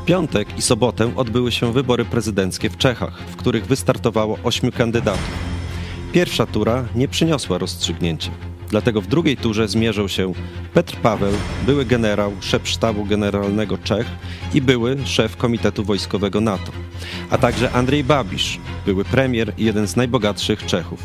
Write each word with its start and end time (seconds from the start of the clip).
W 0.00 0.04
piątek 0.04 0.58
i 0.58 0.62
sobotę 0.62 1.12
odbyły 1.16 1.52
się 1.52 1.72
wybory 1.72 2.04
prezydenckie 2.04 2.70
w 2.70 2.76
Czechach, 2.76 3.18
w 3.18 3.36
których 3.36 3.66
wystartowało 3.66 4.38
ośmiu 4.44 4.72
kandydatów. 4.72 5.30
Pierwsza 6.12 6.46
tura 6.46 6.84
nie 6.94 7.08
przyniosła 7.08 7.58
rozstrzygnięcia. 7.58 8.30
Dlatego 8.68 9.00
w 9.00 9.06
drugiej 9.06 9.36
turze 9.36 9.68
zmierzą 9.68 10.08
się 10.08 10.32
Petr 10.74 10.96
Paweł, 10.96 11.32
były 11.66 11.84
generał, 11.84 12.32
szef 12.40 12.68
sztabu 12.68 13.04
generalnego 13.04 13.78
Czech 13.78 14.06
i 14.54 14.62
były 14.62 14.96
szef 15.04 15.36
Komitetu 15.36 15.84
Wojskowego 15.84 16.40
NATO, 16.40 16.72
a 17.30 17.38
także 17.38 17.72
Andrzej 17.72 18.04
Babisz, 18.04 18.58
były 18.86 19.04
premier 19.04 19.52
i 19.58 19.64
jeden 19.64 19.88
z 19.88 19.96
najbogatszych 19.96 20.66
Czechów. 20.66 21.00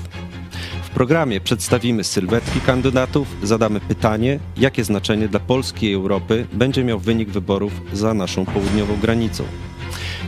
Programie 0.95 1.41
przedstawimy 1.41 2.03
sylwetki 2.03 2.61
kandydatów, 2.61 3.27
zadamy 3.43 3.79
pytanie, 3.79 4.39
jakie 4.57 4.83
znaczenie 4.83 5.27
dla 5.27 5.39
Polski 5.39 5.89
i 5.89 5.93
Europy 5.93 6.47
będzie 6.53 6.83
miał 6.83 6.99
wynik 6.99 7.29
wyborów 7.29 7.81
za 7.93 8.13
naszą 8.13 8.45
południową 8.45 8.97
granicą. 8.99 9.43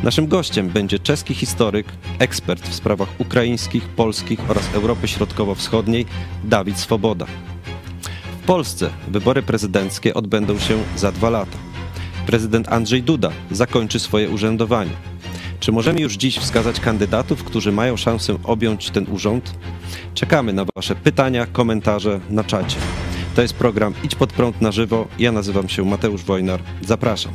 Naszym 0.03 0.27
gościem 0.27 0.69
będzie 0.69 0.99
czeski 0.99 1.33
historyk, 1.33 1.87
ekspert 2.19 2.69
w 2.69 2.73
sprawach 2.75 3.09
ukraińskich, 3.17 3.83
polskich 3.83 4.39
oraz 4.49 4.73
Europy 4.73 5.07
Środkowo-Wschodniej 5.07 6.05
Dawid 6.43 6.79
Swoboda. 6.79 7.25
W 8.41 8.45
Polsce 8.45 8.89
wybory 9.07 9.43
prezydenckie 9.43 10.13
odbędą 10.13 10.59
się 10.59 10.83
za 10.95 11.11
dwa 11.11 11.29
lata. 11.29 11.57
Prezydent 12.25 12.67
Andrzej 12.67 13.03
Duda 13.03 13.31
zakończy 13.51 13.99
swoje 13.99 14.29
urzędowanie. 14.29 14.91
Czy 15.59 15.71
możemy 15.71 16.01
już 16.01 16.13
dziś 16.13 16.37
wskazać 16.37 16.79
kandydatów, 16.79 17.43
którzy 17.43 17.71
mają 17.71 17.97
szansę 17.97 18.37
objąć 18.43 18.89
ten 18.89 19.05
urząd? 19.11 19.53
Czekamy 20.13 20.53
na 20.53 20.65
Wasze 20.75 20.95
pytania, 20.95 21.45
komentarze 21.45 22.19
na 22.29 22.43
czacie. 22.43 22.77
To 23.35 23.41
jest 23.41 23.53
program 23.53 23.93
Idź 24.03 24.15
pod 24.15 24.33
prąd 24.33 24.61
na 24.61 24.71
żywo. 24.71 25.07
Ja 25.19 25.31
nazywam 25.31 25.69
się 25.69 25.85
Mateusz 25.85 26.23
Wojnar. 26.23 26.59
Zapraszam. 26.81 27.33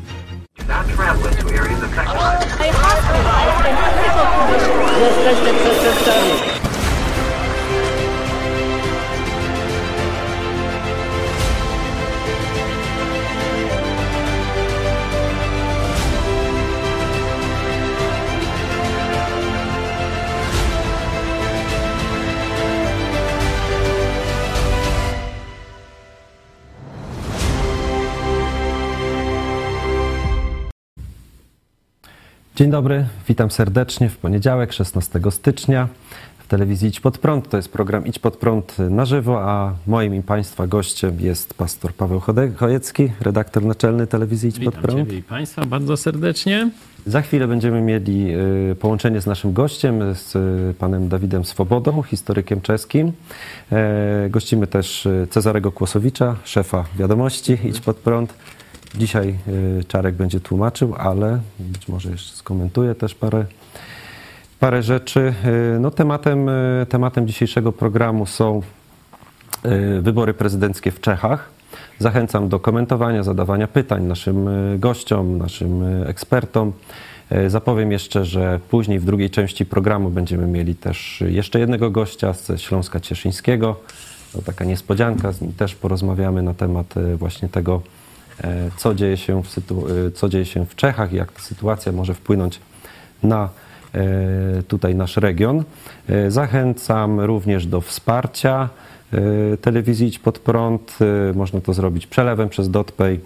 Dzień 32.63 32.71
dobry, 32.71 33.07
witam 33.29 33.51
serdecznie 33.51 34.09
w 34.09 34.17
poniedziałek 34.17 34.73
16 34.73 35.21
stycznia 35.31 35.89
w 36.39 36.47
telewizji 36.47 36.89
Idź 36.89 37.01
Pod 37.01 37.19
Prąd. 37.19 37.49
To 37.49 37.57
jest 37.57 37.73
program 37.73 38.07
Idź 38.07 38.19
Pod 38.19 38.37
Prąd 38.37 38.79
na 38.79 39.05
żywo, 39.05 39.43
a 39.43 39.75
moim 39.87 40.15
i 40.15 40.23
Państwa 40.23 40.67
gościem 40.67 41.21
jest 41.21 41.55
pastor 41.55 41.95
Paweł 41.95 42.21
Chojecki, 42.57 43.13
redaktor 43.21 43.65
naczelny 43.65 44.07
telewizji 44.07 44.49
Idź 44.49 44.59
Witam 44.59 44.73
Pod 44.73 44.83
Prąd. 44.83 44.99
Ciebie 44.99 45.19
i 45.19 45.23
Państwa 45.23 45.65
bardzo 45.65 45.97
serdecznie. 45.97 46.71
Za 47.07 47.23
chwilę 47.23 47.49
będziemy 47.49 47.81
mieli 47.81 48.35
y, 48.71 48.77
połączenie 48.81 49.21
z 49.21 49.27
naszym 49.27 49.53
gościem, 49.53 50.15
z 50.15 50.37
y, 50.37 50.75
panem 50.79 51.09
Dawidem 51.09 51.45
Swobodą, 51.45 52.03
historykiem 52.03 52.61
czeskim. 52.61 53.13
E, 53.73 54.29
gościmy 54.31 54.67
też 54.67 55.07
y, 55.07 55.27
Cezarego 55.31 55.73
Kłosowicza, 55.73 56.37
szefa 56.45 56.85
wiadomości 56.99 57.59
Idź 57.65 57.81
Pod 57.81 57.97
Prąd. 57.97 58.35
Dzisiaj 58.95 59.35
y, 59.81 59.85
Czarek 59.89 60.15
będzie 60.15 60.41
tłumaczył, 60.41 60.95
ale 60.99 61.41
być 61.59 61.89
może 61.89 62.11
jeszcze 62.11 62.37
skomentuje 62.37 62.95
też 62.95 63.15
parę, 63.15 63.45
parę 64.61 64.83
rzeczy. 64.83 65.35
Y, 65.77 65.81
No, 65.81 65.91
tematem, 65.91 66.49
y, 66.49 66.87
tematem 66.89 67.27
dzisiejszego 67.27 67.73
programu 67.73 68.27
są 68.27 68.63
wybory 70.01 70.35
prezydenckie 70.35 70.91
w 70.91 71.01
Czechach. 71.01 71.51
Zachęcam 71.99 72.49
do 72.49 72.61
komentowania, 72.61 73.23
zadawania 73.23 73.69
pytań 73.69 74.05
naszym 74.05 74.49
gościom, 74.79 75.39
naszym 75.39 75.83
ekspertom. 76.07 76.73
Zapowiem 77.49 77.93
jeszcze, 77.93 78.25
że 78.25 78.61
później 78.71 79.01
w 79.01 79.05
drugiej 79.05 79.31
części 79.31 79.67
programu 79.67 80.11
będziemy 80.11 80.47
mieli 80.47 80.75
też 80.75 81.25
jeszcze 81.27 81.61
jednego 81.61 81.91
gościa 81.91 82.33
ze 82.33 82.59
Śląska 82.59 83.01
Cieszyńskiego. 83.01 83.77
To 84.33 84.43
taka 84.43 84.65
niespodzianka, 84.65 85.33
z 85.33 85.41
nim 85.41 85.53
też 85.53 85.75
porozmawiamy 85.75 86.43
na 86.43 86.55
temat 86.55 86.95
właśnie 87.19 87.49
tego, 87.49 87.83
co 88.77 88.95
dzieje 88.95 89.17
się 89.17 89.43
w, 89.43 89.47
sytu- 89.49 89.91
y, 89.91 90.11
co 90.13 90.29
dzieje 90.29 90.45
się 90.45 90.67
w 90.67 90.75
Czechach 90.77 91.13
jak 91.13 91.41
sytuacja 91.41 91.93
może 91.93 92.15
wpłynąć 92.15 92.61
na 93.23 93.49
e, 93.95 94.63
tutaj 94.63 94.95
nasz 94.95 95.17
region. 95.17 95.65
E, 96.09 96.31
Zachęcam 96.31 97.21
również 97.21 97.67
do 97.67 97.81
wsparcia 97.81 98.69
e, 99.13 99.57
telewizji 99.57 100.09
Idź 100.09 100.19
Pod 100.19 100.39
Prąd. 100.39 100.99
E, 101.31 101.33
Można 101.37 101.61
to 101.61 101.73
zrobić 101.75 102.07
przelewem 102.07 102.49
przez 102.49 102.71
DotPay, 102.71 103.21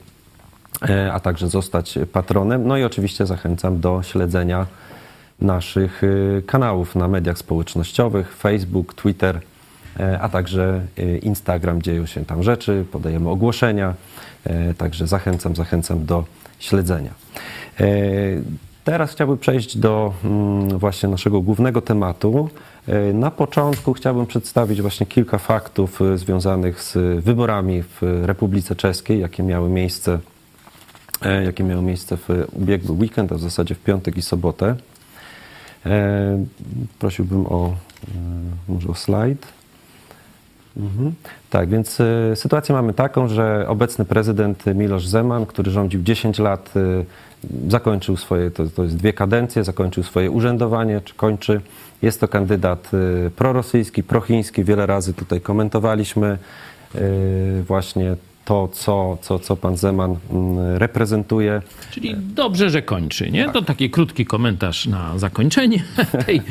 e, 0.88 1.12
a 1.12 1.20
także 1.20 1.48
zostać 1.48 1.98
patronem. 2.12 2.66
No 2.66 2.76
i 2.76 2.84
oczywiście 2.84 3.26
zachęcam 3.26 3.80
do 3.80 4.02
śledzenia 4.02 4.66
naszych 5.40 6.02
e, 6.04 6.42
kanałów 6.42 6.94
na 6.96 7.08
mediach 7.08 7.38
społecznościowych, 7.38 8.36
Facebook, 8.36 8.94
Twitter, 8.94 9.40
e, 10.00 10.20
a 10.20 10.28
także 10.28 10.80
e, 10.98 11.18
Instagram. 11.18 11.82
Dzieją 11.82 12.06
się 12.06 12.24
tam 12.24 12.42
rzeczy, 12.42 12.84
podajemy 12.92 13.28
ogłoszenia, 13.30 13.88
e, 13.88 13.94
także 14.78 15.06
zachęcam, 15.06 15.56
zachęcam 15.56 16.06
do 16.06 16.24
śledzenia. 16.58 17.10
E, 17.80 17.86
Teraz 18.84 19.10
chciałbym 19.12 19.38
przejść 19.38 19.78
do 19.78 20.12
mm, 20.24 20.78
właśnie 20.78 21.08
naszego 21.08 21.40
głównego 21.40 21.82
tematu. 21.82 22.48
E, 22.88 23.12
Na 23.12 23.30
początku 23.30 23.92
chciałbym 23.92 24.26
przedstawić 24.26 24.82
właśnie 24.82 25.06
kilka 25.06 25.38
faktów 25.38 26.02
e, 26.02 26.18
związanych 26.18 26.82
z 26.82 27.24
wyborami 27.24 27.82
w 27.82 28.22
Republice 28.24 28.76
Czeskiej, 28.76 29.20
jakie 29.20 29.42
miały 29.42 29.68
miejsce, 29.70 30.18
e, 31.22 31.44
jakie 31.44 31.64
miały 31.64 31.82
miejsce 31.82 32.16
w 32.16 32.28
ubiegły 32.52 32.96
weekend, 32.96 33.32
a 33.32 33.34
w 33.34 33.40
zasadzie 33.40 33.74
w 33.74 33.78
piątek 33.78 34.16
i 34.16 34.22
sobotę. 34.22 34.76
E, 35.86 36.44
Prosiłbym 36.98 37.46
o 37.46 37.66
e, 37.68 37.72
może 38.68 38.88
o 38.88 38.94
slajd. 38.94 39.46
Mhm. 40.76 41.12
Tak, 41.50 41.68
więc 41.68 42.00
y, 42.00 42.32
sytuację 42.34 42.74
mamy 42.74 42.92
taką, 42.92 43.28
że 43.28 43.64
obecny 43.68 44.04
prezydent 44.04 44.64
Miloš 44.74 45.08
Zeman, 45.08 45.46
który 45.46 45.70
rządził 45.70 46.02
10 46.02 46.38
lat, 46.38 46.76
y, 46.76 47.04
zakończył 47.68 48.16
swoje, 48.16 48.50
to, 48.50 48.66
to 48.66 48.82
jest 48.82 48.96
dwie 48.96 49.12
kadencje, 49.12 49.64
zakończył 49.64 50.02
swoje 50.02 50.30
urzędowanie, 50.30 51.00
czy 51.00 51.14
kończy. 51.14 51.60
Jest 52.02 52.20
to 52.20 52.28
kandydat 52.28 52.90
y, 53.26 53.30
prorosyjski, 53.30 54.02
prochiński, 54.02 54.64
wiele 54.64 54.86
razy 54.86 55.14
tutaj 55.14 55.40
komentowaliśmy 55.40 56.38
właśnie 57.66 58.16
to, 58.46 58.68
co, 58.72 59.18
co, 59.20 59.38
co 59.38 59.56
pan 59.56 59.76
Zeman 59.76 60.16
mm, 60.30 60.76
reprezentuje. 60.76 61.62
Czyli 61.90 62.16
dobrze, 62.16 62.70
że 62.70 62.82
kończy, 62.82 63.30
nie? 63.30 63.48
To 63.48 63.62
taki 63.62 63.90
krótki 63.90 64.26
komentarz 64.26 64.86
na 64.86 65.18
zakończenie 65.18 65.84
tej, 66.26 66.42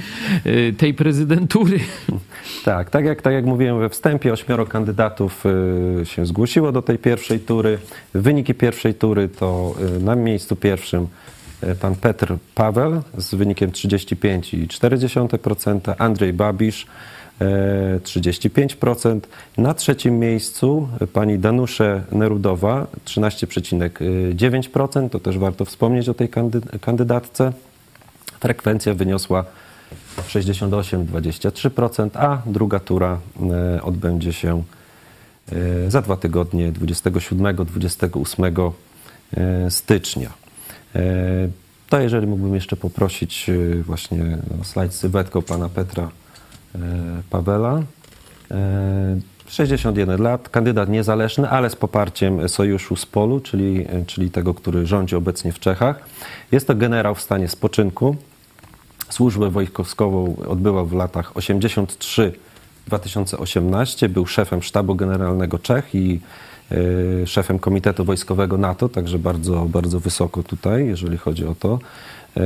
y, 0.45 0.73
tej 0.78 0.94
prezydentury. 0.94 1.79
Tak, 2.66 2.89
tak 2.89 3.05
jak, 3.05 3.22
tak 3.22 3.34
jak 3.34 3.45
mówiłem 3.45 3.79
we 3.79 3.89
wstępie, 3.89 4.34
ośmioro 4.34 4.66
kandydatów 4.66 5.44
y, 6.01 6.05
się 6.05 6.25
zgłosiło 6.25 6.72
do 6.72 6.81
tej 6.81 6.97
pierwszej 6.97 7.40
tury. 7.40 7.78
Wyniki 8.14 8.53
pierwszej 8.53 8.93
tury 8.93 9.29
to 9.29 9.75
y, 9.97 9.99
na 9.99 10.16
miejscu 10.16 10.55
pierwszym 10.55 11.08
pan 11.81 11.96
Petr 11.96 12.37
Paweł 12.55 13.02
z 13.17 13.35
wynikiem 13.35 13.72
35,4%, 13.72 15.96
Andrzej 15.97 16.34
Babisz 16.34 16.87
35%. 17.40 19.20
Na 19.58 19.73
trzecim 19.73 20.20
miejscu 20.20 20.87
pani 21.14 21.40
Danusze 21.40 22.03
Nerudowa 22.11 22.87
13,9%. 23.05 25.09
To 25.09 25.20
też 25.20 25.37
warto 25.37 25.66
wspomnieć 25.66 26.09
o 26.09 26.14
tej 26.14 26.29
kandy- 26.29 26.79
kandydatce. 26.79 27.53
Frekwencja 28.40 28.93
wyniosła 28.93 29.46
68-23%, 30.28 32.09
a 32.14 32.41
druga 32.46 32.79
tura 32.79 33.20
e, 33.76 33.84
odbędzie 33.84 34.34
się 34.34 34.64
e, 35.52 35.91
za 35.91 36.02
dwa 36.02 36.17
tygodnie 36.17 36.72
27-28 36.72 38.72
e, 39.37 39.72
stycznia. 39.72 40.32
To 41.90 42.02
jeżeli 42.02 42.28
mógłbym 42.28 42.55
jeszcze 42.55 42.76
poprosić 42.76 43.47
właśnie 43.84 44.37
o 44.61 44.64
slajd 44.64 44.93
z 44.93 44.99
sylwetką 44.99 45.41
pana 45.41 45.70
Petra 45.70 46.09
Pawela. 47.29 47.81
E, 48.51 48.55
61 49.47 50.22
lat, 50.22 50.49
kandydat 50.49 50.89
niezależny, 50.89 51.49
ale 51.49 51.69
z 51.69 51.75
poparciem 51.75 52.49
sojuszu 52.49 52.95
z 52.95 53.05
Polu, 53.05 53.39
czyli, 53.39 53.85
czyli 54.07 54.31
tego, 54.31 54.53
który 54.53 54.85
rządzi 54.85 55.16
obecnie 55.16 55.51
w 55.51 55.59
Czechach. 55.59 55.99
Jest 56.51 56.67
to 56.67 56.75
generał 56.75 57.16
w 57.16 57.22
stanie 57.22 57.47
spoczynku. 57.47 58.16
Służbę 59.09 59.49
wojskową 59.49 60.35
odbywał 60.47 60.85
w 60.85 60.93
latach 60.93 61.33
83-2018. 61.33 64.09
Był 64.09 64.27
szefem 64.27 64.63
sztabu 64.63 64.95
generalnego 64.95 65.59
Czech 65.59 65.95
i 65.95 66.19
e, 66.72 66.75
szefem 67.27 67.59
Komitetu 67.59 68.05
Wojskowego 68.05 68.57
NATO, 68.57 68.89
także 68.89 69.19
bardzo, 69.19 69.66
bardzo 69.66 69.99
wysoko 69.99 70.43
tutaj, 70.43 70.87
jeżeli 70.87 71.17
chodzi 71.17 71.47
o 71.47 71.55
to. 71.55 71.79
E, 72.37 72.41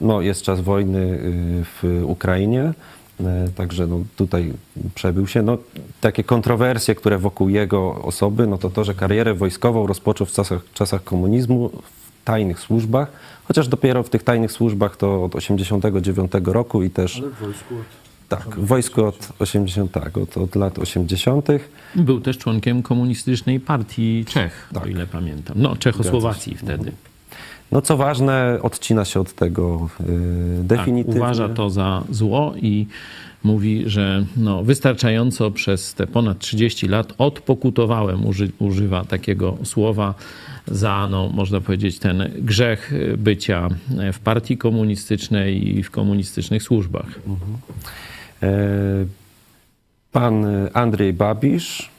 No, 0.00 0.20
jest 0.20 0.42
czas 0.42 0.60
wojny 0.60 1.00
e, 1.00 1.18
w 1.64 2.02
Ukrainie, 2.04 2.62
e, 2.62 2.74
także 3.54 3.86
no, 3.86 4.00
tutaj 4.16 4.52
przebył 4.94 5.26
się. 5.26 5.42
No, 5.42 5.58
takie 6.00 6.24
kontrowersje, 6.24 6.94
które 6.94 7.18
wokół 7.18 7.48
jego 7.48 7.94
osoby, 7.94 8.46
no 8.46 8.58
to 8.58 8.70
to, 8.70 8.84
że 8.84 8.94
karierę 8.94 9.34
wojskową 9.34 9.86
rozpoczął 9.86 10.26
w 10.26 10.32
czasach, 10.32 10.62
czasach 10.74 11.04
komunizmu 11.04 11.68
w 11.68 12.24
tajnych 12.24 12.60
służbach, 12.60 13.12
chociaż 13.44 13.68
dopiero 13.68 14.02
w 14.02 14.10
tych 14.10 14.22
tajnych 14.22 14.52
służbach 14.52 14.96
to 14.96 15.24
od 15.24 15.34
89 15.34 16.32
roku 16.44 16.82
i 16.82 16.90
też... 16.90 17.18
Ale 17.18 17.30
w 17.30 17.38
wojsku 17.38 17.74
od... 17.74 18.02
Tak, 18.28 18.56
w 18.56 18.66
wojsku 18.66 19.04
od 19.04 19.28
80, 19.38 19.92
tak, 19.92 20.18
od, 20.18 20.36
od 20.36 20.56
lat 20.56 20.78
80. 20.78 21.48
Był 21.94 22.20
też 22.20 22.38
członkiem 22.38 22.82
komunistycznej 22.82 23.60
partii 23.60 24.24
Czech, 24.28 24.68
Tak. 24.74 24.82
o 24.82 24.86
ile 24.86 25.06
pamiętam. 25.06 25.56
No, 25.58 25.76
Czechosłowacji 25.76 26.56
wtedy. 26.56 26.92
No 27.72 27.82
co 27.82 27.96
ważne, 27.96 28.58
odcina 28.62 29.04
się 29.04 29.20
od 29.20 29.32
tego 29.32 29.88
yy, 30.00 30.06
Tak, 30.68 30.78
definitywnie. 30.78 31.20
uważa 31.20 31.48
to 31.48 31.70
za 31.70 32.04
zło 32.10 32.54
i 32.62 32.86
mówi, 33.44 33.82
że 33.86 34.24
no, 34.36 34.62
wystarczająco 34.62 35.50
przez 35.50 35.94
te 35.94 36.06
ponad 36.06 36.38
30 36.38 36.88
lat 36.88 37.12
odpokutowałem, 37.18 38.26
uży, 38.26 38.50
używa 38.58 39.04
takiego 39.04 39.56
słowa, 39.64 40.14
za, 40.66 41.08
no, 41.10 41.28
można 41.28 41.60
powiedzieć, 41.60 41.98
ten 41.98 42.30
grzech 42.38 42.92
bycia 43.18 43.68
w 44.12 44.18
partii 44.18 44.56
komunistycznej 44.58 45.78
i 45.78 45.82
w 45.82 45.90
komunistycznych 45.90 46.62
służbach. 46.62 47.06
E, 48.42 48.48
Pan 50.12 50.46
Andrzej 50.72 51.12
Babisz, 51.12 51.90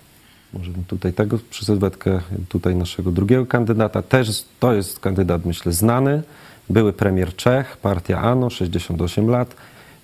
może 0.54 0.72
tutaj 0.88 1.14
tego 1.14 1.40
przy 1.50 1.66
sylwetkę 1.66 2.22
tutaj 2.50 2.76
naszego 2.76 3.12
drugiego 3.12 3.46
kandydata, 3.46 4.02
też 4.02 4.46
to 4.60 4.74
jest 4.74 5.00
kandydat, 5.00 5.46
myślę, 5.46 5.72
znany, 5.72 6.24
były 6.70 6.94
premier 6.94 7.36
Czech, 7.36 7.78
partia 7.78 8.22
ANO, 8.22 8.50
68 8.50 9.30
lat. 9.30 9.56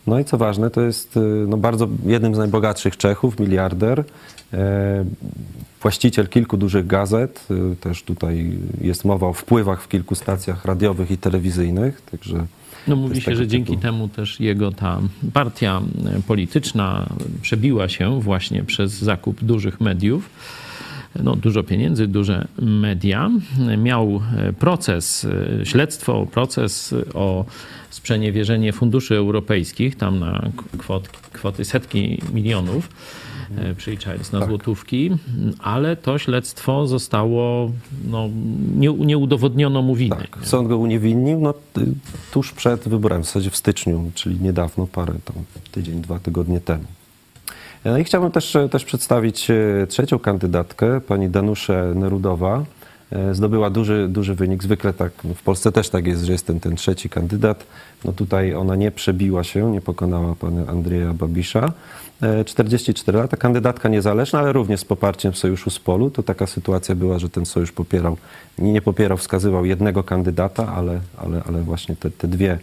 No 0.07 0.19
i 0.19 0.25
co 0.25 0.37
ważne, 0.37 0.69
to 0.69 0.81
jest 0.81 1.17
y, 1.17 1.19
no, 1.47 1.57
bardzo 1.57 1.87
jednym 2.05 2.35
z 2.35 2.37
najbogatszych 2.37 2.97
Czechów, 2.97 3.39
miliarder, 3.39 4.03
e, 4.53 5.05
właściciel 5.81 6.27
kilku 6.27 6.57
dużych 6.57 6.87
gazet, 6.87 7.45
y, 7.51 7.75
też 7.75 8.03
tutaj 8.03 8.57
jest 8.81 9.05
mowa 9.05 9.27
o 9.27 9.33
wpływach 9.33 9.81
w 9.81 9.87
kilku 9.87 10.15
stacjach 10.15 10.65
radiowych 10.65 11.11
i 11.11 11.17
telewizyjnych, 11.17 12.01
także 12.11 12.45
No 12.87 12.95
mówi 12.95 13.21
się, 13.21 13.35
że 13.35 13.47
dzięki 13.47 13.73
typu- 13.73 13.81
temu 13.81 14.07
też 14.07 14.39
jego 14.39 14.71
ta 14.71 14.99
partia 15.33 15.81
e, 16.17 16.21
polityczna 16.21 17.09
przebiła 17.41 17.89
się 17.89 18.21
właśnie 18.21 18.63
przez 18.63 18.91
zakup 18.91 19.43
dużych 19.43 19.81
mediów. 19.81 20.29
No, 21.23 21.35
dużo 21.35 21.63
pieniędzy, 21.63 22.07
duże 22.07 22.47
media. 22.61 23.29
Miał 23.77 24.21
e, 24.37 24.53
proces, 24.53 25.25
e, 25.61 25.65
śledztwo, 25.65 26.25
proces 26.25 26.95
o 27.13 27.45
sprzeniewierzenie 27.89 28.73
funduszy 28.73 29.15
europejskich, 29.15 29.95
tam 29.95 30.19
na 30.19 30.49
kwot, 30.77 31.07
kwoty 31.33 31.65
setki 31.65 32.21
milionów, 32.33 32.89
przeliczając 33.77 34.31
na 34.31 34.45
złotówki, 34.45 35.11
ale 35.59 35.95
to 35.95 36.17
śledztwo 36.17 36.87
zostało, 36.87 37.71
no, 38.07 38.29
nie, 38.75 38.93
nie 38.93 39.17
udowodniono 39.17 39.81
mu 39.81 39.95
winy. 39.95 40.15
Tak, 40.15 40.37
sąd 40.43 40.67
go 40.67 40.77
uniewinnił 40.77 41.39
no, 41.39 41.53
tuż 42.31 42.51
przed 42.51 42.89
wyborami, 42.89 43.23
w 43.23 43.25
zasadzie 43.25 43.49
w 43.49 43.57
styczniu, 43.57 44.11
czyli 44.15 44.39
niedawno, 44.39 44.87
parę 44.87 45.13
tam, 45.25 45.35
tydzień, 45.71 46.01
dwa 46.01 46.19
tygodnie 46.19 46.59
temu. 46.59 46.85
No 47.85 47.97
i 47.97 48.03
chciałbym 48.03 48.31
też, 48.31 48.57
też 48.71 48.85
przedstawić 48.85 49.51
e, 49.51 49.87
trzecią 49.87 50.19
kandydatkę, 50.19 51.01
pani 51.01 51.29
Danuszę 51.29 51.93
Nerudowa. 51.95 52.65
E, 53.11 53.33
Zdobyła 53.33 53.69
duży, 53.69 54.07
duży 54.09 54.35
wynik. 54.35 54.63
Zwykle 54.63 54.93
tak, 54.93 55.11
no 55.23 55.33
w 55.33 55.43
Polsce 55.43 55.71
też 55.71 55.89
tak 55.89 56.07
jest, 56.07 56.23
że 56.23 56.31
jest 56.31 56.47
ten, 56.47 56.59
ten 56.59 56.75
trzeci 56.75 57.09
kandydat. 57.09 57.63
No 58.05 58.13
tutaj 58.13 58.55
ona 58.55 58.75
nie 58.75 58.91
przebiła 58.91 59.43
się, 59.43 59.71
nie 59.71 59.81
pokonała 59.81 60.35
pana 60.35 60.67
Andrzeja 60.67 61.13
Babisza. 61.13 61.73
E, 62.21 62.45
44 62.45 63.17
lata, 63.17 63.37
kandydatka 63.37 63.89
niezależna, 63.89 64.39
ale 64.39 64.53
również 64.53 64.79
z 64.79 64.85
poparciem 64.85 65.33
Sojuszu 65.33 65.69
z 65.69 65.79
Polu. 65.79 66.09
To 66.09 66.23
taka 66.23 66.47
sytuacja 66.47 66.95
była, 66.95 67.19
że 67.19 67.29
ten 67.29 67.45
sojusz 67.45 67.71
popierał, 67.71 68.17
nie 68.57 68.73
nie 68.73 68.81
popierał, 68.81 69.17
wskazywał 69.17 69.65
jednego 69.65 70.03
kandydata, 70.03 70.73
ale, 70.73 70.99
ale, 71.17 71.43
ale 71.47 71.61
właśnie 71.61 71.95
te, 71.95 72.11
te 72.11 72.27
dwie 72.27 72.59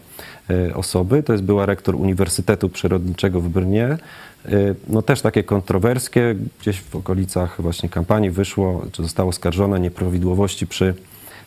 e, 0.50 0.74
osoby. 0.74 1.22
To 1.22 1.32
jest 1.32 1.44
była 1.44 1.66
rektor 1.66 1.94
Uniwersytetu 1.94 2.68
Przyrodniczego 2.68 3.40
w 3.40 3.48
Brnie. 3.48 3.98
E, 4.46 4.74
No 4.88 5.02
też 5.02 5.20
takie 5.20 5.44
kontrowerskie, 5.44 6.34
gdzieś 6.60 6.80
w 6.80 6.96
okolicach 6.96 7.62
właśnie 7.62 7.88
kampanii 7.88 8.30
wyszło, 8.30 8.86
czy 8.92 9.02
zostało 9.02 9.28
oskarżone 9.28 9.80
nieprawidłowości 9.80 10.66
przy 10.66 10.94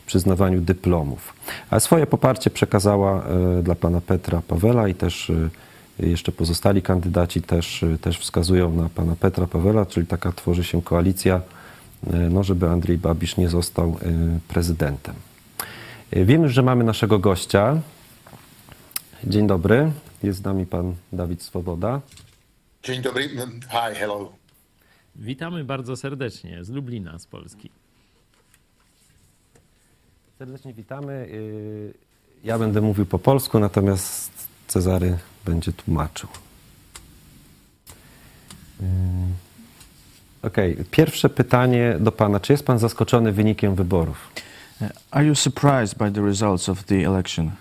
przyznawaniu 0.05 0.61
dyplomów. 0.61 1.33
A 1.69 1.79
swoje 1.79 2.07
poparcie 2.07 2.49
przekazała 2.49 3.23
e, 3.23 3.63
dla 3.63 3.75
pana 3.75 4.01
Petra 4.01 4.41
Pawela 4.47 4.87
i 4.87 4.95
też 4.95 5.29
e, 5.99 6.05
jeszcze 6.07 6.31
pozostali 6.31 6.81
kandydaci 6.81 7.41
też, 7.41 7.85
też 8.01 8.19
wskazują 8.19 8.75
na 8.75 8.89
pana 8.89 9.15
Petra 9.15 9.47
Pawela, 9.47 9.85
czyli 9.85 10.07
taka 10.07 10.31
tworzy 10.31 10.63
się 10.63 10.81
koalicja, 10.81 11.41
no, 12.29 12.43
żeby 12.43 12.69
Andrzej 12.69 12.97
Babisz 12.97 13.37
nie 13.37 13.49
został 13.49 13.97
prezydentem. 14.47 15.15
Wiem 16.13 16.43
już, 16.43 16.53
że 16.53 16.61
mamy 16.61 16.83
naszego 16.83 17.19
gościa. 17.19 17.81
Dzień 19.23 19.47
dobry. 19.47 19.91
Jest 20.23 20.39
z 20.39 20.43
nami 20.43 20.65
pan 20.65 20.95
Dawid 21.13 21.43
Swoboda. 21.43 22.01
Dzień 22.83 23.01
dobry. 23.01 23.29
Hi, 23.69 23.95
hello. 23.95 24.31
Witamy 25.15 25.63
bardzo 25.63 25.95
serdecznie 25.97 26.63
z 26.63 26.69
Lublina, 26.69 27.19
z 27.19 27.25
Polski. 27.25 27.69
Serdecznie 30.39 30.73
witamy. 30.73 31.13
Y, 31.13 31.93
Ja 32.43 32.59
będę 32.59 32.81
mówił 32.81 33.05
po 33.05 33.19
polsku, 33.19 33.59
natomiast 33.59 34.31
Cezary 34.67 35.17
będzie 35.45 35.73
tłumaczył. 35.73 36.29
Y, 38.81 38.83
Okej, 40.41 40.77
pierwsze 40.91 41.29
pytanie 41.29 41.97
do 41.99 42.11
pana. 42.11 42.39
Czy 42.39 42.53
jest 42.53 42.65
pan 42.65 42.79
zaskoczony 42.79 43.31
wynikiem 43.31 43.75
wyborów? 43.75 44.31
Are 45.11 45.25
you 45.25 45.35
surprised 45.35 45.97
by 45.97 46.11
the 46.11 46.21
results 46.25 46.69
of 46.69 46.83
the 46.83 46.95
election? 47.05 47.51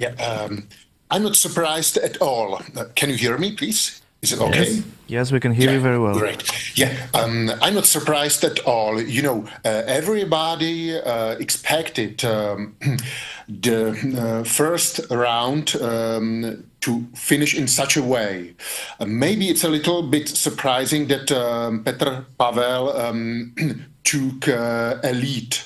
Yeah, 0.00 0.14
um, 0.50 0.62
I'm 1.10 1.22
not 1.22 1.36
surprised 1.36 2.04
at 2.04 2.22
all. 2.22 2.58
Can 2.94 3.10
you 3.10 3.16
hear 3.18 3.38
me, 3.38 3.52
please? 3.52 3.99
Is 4.22 4.32
it 4.32 4.40
okay? 4.40 4.70
Yes. 4.70 4.84
Yes, 5.06 5.32
we 5.32 5.40
can 5.40 5.52
hear 5.52 5.72
you 5.72 5.80
very 5.80 5.98
well. 5.98 6.14
Great. 6.14 6.42
Yeah, 6.76 6.94
um, 7.14 7.50
I'm 7.60 7.74
not 7.74 7.86
surprised 7.86 8.44
at 8.44 8.60
all. 8.60 9.00
You 9.00 9.22
know, 9.22 9.44
uh, 9.64 9.82
everybody 9.86 10.96
uh, 10.96 11.32
expected 11.40 12.24
um, 12.24 12.76
the 13.48 13.90
uh, 14.16 14.44
first 14.44 15.00
round 15.10 15.74
um, 15.80 16.64
to 16.82 17.06
finish 17.14 17.54
in 17.56 17.66
such 17.66 17.96
a 17.96 18.02
way. 18.02 18.54
Uh, 19.00 19.06
maybe 19.06 19.48
it's 19.48 19.64
a 19.64 19.68
little 19.68 20.02
bit 20.02 20.28
surprising 20.28 21.08
that 21.08 21.32
um, 21.32 21.82
Petr 21.82 22.24
Pavel 22.38 22.96
um, 22.96 23.54
took 24.04 24.46
uh, 24.46 24.98
a 25.02 25.12
lead 25.12 25.56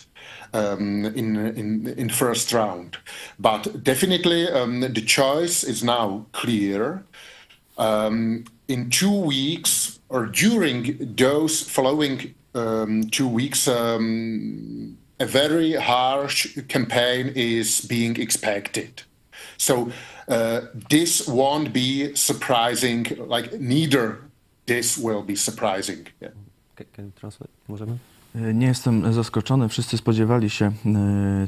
um, 0.54 1.04
in 1.04 1.36
in 1.36 1.88
in 1.98 2.08
first 2.08 2.52
round. 2.52 2.96
But 3.38 3.82
definitely, 3.84 4.48
um, 4.48 4.80
the 4.80 5.02
choice 5.02 5.64
is 5.64 5.82
now 5.82 6.26
clear. 6.32 7.04
Um, 7.76 8.44
in 8.66 8.90
two 8.90 9.26
weeks, 9.26 9.98
or 10.08 10.26
during 10.26 10.96
those 11.16 11.62
following 11.62 12.34
um, 12.54 13.10
two 13.10 13.28
weeks, 13.28 13.68
um, 13.68 14.96
a 15.20 15.26
very 15.26 15.72
harsh 15.74 16.58
campaign 16.68 17.32
is 17.34 17.86
being 17.86 18.20
expected. 18.20 19.02
So 19.58 19.88
uh, 20.28 20.60
this 20.88 21.28
won't 21.28 21.72
be 21.72 22.12
surprising. 22.14 23.06
Like 23.28 23.58
neither 23.60 24.16
this 24.66 24.98
will 24.98 25.22
be 25.22 25.36
surprising. 25.36 26.06
Yeah. 26.20 26.32
Can- 26.76 26.86
can 26.92 27.04
you 27.06 27.12
translate? 27.20 27.50
Możemy? 27.68 27.98
Nie 28.54 28.66
jestem 28.66 29.12
zaskoczony. 29.12 29.68
Wszyscy 29.68 29.96
spodziewali 29.96 30.50
się 30.50 30.72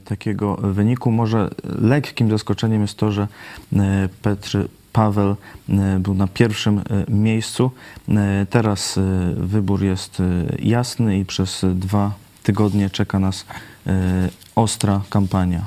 takiego 0.04 0.56
wyniku. 0.56 1.10
Może 1.10 1.50
lekkim 1.80 2.30
zaskoczeniem 2.30 2.82
jest 2.82 2.96
to, 2.96 3.12
że 3.12 3.28
Petr 4.22 4.68
Paweł 4.96 5.36
e, 5.68 5.98
był 5.98 6.14
na 6.14 6.26
pierwszym 6.26 6.78
e, 6.78 6.82
miejscu. 7.08 7.70
E, 8.08 8.46
Teraz 8.50 8.98
wybór 9.36 9.84
jest 9.84 10.22
jasny 10.58 11.18
i 11.18 11.24
przez 11.24 11.64
dwa 11.74 12.14
tygodnie 12.42 12.90
czeka 12.90 13.18
nas 13.18 13.46
ostra 14.54 15.00
kampania. 15.10 15.66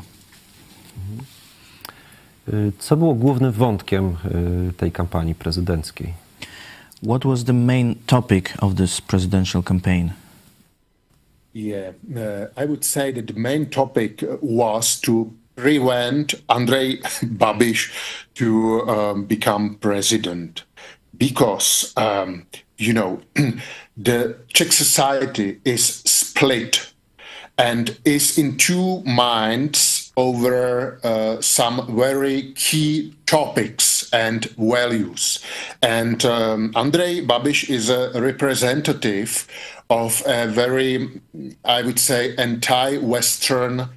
Co 2.80 2.98
było 2.98 3.14
głównym 3.14 3.52
wątkiem 3.52 4.16
tej 4.78 4.92
kampanii 4.92 5.36
prezydenckiej? 5.36 6.14
What 7.04 7.24
was 7.24 7.44
the 7.44 7.54
main 7.54 7.96
topic 8.06 8.54
of 8.62 8.76
this 8.76 9.02
presidential 9.02 9.64
campaign? 9.64 10.12
Yeah, 11.54 11.94
uh, 12.16 12.64
I 12.64 12.66
would 12.66 12.86
say 12.86 13.14
that 13.14 13.28
the 13.28 13.40
main 13.40 13.66
topic 13.66 14.26
was 14.42 15.02
to 15.02 15.26
prevent 15.60 16.34
Andrei 16.50 16.98
Babiš 16.98 17.92
to 18.36 18.90
um, 18.90 19.26
become 19.26 19.76
president 19.76 20.64
because, 21.18 21.94
um, 21.98 22.46
you 22.78 22.94
know, 22.94 23.22
the 23.98 24.38
Czech 24.54 24.72
society 24.72 25.60
is 25.66 25.86
split 25.86 26.94
and 27.58 27.98
is 28.06 28.38
in 28.38 28.56
two 28.56 29.02
minds 29.02 30.14
over 30.16 31.00
uh, 31.04 31.42
some 31.42 31.96
very 31.96 32.54
key 32.54 33.14
topics 33.26 34.10
and 34.14 34.46
values. 34.58 35.44
And 35.82 36.24
um, 36.26 36.72
Andrei 36.76 37.22
Babiš 37.22 37.70
is 37.70 37.90
a 37.90 38.12
representative 38.22 39.46
of 39.90 40.24
a 40.26 40.48
very, 40.48 41.22
I 41.66 41.82
would 41.82 42.00
say, 42.00 42.36
anti 42.38 42.98
Western 42.98 43.90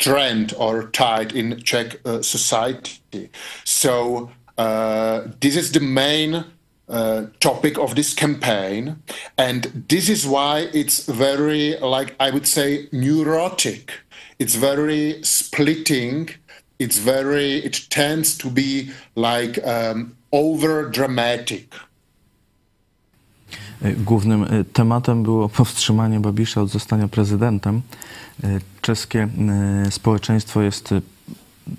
trend 0.00 0.52
or 0.58 0.90
tide 0.90 1.32
in 1.32 1.62
Czech 1.62 2.00
uh, 2.04 2.22
society. 2.22 3.30
So, 3.64 4.30
uh, 4.58 5.20
this 5.40 5.56
is 5.56 5.72
the 5.72 5.80
main 5.80 6.44
uh, 6.90 7.26
topic 7.38 7.78
of 7.78 7.94
this 7.94 8.12
campaign 8.14 8.96
and 9.38 9.86
this 9.88 10.08
is 10.08 10.26
why 10.26 10.68
it's 10.74 11.06
very 11.06 11.76
like 11.78 12.16
i 12.18 12.30
would 12.30 12.48
say 12.48 12.88
neurotic 12.90 13.92
it's 14.40 14.56
very 14.56 15.22
splitting 15.22 16.28
it's 16.80 16.98
very 16.98 17.58
it 17.58 17.86
tends 17.90 18.36
to 18.36 18.50
be 18.50 18.90
like 19.14 19.64
um, 19.64 20.16
over 20.32 20.90
dramatic 20.90 21.74
Głównym 23.96 24.46
tematem 24.72 25.22
było 25.22 25.48
powstrzymanie 25.48 26.20
Babisza 26.20 26.60
od 26.60 26.70
zostania 26.70 27.08
prezydentem. 27.08 27.82
E, 28.44 28.60
czeskie 28.80 29.28
e, 29.86 29.90
społeczeństwo 29.90 30.62
jest 30.62 30.94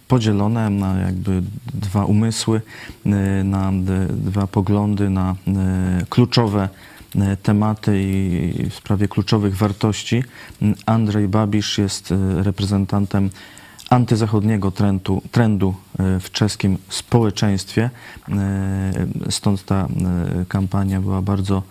podzielone 0.07 0.69
na 0.69 0.99
jakby 0.99 1.41
dwa 1.73 2.05
umysły, 2.05 2.61
e, 3.05 3.09
na 3.43 3.71
dwa 4.09 4.47
poglądy, 4.47 5.09
na 5.09 5.35
kluczowe 6.09 6.69
tematy 7.43 8.03
i 8.03 8.69
w 8.69 8.75
sprawie 8.75 9.07
kluczowych 9.07 9.57
wartości. 9.57 10.23
Andrzej 10.85 11.27
Babisz 11.27 11.77
jest 11.77 12.13
reprezentantem 12.37 13.29
antyzachodniego 13.89 14.71
trendu, 14.71 15.21
trendu 15.31 15.75
w 16.19 16.31
czeskim 16.31 16.77
społeczeństwie. 16.89 17.89
Stąd 19.29 19.65
ta 19.65 19.87
kampania 20.47 21.01
była 21.01 21.21
bardzo 21.21 21.63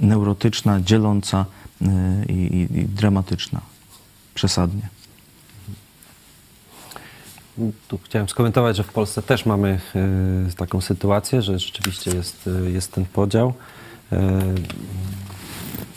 neurotyczna, 0.00 0.80
dzieląca 0.80 1.44
i, 2.28 2.32
i, 2.32 2.78
i 2.78 2.84
dramatyczna. 2.84 3.60
Przesadnie. 4.38 4.88
Tu 7.88 7.98
chciałem 8.04 8.28
skomentować, 8.28 8.76
że 8.76 8.82
w 8.82 8.92
Polsce 8.92 9.22
też 9.22 9.46
mamy 9.46 9.80
y, 10.50 10.54
taką 10.56 10.80
sytuację, 10.80 11.42
że 11.42 11.58
rzeczywiście 11.58 12.10
jest, 12.10 12.46
y, 12.46 12.70
jest 12.70 12.92
ten 12.92 13.04
podział. 13.04 13.54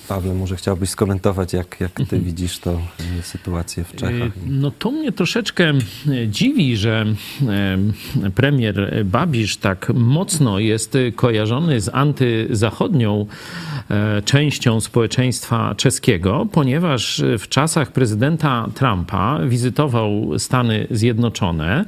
Pawle, 0.08 0.34
może 0.34 0.56
chciałbyś 0.56 0.90
skomentować, 0.90 1.54
jak, 1.54 1.78
jak 1.80 1.92
ty 1.92 2.02
mhm. 2.02 2.24
widzisz 2.24 2.60
to 2.60 2.72
e, 3.20 3.24
sytuację 3.24 3.84
w 3.84 3.96
Czechach? 3.96 4.28
E, 4.28 4.32
no 4.48 4.72
to 4.72 4.92
mnie 4.92 5.12
troszeczkę 5.12 5.70
e, 5.70 6.28
dziwi, 6.28 6.78
że 6.78 7.06
premier 8.36 9.06
Babisz 9.06 9.58
tak 9.58 9.92
mocno 9.96 10.60
jest 10.60 10.98
kojarzony 11.16 11.82
z 11.82 11.90
antyzachodnią 11.94 13.26
częścią 14.26 14.82
społeczeństwa 14.82 15.76
czeskiego, 15.76 16.48
ponieważ 16.52 17.24
w 17.40 17.48
czasach 17.48 17.92
prezydenta 17.92 18.68
Trumpa 18.76 19.40
wizytował 19.48 20.40
Stany 20.40 20.88
Zjednoczone. 20.92 21.86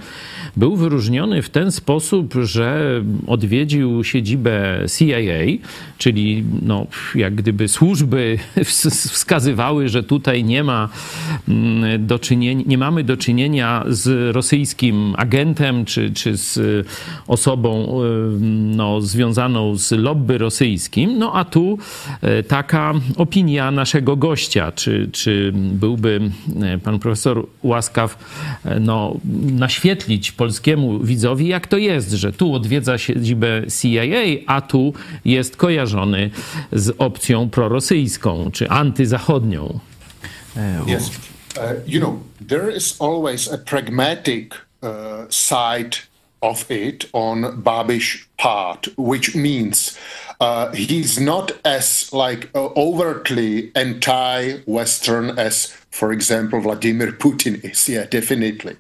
Był 0.58 0.76
wyróżniony 0.76 1.42
w 1.42 1.50
ten 1.50 1.72
sposób, 1.72 2.34
że 2.44 3.02
odwiedził 3.28 4.04
siedzibę 4.04 4.80
CIA, 4.98 5.64
czyli 5.98 6.44
no, 6.62 6.88
jak 7.16 7.36
gdyby 7.36 7.68
służby 7.68 8.13
wskazywały, 9.14 9.90
że 9.90 10.04
tutaj 10.04 10.44
nie 10.44 10.64
ma 10.64 10.90
mm, 11.48 12.08
do 12.08 12.20
czynienia, 12.20 12.64
nie 12.68 12.78
mamy 12.78 13.04
do 13.04 13.18
czynienia 13.18 13.84
z 13.88 14.36
rosyjskim 14.36 15.14
agentem 15.18 15.86
czy, 15.86 16.12
czy 16.12 16.38
z 16.38 16.60
osobą 17.28 18.00
no, 18.76 19.02
związaną 19.02 19.76
z 19.76 19.92
lobby 19.92 20.38
rosyjskim. 20.38 21.18
No 21.18 21.34
a 21.34 21.46
tu 21.46 21.78
e, 22.22 22.44
taka 22.44 22.94
opinia 23.18 23.72
naszego 23.72 24.16
gościa, 24.16 24.72
czy, 24.72 25.10
czy 25.12 25.52
byłby 25.56 26.22
e, 26.62 26.78
pan 26.78 27.00
profesor 27.00 27.48
łaskaw 27.64 28.18
e, 28.66 28.80
no, 28.80 29.18
naświetlić 29.52 30.32
polskiemu 30.32 31.00
widzowi, 31.00 31.48
jak 31.48 31.68
to 31.68 31.78
jest, 31.78 32.12
że 32.12 32.34
tu 32.34 32.54
odwiedza 32.54 32.98
siedzibę 32.98 33.62
CIA, 33.82 34.24
a 34.48 34.62
tu 34.62 34.94
jest 35.26 35.58
kojarzony 35.58 36.30
z 36.72 36.96
opcją 36.98 37.50
prorosyjską 37.50 37.93
rosyjską 37.94 38.52
czy 38.52 38.70
antyzachodnią. 38.70 39.80
Yes. 40.88 41.12
Uh, 41.56 41.62
you 41.86 42.00
know, 42.00 42.20
there 42.48 42.76
is 42.76 42.96
always 43.00 43.48
a 43.52 43.58
pragmatic 43.58 44.56
uh, 44.82 45.28
side 45.30 45.98
of 46.42 46.66
it 46.70 47.10
on 47.14 47.62
Babish 47.64 48.26
part, 48.38 48.88
which 48.98 49.36
means 49.36 49.98
uh, 50.40 50.72
he's 50.74 51.20
not 51.20 51.52
as 51.64 52.12
like 52.12 52.50
uh, 52.56 52.70
overtly 52.76 53.72
anti-Western 53.76 55.40
as, 55.40 55.72
for 55.92 56.12
example, 56.12 56.60
Vladimir 56.60 57.12
Putin 57.12 57.64
is. 57.64 57.88
Yeah, 57.88 58.06
definitely. 58.06 58.76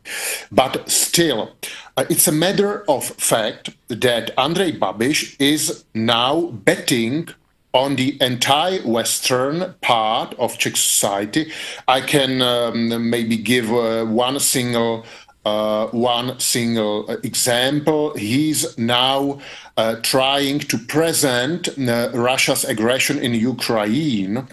But 0.52 0.90
still, 0.90 1.52
uh, 1.96 2.06
it's 2.10 2.28
a 2.28 2.32
matter 2.32 2.84
of 2.88 3.04
fact 3.06 3.70
that 3.88 4.32
Andrei 4.38 4.72
Babish 4.72 5.36
is 5.40 5.84
now 5.94 6.50
betting 6.66 7.30
on 7.74 7.96
the 7.96 8.18
anti-Western 8.22 9.74
part 9.82 10.36
of 10.36 10.58
Czech 10.58 10.78
society. 10.78 11.52
I 11.88 12.02
can 12.02 12.42
um, 12.42 13.10
maybe 13.10 13.36
give 13.36 13.72
uh, 13.72 14.06
one 14.06 14.40
single 14.40 15.06
uh, 15.46 15.88
one 15.88 16.40
single 16.40 17.10
example. 17.24 18.16
He's 18.16 18.78
now 18.78 19.42
uh, 19.76 19.96
trying 20.02 20.60
to 20.60 20.78
present 20.78 21.68
uh, 21.78 22.12
Russia's 22.14 22.64
aggression 22.64 23.20
in 23.20 23.34
Ukraine 23.34 24.48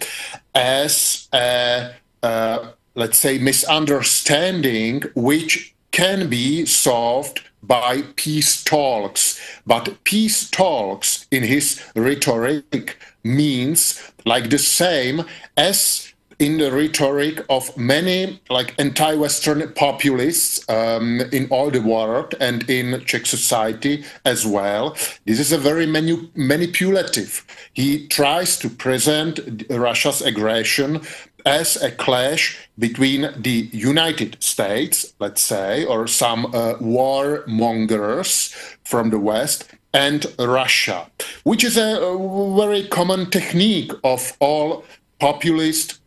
as 0.52 1.28
a, 1.32 1.92
uh, 2.24 2.70
let's 2.96 3.18
say, 3.18 3.38
misunderstanding 3.38 5.04
which 5.14 5.74
can 5.92 6.28
be 6.28 6.66
solved 6.66 7.42
by 7.62 8.02
peace 8.16 8.62
talks. 8.64 9.40
But 9.66 10.02
peace 10.04 10.48
talks, 10.48 11.26
in 11.30 11.42
his 11.42 11.82
rhetoric, 11.94 12.98
means 13.22 14.02
like 14.24 14.50
the 14.50 14.58
same 14.58 15.24
as 15.56 16.10
in 16.40 16.56
the 16.56 16.72
rhetoric 16.72 17.44
of 17.50 17.76
many 17.76 18.40
like 18.48 18.74
anti-Western 18.80 19.70
populists 19.74 20.68
um, 20.70 21.20
in 21.32 21.46
all 21.50 21.70
the 21.70 21.82
world 21.82 22.34
and 22.40 22.68
in 22.68 23.04
Czech 23.04 23.26
society 23.26 24.02
as 24.24 24.46
well. 24.46 24.96
This 25.26 25.38
is 25.38 25.52
a 25.52 25.58
very 25.58 25.84
manipulative. 25.84 27.44
He 27.74 28.08
tries 28.08 28.56
to 28.60 28.70
present 28.70 29.64
Russia's 29.68 30.22
aggression 30.22 31.02
as 31.44 31.76
a 31.76 31.90
clash 31.90 32.58
between 32.78 33.30
the 33.36 33.68
United 33.72 34.42
States, 34.42 35.14
let's 35.18 35.42
say, 35.42 35.84
or 35.84 36.06
some 36.06 36.46
uh, 36.46 36.74
warmongers 36.80 38.54
from 38.84 39.10
the 39.10 39.18
West, 39.18 39.64
and 39.92 40.26
Russia, 40.38 41.10
which 41.42 41.64
is 41.64 41.76
a, 41.76 42.00
a 42.00 42.56
very 42.56 42.86
common 42.86 43.28
technique 43.30 43.92
of 44.04 44.36
all 44.38 44.84
populist 45.18 46.00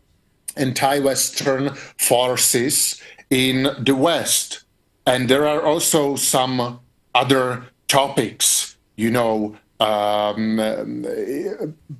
anti-Western 0.55 1.73
forces 1.97 3.01
in 3.29 3.69
the 3.79 3.95
West. 3.95 4.63
And 5.05 5.29
there 5.29 5.47
are 5.47 5.61
also 5.61 6.15
some 6.15 6.79
other 7.13 7.65
topics, 7.87 8.77
you 8.95 9.11
know, 9.11 9.57
um, 9.79 10.57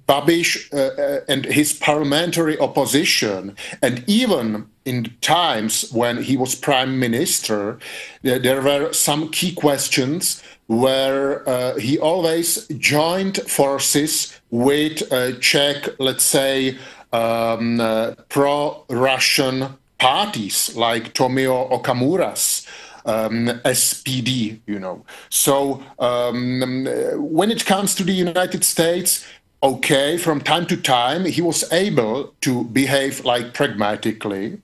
Babish 0.08 0.74
uh, 0.74 1.02
uh, 1.02 1.20
and 1.28 1.46
his 1.46 1.74
parliamentary 1.74 2.58
opposition, 2.60 3.56
and 3.82 4.04
even 4.08 4.68
in 4.86 5.14
times 5.22 5.90
when 5.92 6.24
he 6.24 6.38
was 6.38 6.56
prime 6.56 7.00
minister, 7.00 7.80
there, 8.22 8.62
were 8.62 8.94
some 8.94 9.30
key 9.30 9.54
questions 9.54 10.44
where 10.68 11.48
uh, 11.48 11.78
he 11.78 11.98
always 11.98 12.68
joined 12.68 13.38
forces 13.50 14.40
with 14.50 15.12
uh, 15.12 15.34
Czech, 15.40 15.88
let's 16.00 16.24
say, 16.24 16.78
um, 17.12 17.80
uh, 17.80 18.12
pro-Russian 18.30 19.78
parties 20.00 20.76
like 20.76 21.14
Tomio 21.14 21.70
Okamura's 21.72 22.68
um, 23.06 23.48
SPD, 23.66 24.60
you 24.66 24.80
know. 24.80 25.06
So 25.30 25.84
um, 26.00 26.86
when 27.18 27.52
it 27.52 27.66
comes 27.66 27.96
to 27.96 28.04
the 28.04 28.14
United 28.14 28.64
States, 28.64 29.26
okay, 29.62 30.18
from 30.18 30.42
time 30.42 30.66
to 30.68 30.78
time 30.78 31.26
he 31.26 31.42
was 31.42 31.72
able 31.72 32.34
to 32.42 32.66
behave 32.66 33.24
like 33.26 33.54
pragmatically, 33.54 34.62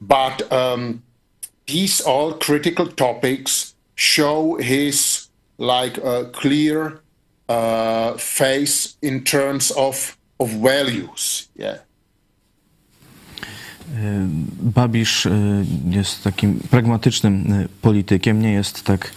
but 0.00 0.50
um, 0.52 1.02
these 1.66 2.00
all 2.00 2.34
critical 2.34 2.86
topics 2.86 3.74
show 3.96 4.56
his 4.56 5.28
like 5.58 5.98
a 5.98 6.26
clear 6.32 7.00
uh, 7.48 8.16
face 8.16 8.96
in 9.02 9.24
terms 9.24 9.70
of 9.72 10.16
of 10.38 10.50
values. 10.50 11.48
Yeah. 11.56 11.78
Babisz 14.62 15.28
jest 15.90 16.24
takim 16.24 16.60
pragmatycznym 16.70 17.68
politykiem, 17.82 18.42
nie 18.42 18.52
jest 18.52 18.84
tak 18.84 19.10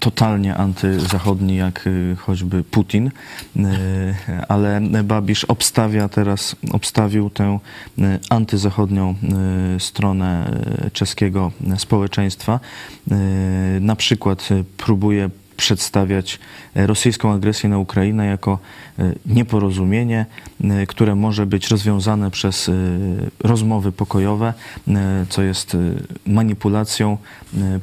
totalnie 0.00 0.56
antyzachodni 0.56 1.56
jak 1.56 1.88
choćby 2.16 2.64
Putin, 2.64 3.10
ale 4.48 4.80
Babisz 5.04 5.44
obstawia 5.44 6.08
teraz, 6.08 6.56
obstawił 6.72 7.30
tę 7.30 7.58
antyzachodnią 8.30 9.14
stronę 9.78 10.50
czeskiego 10.92 11.52
społeczeństwa. 11.76 12.60
Na 13.80 13.96
przykład 13.96 14.48
próbuje 14.76 15.30
przedstawiać 15.56 16.38
rosyjską 16.74 17.32
agresję 17.32 17.68
na 17.68 17.78
Ukrainę 17.78 18.26
jako 18.26 18.58
nieporozumienie, 19.26 20.26
które 20.88 21.14
może 21.14 21.46
być 21.46 21.68
rozwiązane 21.68 22.30
przez 22.30 22.70
rozmowy 23.40 23.92
pokojowe, 23.92 24.54
co 25.28 25.42
jest 25.42 25.76
manipulacją, 26.26 27.18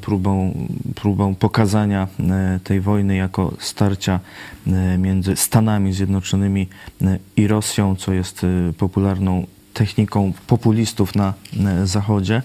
próbą, 0.02 0.54
próbą 0.96 1.36
pokazania 1.36 2.08
tej 2.64 2.82
wojny 2.82 3.16
jako 3.16 3.54
starcia 3.60 4.20
między 4.98 5.36
Stanami 5.36 5.94
Zjednoczonymi 5.94 6.68
i 7.36 7.48
Rosją, 7.48 7.96
co 7.96 8.14
jest 8.14 8.46
popularną 8.78 9.46
techniką 9.74 10.34
populistów 10.48 11.16
na 11.16 11.34
Zachodzie. 11.84 12.42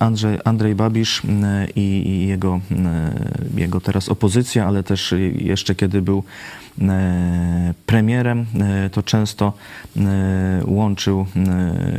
Andrzej, 0.00 0.38
Andrzej 0.44 0.74
Babisz 0.74 1.22
i 1.76 2.26
jego, 2.28 2.60
jego 3.56 3.80
teraz 3.80 4.08
opozycja, 4.08 4.66
ale 4.66 4.82
też 4.82 5.14
jeszcze 5.34 5.74
kiedy 5.74 6.02
był 6.02 6.24
premierem, 7.86 8.46
to 8.92 9.02
często 9.02 9.52
łączył 10.64 11.26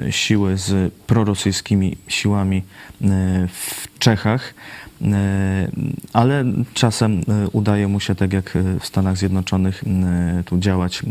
siły 0.10 0.58
z 0.58 0.94
prorosyjskimi 0.94 1.98
siłami 2.08 2.64
w 3.48 4.00
Czechach 4.00 4.54
ale 6.14 6.46
czasem 6.74 7.22
udaje 7.52 7.88
mu 7.88 8.00
się, 8.00 8.16
tak 8.16 8.34
jak 8.34 8.58
w 8.80 8.86
Stanach 8.86 9.18
Zjednoczonych, 9.18 9.84
tu 10.46 10.58
działać 10.58 11.02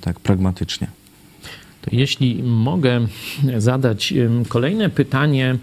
tak 0.00 0.20
pragmatycznie. 0.20 0.86
Jeśli 1.92 2.42
mogę 2.42 3.06
zadać 3.58 4.14
kolejne 4.48 4.90
pytanie, 4.90 5.56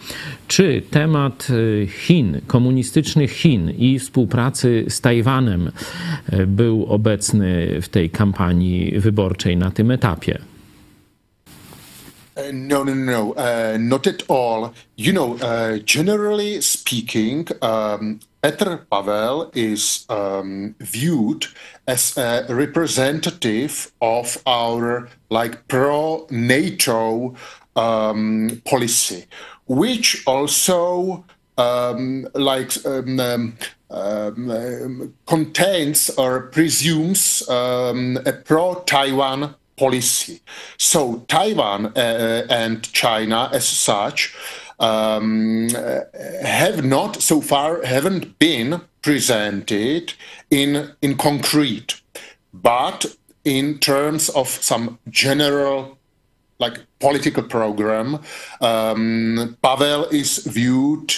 czy 0.47 0.81
temat 0.91 1.47
y, 1.49 1.87
Chin, 2.05 2.41
komunistycznych 2.47 3.31
Chin 3.31 3.69
i 3.77 3.99
współpracy 3.99 4.85
z 4.89 5.01
Tajwanem 5.01 5.71
y, 6.33 6.47
był 6.47 6.85
obecny 6.85 7.67
w 7.81 7.89
tej 7.89 8.09
kampanii 8.09 8.99
wyborczej 8.99 9.57
na 9.57 9.71
tym 9.71 9.91
etapie? 9.91 10.39
Uh, 12.37 12.43
no, 12.53 12.83
no, 12.83 12.95
no, 12.95 13.23
uh, 13.23 13.77
not 13.79 14.07
at 14.07 14.23
all. 14.29 14.71
You 14.97 15.11
know, 15.11 15.41
uh, 15.41 15.79
generally 15.95 16.61
speaking, 16.61 17.49
um, 17.63 18.19
Petr 18.47 18.87
Pavel 18.89 19.51
is 19.53 20.05
um, 20.07 20.73
viewed 20.79 21.47
as 21.85 22.17
a 22.17 22.45
representative 22.47 23.91
of 24.01 24.41
our 24.47 25.09
like 25.29 25.67
pro 25.67 26.25
NATO 26.29 27.35
um, 27.75 28.61
policy, 28.63 29.25
which 29.65 30.23
also 30.25 31.25
um, 31.57 32.25
like 32.35 32.71
um, 32.85 33.19
um, 33.19 33.57
um, 33.89 35.13
contains 35.25 36.09
or 36.11 36.43
presumes 36.43 37.43
a 37.49 38.41
pro 38.45 38.75
Taiwan 38.85 39.55
policy. 39.75 40.39
So 40.77 41.25
Taiwan 41.27 41.87
uh, 41.97 42.47
and 42.49 42.81
China, 42.93 43.49
as 43.51 43.67
such, 43.67 44.33
um, 44.79 45.69
have 46.43 46.83
not 46.85 47.21
so 47.21 47.41
far 47.41 47.83
haven't 47.83 48.37
been 48.39 48.81
presented 49.01 50.13
in 50.49 50.91
in 51.01 51.17
concrete, 51.17 52.01
but 52.53 53.05
in 53.43 53.79
terms 53.79 54.29
of 54.29 54.47
some 54.47 54.99
general 55.09 55.97
like 56.59 56.79
political 56.99 57.43
program, 57.43 58.19
um, 58.61 59.57
Pavel 59.61 60.05
is 60.05 60.39
viewed 60.39 61.13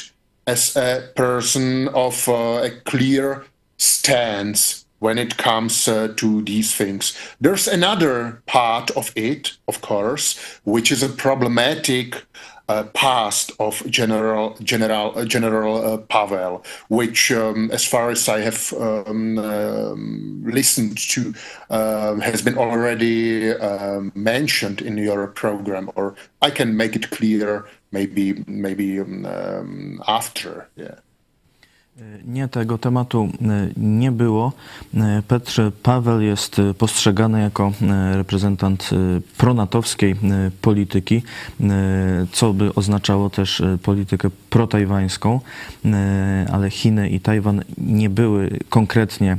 as 0.45 0.76
a 0.76 1.10
person 1.15 1.88
of 1.89 2.28
uh, 2.28 2.62
a 2.63 2.72
clear 2.86 3.45
stance 3.78 4.86
when 5.00 5.17
it 5.17 5.38
comes 5.38 5.88
uh, 5.88 6.10
to 6.17 6.41
these 6.41 6.76
things. 6.76 7.17
There's 7.39 7.67
another 7.67 8.43
part 8.45 8.91
of 8.91 9.13
it, 9.15 9.58
of 9.67 9.82
course, 9.82 10.38
which 10.65 10.91
is 10.91 11.02
a 11.02 11.10
problematic 11.10 12.26
uh, 12.69 12.84
past 12.93 13.51
of 13.60 13.84
General 13.89 14.55
General 14.62 15.17
uh, 15.17 15.25
General 15.25 15.75
uh, 15.86 15.97
Pavel, 15.97 16.63
which, 16.88 17.32
um, 17.32 17.71
as 17.71 17.84
far 17.84 18.12
as 18.12 18.29
I 18.29 18.41
have 18.41 18.71
um, 18.73 19.39
um, 19.39 20.43
listened 20.45 20.97
to, 21.10 21.34
um, 21.71 22.21
has 22.21 22.41
been 22.43 22.58
already 22.58 23.51
um, 23.53 24.12
mentioned 24.15 24.82
in 24.82 24.97
your 24.97 25.27
program, 25.27 25.89
or 25.95 26.15
I 26.41 26.51
can 26.51 26.77
make 26.77 26.95
it 26.95 27.10
clear 27.10 27.65
maybe 27.91 28.43
maybe 28.45 28.99
after. 30.08 30.69
Yeah. 30.75 30.99
Nie, 32.25 32.47
tego 32.47 32.77
tematu 32.77 33.29
e, 33.41 33.69
nie 33.77 34.12
było. 34.12 34.53
E, 34.93 35.23
Petr 35.27 35.71
Paweł 35.83 36.21
jest 36.21 36.62
postrzegany 36.77 37.41
jako 37.41 37.71
e, 37.81 38.17
reprezentant 38.17 38.89
pronatowskiej 39.38 40.15
polityki, 40.62 41.23
co 42.31 42.53
by 42.53 42.75
oznaczało 42.75 43.29
też 43.29 43.62
politykę 43.83 44.29
protajwańską, 44.49 45.39
ale 46.51 46.69
Chiny 46.69 47.09
i 47.09 47.19
Tajwan 47.19 47.62
nie 47.77 48.09
były 48.09 48.59
konkretnie 48.69 49.38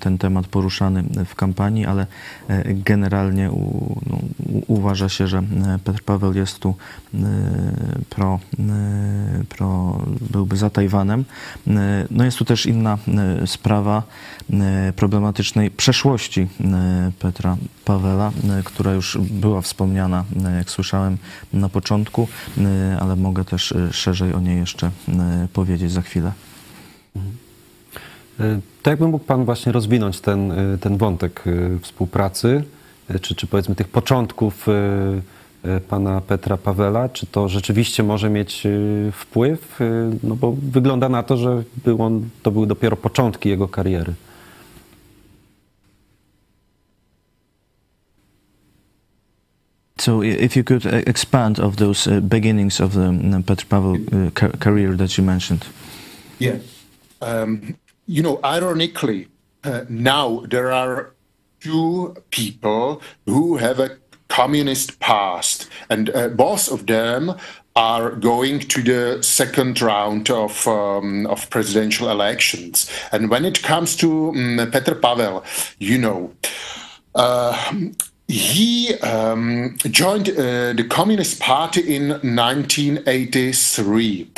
ten 0.00 0.18
temat 0.18 0.46
poruszany 0.46 1.04
w 1.26 1.34
kampanii, 1.34 1.86
ale 1.86 2.06
generalnie 2.66 3.50
u, 3.50 3.96
no, 4.06 4.18
uważa 4.66 5.08
się, 5.08 5.26
że 5.26 5.42
Petr 5.84 6.02
Paweł 6.02 6.34
jest 6.34 6.58
tu 6.58 6.74
pro, 8.10 8.40
pro 9.48 10.00
byłby 10.30 10.56
za 10.56 10.70
Tajwanem. 10.70 11.24
No 12.10 12.24
jest 12.24 12.38
tu 12.38 12.44
też 12.44 12.66
inna 12.66 12.98
e, 13.42 13.46
sprawa 13.46 14.02
e, 14.52 14.92
problematycznej 14.96 15.70
przeszłości 15.70 16.40
e, 16.60 17.10
Petra 17.18 17.56
Pawela, 17.84 18.32
która 18.64 18.92
już 18.92 19.18
była 19.18 19.60
wspomniana, 19.60 20.24
jak 20.56 20.70
słyszałem 20.70 21.18
na 21.52 21.68
początku, 21.68 22.28
ale 23.00 23.16
mogę 23.16 23.44
też 23.44 23.74
szerzej 23.92 24.34
o 24.34 24.40
niej 24.40 24.58
jeszcze 24.58 24.90
powiedzieć 25.52 25.92
za 25.92 26.02
chwilę. 26.02 26.32
To 28.82 28.90
jakby 28.90 29.08
mógł 29.08 29.24
Pan 29.24 29.44
właśnie 29.44 29.72
rozwinąć 29.72 30.20
ten, 30.20 30.52
ten 30.80 30.96
wątek 30.96 31.44
współpracy, 31.82 32.64
czy, 33.20 33.34
czy 33.34 33.46
powiedzmy 33.46 33.74
tych 33.74 33.88
początków 33.88 34.68
E, 34.68 35.37
pana 35.88 36.20
Petra 36.20 36.56
Pawela, 36.56 37.08
czy 37.08 37.26
to 37.26 37.48
rzeczywiście 37.48 38.02
może 38.02 38.30
mieć 38.30 38.66
e, 38.66 38.70
wpływ? 39.12 39.80
E, 39.80 40.10
no 40.22 40.36
bo 40.36 40.54
wygląda 40.62 41.08
na 41.08 41.22
to, 41.22 41.36
że 41.36 41.62
był 41.84 42.02
on, 42.02 42.28
to 42.42 42.50
były 42.50 42.66
dopiero 42.66 42.96
początki 42.96 43.48
jego 43.48 43.68
kariery. 43.68 44.14
So, 50.00 50.22
if 50.22 50.56
you 50.56 50.64
could 50.64 50.86
expand 50.86 51.58
of 51.58 51.76
those 51.76 52.20
beginnings 52.20 52.80
of 52.80 52.94
the 52.94 53.42
Petr 53.46 53.66
Pavel 53.66 53.96
career 54.60 54.96
that 54.96 55.18
you 55.18 55.24
mentioned. 55.24 55.66
Yeah. 56.40 56.58
Um, 57.20 57.74
you 58.06 58.22
know, 58.22 58.38
ironically, 58.44 59.26
uh, 59.64 59.80
now 59.88 60.46
there 60.50 60.72
are 60.72 61.10
two 61.60 62.14
people 62.30 63.02
who 63.26 63.56
have 63.56 63.80
a 63.80 63.90
communist 64.28 65.00
past, 65.00 65.68
and 65.90 66.10
uh, 66.10 66.28
both 66.28 66.70
of 66.70 66.86
them 66.86 67.34
are 67.76 68.10
going 68.10 68.58
to 68.58 68.82
the 68.82 69.22
second 69.22 69.80
round 69.80 70.30
of 70.30 70.66
um, 70.66 71.26
of 71.26 71.48
presidential 71.50 72.10
elections. 72.10 72.90
And 73.12 73.30
when 73.30 73.44
it 73.44 73.62
comes 73.62 73.94
to 73.96 74.30
um, 74.30 74.58
Petr 74.70 75.00
Pavel, 75.00 75.44
you 75.78 75.98
know. 75.98 76.32
Uh, 77.14 77.90
he 78.28 78.94
um, 78.96 79.76
joined 79.84 80.28
uh, 80.28 80.74
the 80.74 80.86
Communist 80.88 81.40
Party 81.40 81.96
in 81.96 82.10
1983. 82.10 84.30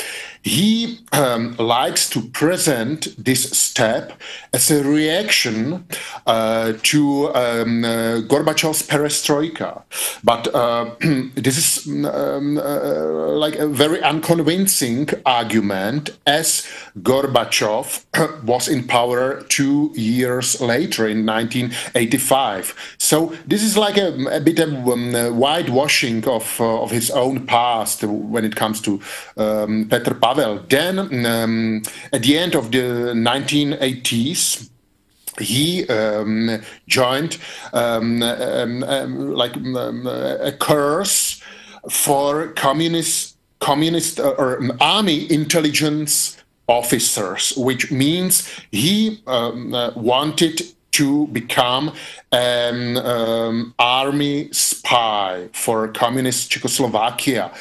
He 0.42 1.00
um, 1.12 1.54
likes 1.56 2.08
to 2.10 2.22
present 2.22 3.14
this 3.22 3.50
step 3.50 4.12
as 4.52 4.70
a 4.70 4.82
reaction 4.82 5.84
uh, 6.26 6.72
to 6.82 7.28
um, 7.34 7.84
uh, 7.84 8.20
Gorbachev's 8.22 8.82
perestroika. 8.82 9.82
But 10.24 10.54
uh, 10.54 10.94
this 11.34 11.58
is 11.58 11.86
um, 12.06 12.58
uh, 12.58 13.28
like 13.36 13.56
a 13.56 13.66
very 13.66 14.02
unconvincing 14.02 15.10
argument 15.26 16.10
as 16.26 16.66
Gorbachev 17.00 18.42
was 18.44 18.68
in 18.68 18.86
power 18.86 19.42
two 19.42 19.92
years 19.94 20.60
later 20.60 21.06
in 21.06 21.26
1985. 21.26 22.96
So 22.98 23.34
this 23.46 23.62
is 23.62 23.76
like 23.76 23.98
a, 23.98 24.36
a 24.36 24.40
bit 24.40 24.58
of 24.58 24.88
um, 24.88 25.12
whitewashing 25.12 26.26
of, 26.26 26.60
uh, 26.60 26.82
of 26.82 26.90
his 26.90 27.10
own 27.10 27.46
past 27.46 28.02
when 28.04 28.44
it 28.44 28.56
comes 28.56 28.80
to 28.82 29.00
um, 29.36 29.86
Petr 29.86 30.18
Pavel. 30.30 30.60
Then, 30.68 31.26
um, 31.26 31.82
at 32.12 32.22
the 32.22 32.38
end 32.38 32.54
of 32.54 32.70
the 32.70 33.12
1980s, 33.14 34.70
he 35.40 35.88
um, 35.88 36.60
joined 36.86 37.38
um, 37.72 38.22
um, 38.22 38.84
um 38.84 39.34
like 39.34 39.56
um, 39.56 40.06
a 40.06 40.52
curse 40.52 41.42
for 41.88 42.48
communist 42.48 43.36
communist 43.58 44.20
uh, 44.20 44.34
or 44.38 44.60
army 44.80 45.30
intelligence 45.32 46.36
officers, 46.68 47.52
which 47.56 47.90
means 47.90 48.48
he 48.70 49.22
uh, 49.26 49.90
wanted 49.96 50.62
to 50.92 51.26
become 51.28 51.92
an 52.32 52.96
um, 52.98 53.74
army 53.78 54.52
spy 54.52 55.48
for 55.52 55.88
communist 55.88 56.50
Czechoslovakia. 56.50 57.52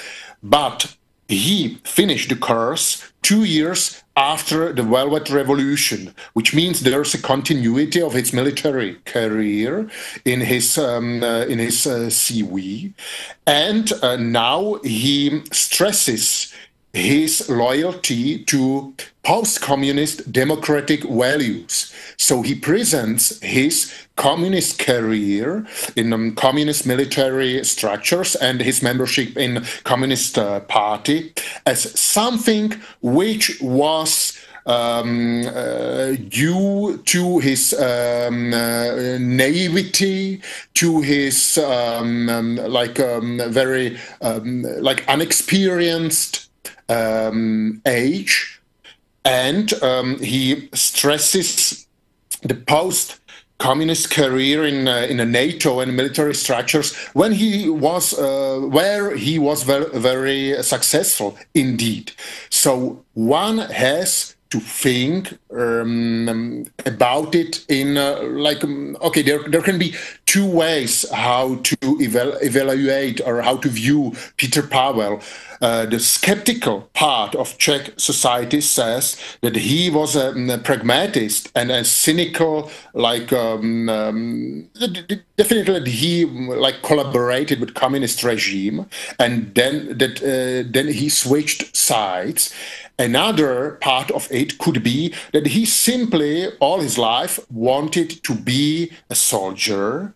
But 0.43 0.95
he 1.29 1.79
finished 1.83 2.29
the 2.29 2.35
course 2.35 3.03
two 3.21 3.43
years 3.43 4.03
after 4.17 4.73
the 4.73 4.83
Velvet 4.83 5.29
Revolution, 5.29 6.13
which 6.33 6.53
means 6.53 6.81
there's 6.81 7.13
a 7.13 7.21
continuity 7.21 8.01
of 8.01 8.13
his 8.13 8.33
military 8.33 8.95
career 9.05 9.89
in 10.25 10.41
his 10.41 10.77
um, 10.77 11.23
uh, 11.23 11.45
in 11.45 11.59
his 11.59 11.85
uh, 11.85 12.09
CV, 12.09 12.93
and 13.45 13.93
uh, 14.01 14.17
now 14.17 14.79
he 14.83 15.43
stresses 15.51 16.53
his 16.93 17.49
loyalty 17.49 18.43
to 18.45 18.93
post 19.23 19.62
communist 19.62 20.32
democratic 20.32 21.04
values. 21.04 21.93
So 22.17 22.41
he 22.41 22.56
presents 22.56 23.39
his 23.41 23.93
communist 24.15 24.80
career 24.80 25.65
in 25.95 26.12
um, 26.12 26.36
communist 26.36 26.86
military 26.86 27.63
structures 27.63 28.36
and 28.36 28.60
his 28.60 28.82
membership 28.82 29.38
in 29.38 29.63
Communist 29.84 30.38
uh, 30.38 30.62
Party 30.62 31.34
as 31.65 31.99
something 31.99 32.73
which 33.02 33.62
was 33.62 34.38
um, 34.65 35.45
uh, 35.47 36.12
due 36.28 37.02
to 37.06 37.39
his 37.39 37.73
um, 37.73 38.54
uh, 38.54 39.17
naivety, 39.19 40.41
to 40.75 41.02
his 41.02 41.58
um, 41.58 42.30
um 42.30 42.56
like 42.58 42.99
um, 42.99 43.41
very 43.47 43.97
like 44.21 45.08
unexperienced 45.08 46.48
um, 46.89 47.82
age, 47.86 48.62
and 49.23 49.73
um, 49.82 50.19
he 50.19 50.69
stresses 50.73 51.88
the 52.41 52.56
post 52.56 53.19
communist 53.60 54.10
career 54.10 54.65
in 54.65 54.88
uh, 54.88 55.06
in 55.10 55.17
NATO 55.32 55.82
and 55.82 55.95
military 55.95 56.34
structures 56.34 56.95
when 57.13 57.34
he 57.34 57.69
was 57.69 58.17
uh, 58.17 58.60
where 58.62 59.15
he 59.15 59.38
was 59.38 59.63
very, 59.63 59.89
very 59.99 60.63
successful 60.63 61.38
indeed. 61.54 62.13
So 62.49 63.04
one 63.13 63.58
has 63.58 64.36
to 64.49 64.59
think 64.59 65.38
um, 65.55 66.65
about 66.85 67.35
it 67.35 67.63
in 67.69 67.97
uh, 67.97 68.21
like 68.23 68.63
um, 68.63 68.97
okay 69.01 69.21
there, 69.21 69.47
there 69.47 69.62
can 69.62 69.77
be 69.77 69.93
two 70.25 70.45
ways 70.45 71.09
how 71.12 71.55
to 71.63 71.75
eval- 72.01 72.38
evaluate 72.41 73.21
or 73.25 73.41
how 73.41 73.57
to 73.57 73.69
view 73.69 74.13
peter 74.38 74.63
pavel. 74.63 75.21
Uh, 75.62 75.85
the 75.85 75.99
skeptical 75.99 76.89
part 76.93 77.35
of 77.35 77.57
czech 77.57 77.91
society 77.97 78.62
says 78.62 79.17
that 79.41 79.55
he 79.55 79.89
was 79.89 80.15
a, 80.15 80.31
a 80.31 80.57
pragmatist 80.57 81.51
and 81.53 81.69
a 81.69 81.83
cynical 81.83 82.71
like 82.93 83.33
um, 83.33 83.89
um, 83.89 84.69
definitely 85.35 85.91
he 85.91 86.25
like 86.25 86.81
collaborated 86.81 87.59
with 87.59 87.73
communist 87.73 88.23
regime 88.23 88.85
and 89.19 89.53
then 89.53 89.97
that 89.97 90.21
uh, 90.23 90.67
then 90.71 90.88
he 90.88 91.09
switched 91.09 91.75
sides 91.75 92.53
Another 92.99 93.77
part 93.79 94.12
of 94.12 94.27
it 94.29 94.57
could 94.57 94.83
be 94.83 95.13
that 95.31 95.47
he 95.47 95.63
simply, 95.65 96.49
all 96.59 96.81
his 96.81 96.97
life, 96.97 97.39
wanted 97.49 98.21
to 98.23 98.35
be 98.35 98.91
a 99.09 99.15
soldier 99.15 100.13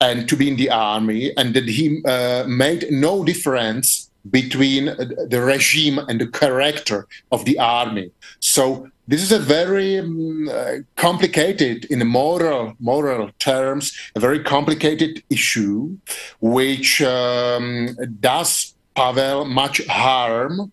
and 0.00 0.28
to 0.28 0.36
be 0.36 0.48
in 0.48 0.56
the 0.56 0.70
army, 0.70 1.30
and 1.36 1.54
that 1.54 1.68
he 1.68 2.02
uh, 2.06 2.44
made 2.48 2.86
no 2.90 3.22
difference 3.22 4.10
between 4.30 4.86
the 4.86 5.42
regime 5.44 5.98
and 6.08 6.20
the 6.20 6.26
character 6.26 7.06
of 7.30 7.44
the 7.44 7.58
army. 7.58 8.10
So 8.40 8.88
this 9.06 9.22
is 9.22 9.30
a 9.30 9.38
very 9.38 9.98
um, 9.98 10.48
uh, 10.48 10.78
complicated, 10.96 11.84
in 11.86 12.06
moral 12.06 12.74
moral 12.80 13.30
terms, 13.38 13.92
a 14.16 14.20
very 14.20 14.40
complicated 14.42 15.22
issue, 15.28 15.96
which 16.40 17.02
um, 17.02 17.96
does 18.20 18.74
Pavel 18.94 19.44
much 19.44 19.86
harm 19.86 20.72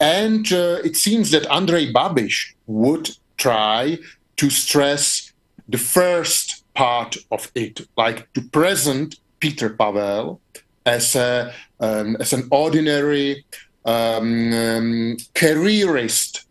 and 0.00 0.52
uh, 0.52 0.78
it 0.84 0.96
seems 0.96 1.30
that 1.30 1.50
Andrei 1.50 1.92
Babiš 1.92 2.54
would 2.66 3.10
try 3.36 3.98
to 4.36 4.50
stress 4.50 5.32
the 5.68 5.78
first 5.78 6.64
part 6.74 7.16
of 7.30 7.50
it, 7.54 7.86
like 7.96 8.32
to 8.34 8.40
present 8.40 9.16
Peter 9.40 9.70
Pavel 9.70 10.40
as 10.86 11.16
a 11.16 11.52
um, 11.80 12.16
as 12.16 12.32
an 12.32 12.48
ordinary 12.50 13.44
um, 13.84 14.52
um, 14.52 15.16
careerist 15.34 16.46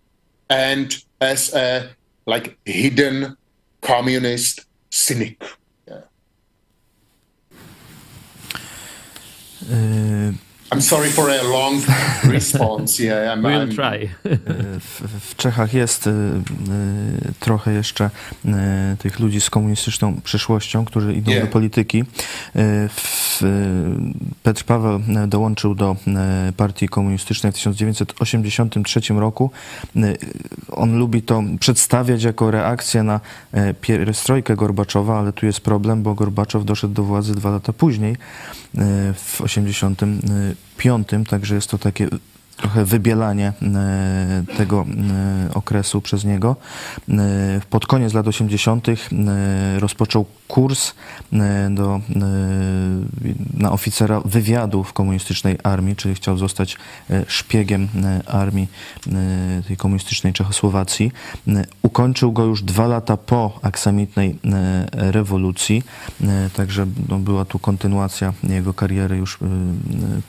and 0.49 1.03
as 1.21 1.53
a 1.53 1.89
like 2.25 2.57
hidden 2.65 3.35
communist 3.81 4.65
cynic. 4.89 5.41
Yeah. 5.87 6.01
Uh, 9.71 10.31
I'm 10.71 10.81
sorry 10.81 11.09
for 11.09 11.29
a 11.29 11.43
long 11.43 11.81
response. 12.33 13.03
Yeah, 13.03 13.33
I'm, 13.33 13.41
we'll 13.41 13.61
I'm... 13.61 13.75
try. 13.75 14.09
W, 14.79 15.01
w, 15.29 15.35
Czechach 15.35 15.73
jest 15.73 16.07
y, 16.07 16.09
y, 16.09 17.33
trochę 17.39 17.73
jeszcze 17.73 18.09
y, 18.45 18.49
tych 18.97 19.19
ludzi 19.19 19.41
z 19.41 19.49
komunistyczną 19.49 20.21
przyszłością, 20.21 20.85
którzy 20.85 21.13
idą 21.13 21.31
yeah. 21.31 21.45
do 21.45 21.51
polityki. 21.51 22.03
W, 22.89 23.41
Petr 24.43 24.63
Paweł 24.63 24.99
dołączył 25.27 25.75
do 25.75 25.95
partii 26.57 26.89
komunistycznej 26.89 27.51
w 27.51 27.55
1983 27.55 29.01
roku. 29.09 29.51
On 30.71 30.97
lubi 30.97 31.21
to 31.21 31.43
przedstawiać 31.59 32.23
jako 32.23 32.51
reakcję 32.51 33.03
na 33.03 33.19
pierestrojkę 33.81 34.55
Gorbaczowa, 34.55 35.19
ale 35.19 35.33
tu 35.33 35.45
jest 35.45 35.59
problem, 35.59 36.03
bo 36.03 36.13
Gorbaczow 36.13 36.65
doszedł 36.65 36.93
do 36.93 37.03
władzy 37.03 37.35
dwa 37.35 37.51
lata 37.51 37.73
później, 37.73 38.15
w 39.13 39.41
1985, 40.77 41.29
także 41.29 41.55
jest 41.55 41.69
to 41.69 41.77
takie 41.77 42.07
trochę 42.57 42.85
wybielanie 42.85 43.53
e, 43.61 44.43
tego 44.57 44.85
e, 45.49 45.53
okresu 45.53 46.01
przez 46.01 46.25
niego. 46.25 46.55
E, 47.09 47.13
pod 47.69 47.87
koniec 47.87 48.13
lat 48.13 48.27
80. 48.27 48.87
rozpoczął 49.79 50.25
kurs 50.47 50.93
do, 51.69 52.01
na 53.53 53.71
oficera 53.71 54.21
wywiadu 54.25 54.83
w 54.83 54.93
komunistycznej 54.93 55.57
armii, 55.63 55.95
czyli 55.95 56.15
chciał 56.15 56.37
zostać 56.37 56.77
szpiegiem 57.27 57.87
armii 58.27 58.67
tej 59.67 59.77
komunistycznej 59.77 60.33
Czechosłowacji. 60.33 61.11
Ukończył 61.81 62.31
go 62.31 62.45
już 62.45 62.63
dwa 62.63 62.87
lata 62.87 63.17
po 63.17 63.59
aksamitnej 63.61 64.39
rewolucji, 64.91 65.83
także 66.53 66.85
no, 67.09 67.19
była 67.19 67.45
tu 67.45 67.59
kontynuacja 67.59 68.33
jego 68.43 68.73
kariery 68.73 69.17
już 69.17 69.39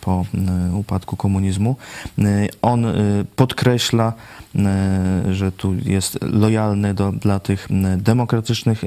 po 0.00 0.24
upadku 0.72 1.16
komunizmu. 1.16 1.76
Y, 2.18 2.48
on 2.62 2.84
y, 2.84 3.24
podkreśla, 3.36 4.12
że 5.32 5.52
tu 5.52 5.74
jest 5.74 6.18
lojalny 6.22 6.94
do, 6.94 7.12
dla 7.12 7.40
tych 7.40 7.68
demokratycznych 7.96 8.84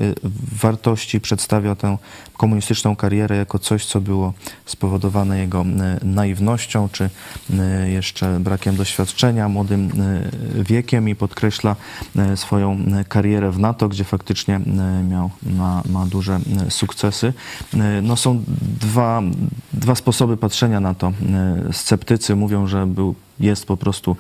wartości, 0.62 1.22
przedstawia 1.22 1.76
tę 1.76 1.98
komunistyczną 2.38 2.96
karierę 2.96 3.38
jako 3.38 3.60
coś, 3.60 3.86
co 3.86 4.02
było 4.02 4.34
spowodowane 4.66 5.40
jego 5.40 5.66
naiwnością, 6.04 6.90
czy 6.92 7.10
jeszcze 7.86 8.40
brakiem 8.40 8.76
doświadczenia, 8.76 9.50
młodym 9.50 9.90
wiekiem 10.56 11.10
i 11.10 11.16
podkreśla 11.16 11.76
swoją 12.36 12.80
karierę 13.08 13.52
w 13.52 13.60
NATO, 13.60 13.90
gdzie 13.90 14.04
faktycznie 14.04 14.60
miał, 15.10 15.30
ma, 15.44 15.84
ma 15.90 16.06
duże 16.06 16.40
sukcesy. 16.70 17.34
No 18.02 18.16
są 18.16 18.44
dwa, 18.82 19.22
dwa 19.74 19.96
sposoby 19.96 20.38
patrzenia 20.38 20.80
na 20.80 20.94
to. 20.94 21.14
Sceptycy 21.72 22.36
mówią, 22.36 22.68
że 22.68 22.88
był 22.88 23.16
jest 23.40 23.66
po 23.66 23.78
prostu 23.78 24.16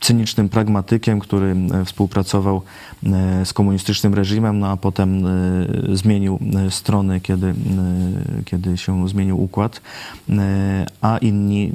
cynicznym 0.00 0.48
pragmatykiem, 0.48 1.20
który 1.20 1.56
współpracował 1.84 2.62
z 3.44 3.52
komunistycznym 3.52 4.14
reżimem, 4.14 4.58
no 4.58 4.68
a 4.68 4.76
potem 4.76 5.24
zmienił 5.92 6.38
strony, 6.70 7.20
kiedy, 7.20 7.54
kiedy 8.44 8.78
się 8.78 9.08
zmienił 9.08 9.42
układ, 9.42 9.80
a 11.02 11.18
inni 11.18 11.72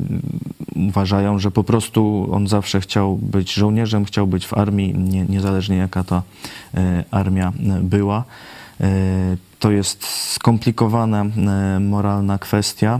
uważają, 0.75 1.39
że 1.39 1.51
po 1.51 1.63
prostu 1.63 2.29
on 2.31 2.47
zawsze 2.47 2.81
chciał 2.81 3.15
być 3.15 3.53
żołnierzem, 3.53 4.05
chciał 4.05 4.27
być 4.27 4.47
w 4.47 4.53
armii, 4.53 4.93
nie, 4.93 5.25
niezależnie 5.25 5.77
jaka 5.77 6.03
ta 6.03 6.23
armia 7.11 7.53
była. 7.81 8.23
To 9.59 9.71
jest 9.71 10.05
skomplikowana 10.07 11.25
moralna 11.79 12.38
kwestia, 12.38 12.99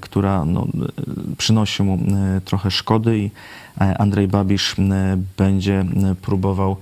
która 0.00 0.44
no, 0.44 0.66
przynosi 1.38 1.82
mu 1.82 1.98
trochę 2.44 2.70
szkody 2.70 3.18
i 3.18 3.30
Andrzej 3.78 4.28
Babisz 4.28 4.76
będzie 5.36 5.84
próbował 6.22 6.76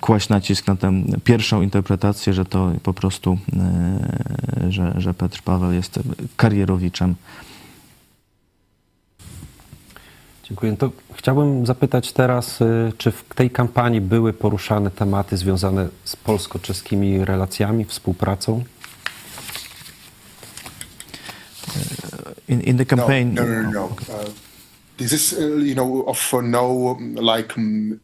kłaść 0.00 0.28
nacisk 0.28 0.66
na 0.66 0.76
tę 0.76 0.92
pierwszą 1.24 1.62
interpretację, 1.62 2.32
że 2.32 2.44
to 2.44 2.72
po 2.82 2.94
prostu, 2.94 3.38
że, 4.68 4.94
że 4.96 5.14
Petr 5.14 5.42
Paweł 5.42 5.72
jest 5.72 6.00
karierowiczem. 6.36 7.14
Dziękuję. 10.44 10.76
To 10.76 10.90
chciałbym 11.14 11.66
zapytać 11.66 12.12
teraz, 12.12 12.58
czy 12.98 13.10
w 13.12 13.24
tej 13.34 13.50
kampanii 13.50 14.00
były 14.00 14.32
poruszane 14.32 14.90
tematy 14.90 15.36
związane 15.36 15.88
z 16.04 16.16
polsko-czeskimi 16.16 17.24
relacjami, 17.24 17.84
współpracą? 17.84 18.64
In, 22.48 22.60
in 22.60 22.78
the 22.78 22.86
campaign. 22.86 23.34
No, 23.34 23.42
no, 23.46 23.62
no. 23.62 23.70
no. 23.70 24.53
Uh, 24.94 24.98
this 24.98 25.12
is, 25.12 25.38
uh, 25.38 25.56
you 25.56 25.74
know, 25.74 26.02
of 26.02 26.32
no 26.42 26.98
like 27.14 27.52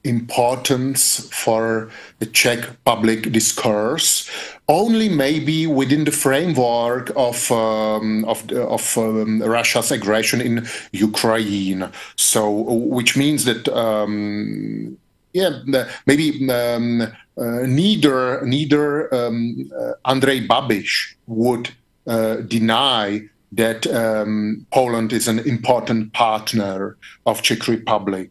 importance 0.05 1.29
for 1.33 1.90
the 2.18 2.26
Czech 2.26 2.85
public 2.85 3.33
discourse. 3.33 4.31
Only 4.68 5.09
maybe 5.09 5.66
within 5.66 6.05
the 6.05 6.12
framework 6.12 7.11
of 7.16 7.50
um, 7.50 8.24
of 8.24 8.50
of 8.53 8.96
um, 8.96 9.42
Russia's 9.42 9.90
aggression 9.90 10.40
in 10.40 10.66
Ukraine. 10.92 11.88
So, 12.16 12.50
which 12.50 13.16
means 13.16 13.44
that. 13.44 13.68
Um, 13.68 14.98
yeah, 15.33 15.62
maybe 16.07 16.50
um, 16.50 17.03
uh, 17.03 17.64
neither 17.64 18.44
neither 18.44 19.14
um, 19.14 19.70
uh, 19.79 19.92
Andrei 20.05 20.44
Babiš 20.44 21.14
would 21.29 21.70
uh, 22.09 22.37
deny 22.48 23.29
that 23.52 23.86
um, 23.86 24.66
Poland 24.72 25.12
is 25.12 25.28
an 25.28 25.40
important 25.40 26.12
partner 26.12 26.96
of 27.26 27.42
Czech 27.42 27.66
Republic, 27.66 28.30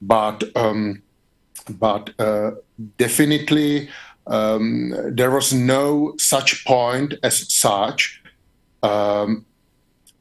but 0.00 0.44
um, 0.56 1.02
but 1.78 2.10
uh, 2.18 2.52
definitely 2.96 3.88
um, 4.26 4.94
there 5.08 5.30
was 5.30 5.52
no 5.52 6.14
such 6.18 6.64
point 6.64 7.14
as 7.22 7.52
such. 7.52 8.22
Um, 8.82 9.44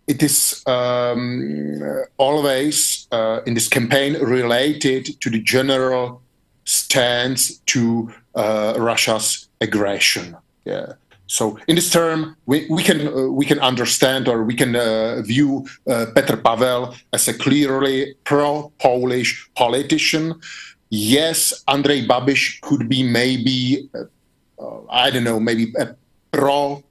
it 0.07 0.23
is 0.23 0.63
um, 0.65 2.05
always 2.17 3.07
uh, 3.11 3.41
in 3.45 3.53
this 3.53 3.67
campaign 3.67 4.13
related 4.13 5.21
to 5.21 5.29
the 5.29 5.39
general 5.39 6.21
stance 6.65 7.59
to 7.67 8.11
uh, 8.33 8.73
Russia's 8.77 9.47
aggression. 9.61 10.35
Yeah. 10.65 10.93
So 11.29 11.59
in 11.67 11.75
this 11.75 11.91
term, 11.91 12.35
we, 12.47 12.65
we 12.69 12.81
can 12.81 13.07
uh, 13.07 13.29
we 13.29 13.45
can 13.45 13.59
understand 13.59 14.27
or 14.27 14.43
we 14.43 14.55
can 14.55 14.75
uh, 14.75 15.21
view 15.21 15.63
uh, 15.87 16.07
Petr 16.15 16.43
Pavel 16.43 16.95
as 17.13 17.27
a 17.27 17.37
clearly 17.37 18.15
pro-Polish 18.23 19.47
politician. 19.55 20.41
Yes, 20.89 21.63
Andrei 21.67 22.01
Babiš 22.07 22.61
could 22.61 22.89
be 22.89 23.03
maybe 23.03 23.87
uh, 23.93 24.81
I 24.89 25.11
don't 25.11 25.23
know 25.23 25.39
maybe 25.39 25.71
a 25.77 25.95
pro. 26.31 26.83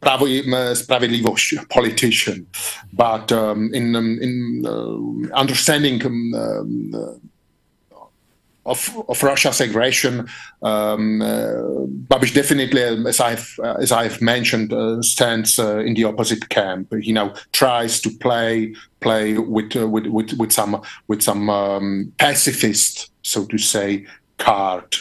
Prawo 0.00 0.26
i 0.26 0.42
Sprawiedliwość 0.74 1.54
politician, 1.68 2.46
but 2.92 3.32
um, 3.32 3.70
in 3.74 3.96
um, 3.96 4.18
in 4.20 4.64
uh, 4.66 5.40
understanding 5.40 6.04
um, 6.04 6.90
of, 8.66 9.04
of 9.08 9.22
Russia's 9.22 9.60
aggression, 9.60 10.28
um, 10.62 11.20
uh, 11.20 11.86
Babish 12.08 12.34
definitely, 12.34 12.82
as 13.06 13.20
I've 13.20 13.54
uh, 13.62 13.74
as 13.74 13.92
I've 13.92 14.20
mentioned, 14.20 14.72
uh, 14.72 15.02
stands 15.02 15.58
uh, 15.58 15.78
in 15.78 15.94
the 15.94 16.04
opposite 16.04 16.48
camp. 16.48 16.92
He 17.00 17.12
now 17.12 17.34
tries 17.52 18.00
to 18.00 18.10
play 18.10 18.74
play 19.00 19.38
with 19.38 19.76
uh, 19.76 19.88
with, 19.88 20.06
with 20.06 20.32
with 20.34 20.52
some 20.52 20.80
with 21.08 21.22
some 21.22 21.50
um, 21.50 22.12
pacifist, 22.18 23.10
so 23.22 23.44
to 23.46 23.58
say, 23.58 24.06
card. 24.38 24.96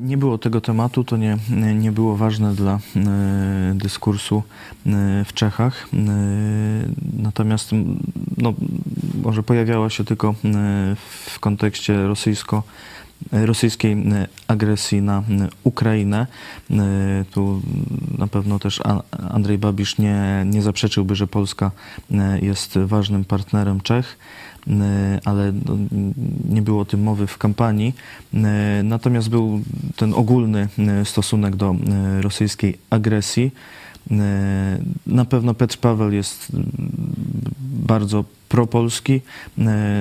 Nie 0.00 0.16
było 0.16 0.38
tego 0.38 0.60
tematu, 0.60 1.04
to 1.04 1.16
nie, 1.16 1.38
nie 1.74 1.92
było 1.92 2.16
ważne 2.16 2.54
dla 2.54 2.78
e, 2.96 3.72
dyskursu 3.74 4.42
e, 4.86 4.90
w 5.24 5.32
Czechach. 5.34 5.88
E, 5.92 5.96
natomiast 7.22 7.70
no, 8.36 8.54
może 9.22 9.42
pojawiała 9.42 9.90
się 9.90 10.04
tylko 10.04 10.34
w 11.26 11.40
kontekście 11.40 12.06
rosyjsko 12.06 12.62
rosyjskiej 13.32 13.96
agresji 14.48 15.02
na 15.02 15.22
Ukrainę. 15.64 16.26
Tu 17.30 17.62
na 18.18 18.26
pewno 18.26 18.58
też 18.58 18.80
Andrzej 19.30 19.58
Babisz 19.58 19.98
nie, 19.98 20.44
nie 20.46 20.62
zaprzeczyłby, 20.62 21.14
że 21.14 21.26
Polska 21.26 21.70
jest 22.42 22.78
ważnym 22.78 23.24
partnerem 23.24 23.80
Czech. 23.80 24.18
Ale 25.24 25.52
no, 25.52 25.76
nie 26.48 26.62
było 26.62 26.80
o 26.80 26.84
tym 26.84 27.02
mowy 27.02 27.26
w 27.26 27.38
kampanii. 27.38 27.94
Natomiast 28.84 29.28
był 29.28 29.60
ten 29.96 30.14
ogólny 30.14 30.68
stosunek 31.04 31.56
do 31.56 31.76
rosyjskiej 32.20 32.78
agresji. 32.90 33.50
Na 35.06 35.24
pewno 35.24 35.54
Petr 35.54 35.78
Paweł 35.78 36.12
jest 36.12 36.52
bardzo 37.60 38.24
propolski, 38.48 39.20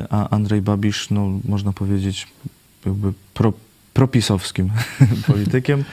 a 0.09 0.29
Andrzej 0.29 0.61
Babisz, 0.61 1.09
no, 1.09 1.39
można 1.47 1.73
powiedzieć, 1.73 2.27
jakby 2.85 3.13
pro, 3.33 3.53
propisowskim 3.99 4.69
politykiem, 5.27 5.83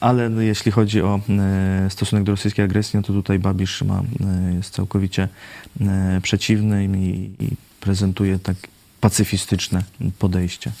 ale 0.00 0.28
no, 0.28 0.40
jeśli 0.40 0.72
chodzi 0.72 1.02
o 1.02 1.20
stosunek 1.88 2.24
do 2.24 2.32
rosyjskiej 2.32 2.64
agresji, 2.64 2.96
no 2.96 3.02
to 3.02 3.12
tutaj 3.12 3.38
Babisz 3.38 3.82
ma, 3.82 4.02
jest 4.56 4.74
całkowicie 4.74 5.28
przeciwny 6.22 6.84
i, 6.84 7.30
i 7.44 7.48
prezentuje 7.80 8.38
tak 8.38 8.56
pacyfistyczne 9.00 9.82
podejście. 10.18 10.72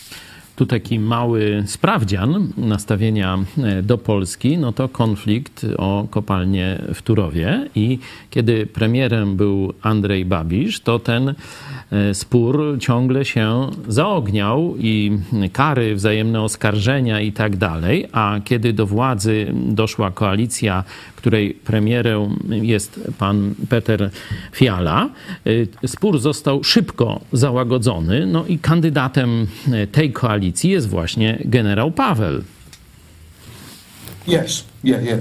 Tu 0.56 0.66
taki 0.66 0.98
mały 0.98 1.64
sprawdzian 1.66 2.52
nastawienia 2.56 3.38
do 3.82 3.98
Polski, 3.98 4.58
no 4.58 4.72
to 4.72 4.88
konflikt 4.88 5.66
o 5.76 6.06
kopalnię 6.10 6.82
w 6.94 7.02
Turowie. 7.02 7.68
I 7.74 7.98
kiedy 8.30 8.66
premierem 8.66 9.36
był 9.36 9.72
Andrzej 9.82 10.24
Babisz, 10.24 10.80
to 10.80 10.98
ten 10.98 11.28
E, 11.28 11.34
spór 12.12 12.76
ciągle 12.80 13.24
się 13.24 13.70
zaogniał 13.88 14.74
i 14.78 15.18
kary, 15.52 15.94
wzajemne 15.94 16.42
oskarżenia 16.42 17.20
i 17.20 17.32
tak 17.32 17.56
dalej, 17.56 18.08
a 18.12 18.40
kiedy 18.44 18.72
do 18.72 18.86
władzy 18.86 19.46
doszła 19.54 20.10
koalicja, 20.10 20.84
której 21.16 21.54
premierem 21.54 22.38
jest 22.48 23.00
pan 23.18 23.54
Peter 23.68 24.10
Fiala, 24.52 25.08
e, 25.82 25.88
spór 25.88 26.18
został 26.18 26.64
szybko 26.64 27.20
załagodzony, 27.32 28.26
no 28.26 28.46
i 28.46 28.58
kandydatem 28.58 29.46
tej 29.92 30.12
koalicji 30.12 30.70
jest 30.70 30.88
właśnie 30.88 31.38
generał 31.44 31.90
Paweł. 31.90 32.42
Yes, 34.28 34.64
yeah, 34.84 35.04
yeah. 35.04 35.20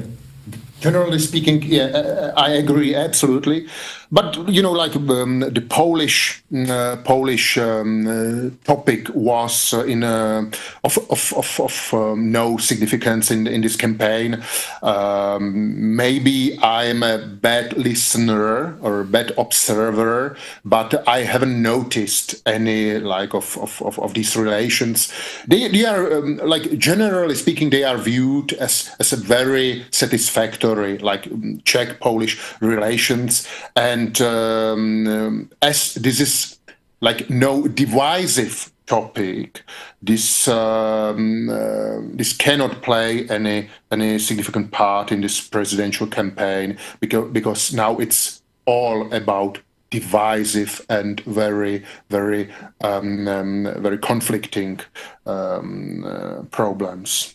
Generally 0.82 1.20
speaking, 1.20 1.66
yeah, 1.66 1.90
I 2.38 2.58
agree 2.58 2.96
absolutely. 2.96 3.66
But 4.12 4.48
you 4.48 4.62
know, 4.62 4.72
like 4.72 4.96
um, 4.96 5.40
the 5.40 5.66
Polish 5.68 6.44
uh, 6.70 6.98
Polish 7.04 7.58
um, 7.58 8.08
uh, 8.08 8.50
topic 8.64 9.10
was 9.14 9.74
uh, 9.74 9.84
in 9.86 10.04
uh, 10.04 10.50
of 10.84 10.98
of 11.10 11.34
of, 11.36 11.60
of 11.60 11.94
um, 11.94 12.32
no 12.32 12.58
significance 12.58 13.32
in 13.32 13.48
in 13.48 13.62
this 13.62 13.76
campaign. 13.76 14.44
Um, 14.84 15.96
maybe 15.96 16.58
I'm 16.62 17.04
a 17.04 17.18
bad 17.18 17.78
listener 17.78 18.78
or 18.82 19.02
a 19.02 19.06
bad 19.06 19.32
observer, 19.38 20.38
but 20.64 21.08
I 21.08 21.24
haven't 21.24 21.62
noticed 21.62 22.42
any 22.46 23.00
like 23.00 23.34
of 23.34 23.58
of, 23.58 23.82
of, 23.82 24.00
of 24.00 24.14
these 24.14 24.36
relations. 24.38 25.12
They 25.48 25.68
they 25.68 25.86
are 25.86 26.14
um, 26.18 26.38
like 26.38 26.78
generally 26.78 27.36
speaking, 27.36 27.72
they 27.72 27.84
are 27.84 27.98
viewed 27.98 28.54
as 28.54 28.92
as 29.00 29.14
a 29.14 29.18
very 29.18 29.86
satisfactory 29.92 30.98
like 31.00 31.28
Czech 31.64 32.00
Polish 32.00 32.38
relations 32.62 33.48
and 33.76 33.95
and 33.96 34.22
um, 34.22 35.50
as 35.62 35.94
this 35.94 36.20
is 36.20 36.60
like 37.00 37.30
no 37.30 37.66
divisive 37.68 38.72
topic, 38.88 39.64
this 40.02 40.48
um, 40.50 41.50
uh, 41.50 42.02
this 42.20 42.34
cannot 42.34 42.82
play 42.82 43.28
any 43.30 43.70
any 43.92 44.20
significant 44.20 44.72
part 44.72 45.12
in 45.14 45.22
this 45.22 45.40
presidential 45.40 46.08
campaign 46.08 46.78
because 47.00 47.32
because 47.32 47.74
now 47.74 47.98
it's 47.98 48.42
all 48.66 49.14
about 49.14 49.60
divisive 49.92 50.86
and 50.90 51.22
very, 51.22 51.84
very, 52.10 52.50
um, 52.82 53.28
um, 53.28 53.64
very 53.78 53.98
conflicting 53.98 54.80
um, 55.26 56.04
uh, 56.04 56.42
problems. 56.52 57.35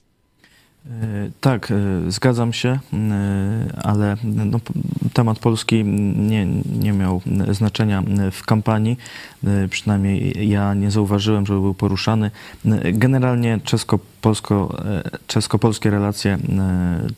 E, 0.86 1.30
Tak, 1.40 1.70
e, 1.70 2.10
zgadzam 2.10 2.52
się, 2.52 2.68
e, 2.68 2.78
ale 3.82 4.16
no, 4.24 4.60
temat 5.12 5.38
Polski 5.38 5.84
nie, 6.16 6.46
nie 6.80 6.92
miał 6.92 7.22
znaczenia 7.50 8.02
w 8.32 8.44
kampanii. 8.46 8.96
Przynajmniej 9.70 10.48
ja 10.48 10.74
nie 10.74 10.90
zauważyłem, 10.90 11.46
żeby 11.46 11.60
był 11.60 11.74
poruszany. 11.74 12.30
Generalnie 12.92 13.60
czesko-polsko, 13.64 14.82
czesko-polskie 15.26 15.90
relacje 15.90 16.38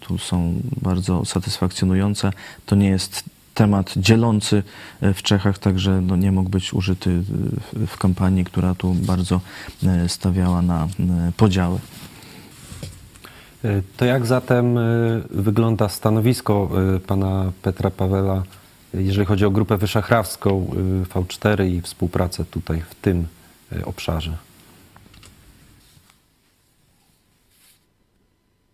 tu 0.00 0.18
są 0.18 0.54
bardzo 0.82 1.24
satysfakcjonujące. 1.24 2.30
To 2.66 2.76
nie 2.76 2.88
jest 2.88 3.24
temat 3.54 3.92
dzielący 3.96 4.62
w 5.02 5.22
Czechach, 5.22 5.58
także 5.58 6.00
no, 6.00 6.16
nie 6.16 6.32
mógł 6.32 6.50
być 6.50 6.74
użyty 6.74 7.22
w- 7.86 7.98
kampanii, 7.98 8.44
która 8.44 8.74
tu 8.74 8.94
bardzo 8.94 9.40
stawiała 10.08 10.62
na 10.62 10.88
podziały. 11.36 11.78
E, 13.64 13.82
To 13.96 14.04
jak 14.04 14.26
zatem 14.26 14.78
e, 14.78 14.82
wygląda 15.30 15.88
stanowisko 15.88 16.70
e, 16.96 17.00
pana 17.00 17.52
Petra 17.62 17.90
Pawela, 17.90 18.42
jeżeli 18.94 19.26
chodzi 19.26 19.44
o 19.44 19.50
Grupę 19.50 19.76
Wyszachradzką 19.76 20.70
e, 21.02 21.04
V4 21.04 21.66
i 21.66 21.80
współpracę 21.80 22.44
tutaj 22.44 22.82
w 22.90 22.94
tym 22.94 23.26
obszarze? 23.84 24.36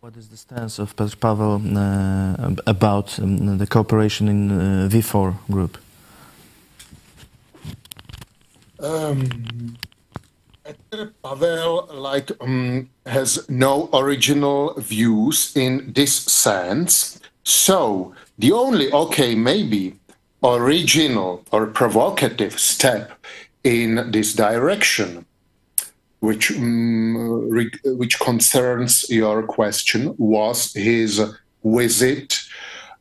What 0.02 0.16
is 0.16 0.28
the 0.28 0.36
stance 0.36 0.82
of 0.82 0.94
Petr 0.94 1.16
Pavel 1.16 1.48
uh, 1.48 2.60
about 2.66 3.18
um, 3.18 3.58
the 3.58 3.66
cooperation 3.66 4.28
in 4.28 4.50
uh, 4.50 4.88
V4 4.88 5.32
group? 5.48 5.78
Um, 8.78 9.28
Pavel, 11.22 11.88
like, 11.92 12.30
um, 12.40 12.90
has 13.06 13.48
no 13.48 13.88
original 13.92 14.74
views 14.78 15.56
in 15.56 15.92
this 15.92 16.14
sense. 16.14 17.20
So 17.44 18.14
the 18.38 18.52
only, 18.52 18.92
okay, 18.92 19.34
maybe 19.34 19.96
original 20.42 21.44
or 21.50 21.66
provocative 21.66 22.58
step 22.58 23.12
in 23.64 24.10
this 24.10 24.34
direction, 24.34 25.26
which 26.20 26.52
um, 26.52 27.50
which 27.84 28.18
concerns 28.20 29.04
your 29.08 29.42
question, 29.42 30.14
was 30.18 30.72
his 30.74 31.20
visit 31.64 32.38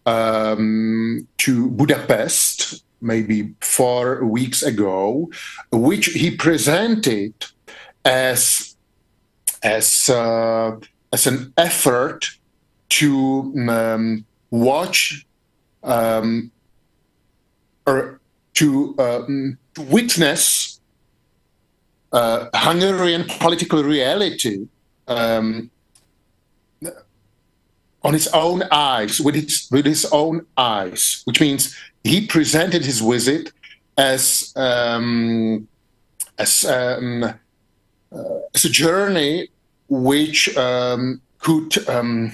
um, 0.06 1.28
to 1.38 1.70
Budapest 1.70 2.84
maybe 3.02 3.54
four 3.62 4.26
weeks 4.26 4.64
ago, 4.64 5.30
which 5.72 6.08
he 6.08 6.32
presented 6.32 7.34
as 8.08 8.76
as 9.64 10.10
uh, 10.10 10.78
as 11.12 11.28
an 11.28 11.54
effort 11.58 12.26
to 12.90 13.54
um, 13.70 14.26
watch 14.50 15.26
um, 15.84 16.52
or 17.86 18.20
to, 18.54 18.96
um, 18.98 19.58
to 19.76 19.82
witness 19.84 20.80
uh, 22.12 22.48
Hungarian 22.54 23.26
political 23.26 23.84
reality 23.84 24.68
um, 25.08 25.70
on 28.04 28.14
his 28.14 28.28
own 28.30 28.64
eyes, 28.72 29.20
with 29.20 29.36
his 29.36 29.68
with 29.70 29.86
his 29.86 30.06
own 30.12 30.46
eyes, 30.56 31.22
which 31.26 31.42
means 31.42 31.76
he 32.04 32.26
presented 32.26 32.86
his 32.86 33.02
visit 33.02 33.52
as 33.98 34.54
um, 34.56 35.68
as 36.38 36.66
as 38.54 38.66
a 38.66 38.70
journey 38.70 39.50
which 39.90 40.56
um, 40.58 41.22
could 41.40 41.88
um, 41.88 42.32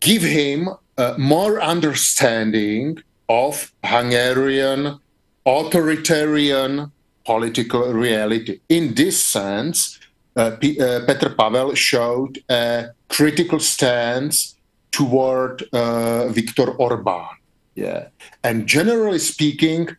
give 0.00 0.22
him 0.22 0.68
uh, 0.98 1.14
more 1.18 1.60
understanding 1.60 2.98
of 3.28 3.72
Hungarian 3.84 4.98
authoritarian 5.46 6.92
political 7.24 7.92
reality. 7.92 8.60
In 8.68 8.94
this 8.94 9.22
sense, 9.22 9.98
uh, 10.36 10.52
P- 10.60 10.80
uh, 10.80 11.00
Petr 11.06 11.36
Pavel 11.36 11.74
showed 11.74 12.42
a 12.48 12.88
critical 13.08 13.60
stance 13.60 14.56
toward 14.90 15.62
uh, 15.72 16.28
Viktor 16.28 16.70
Orban. 16.72 17.26
Yeah, 17.74 18.08
and 18.42 18.66
generally 18.66 19.18
speaking, 19.18 19.96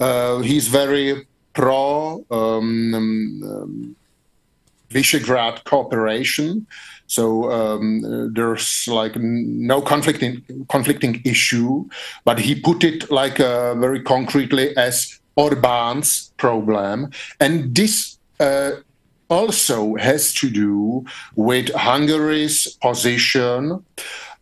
uh, 0.00 0.38
he's 0.38 0.68
very 0.68 1.26
pro 1.52 2.24
um, 2.30 2.94
um, 2.94 3.96
Visegrad 4.90 5.64
cooperation. 5.64 6.66
So 7.06 7.50
um, 7.50 8.04
uh, 8.04 8.28
there's 8.32 8.86
like 8.88 9.16
no 9.16 9.80
conflicting 9.80 10.42
conflicting 10.68 11.20
issue, 11.24 11.88
but 12.24 12.38
he 12.38 12.54
put 12.54 12.84
it 12.84 13.10
like 13.10 13.40
uh, 13.40 13.74
very 13.74 14.02
concretely 14.02 14.76
as 14.76 15.20
Orban's 15.36 16.32
problem, 16.36 17.10
and 17.40 17.74
this 17.74 18.18
uh, 18.40 18.72
also 19.28 19.94
has 19.96 20.32
to 20.34 20.50
do 20.50 21.04
with 21.36 21.72
Hungary's 21.74 22.76
position 22.82 23.84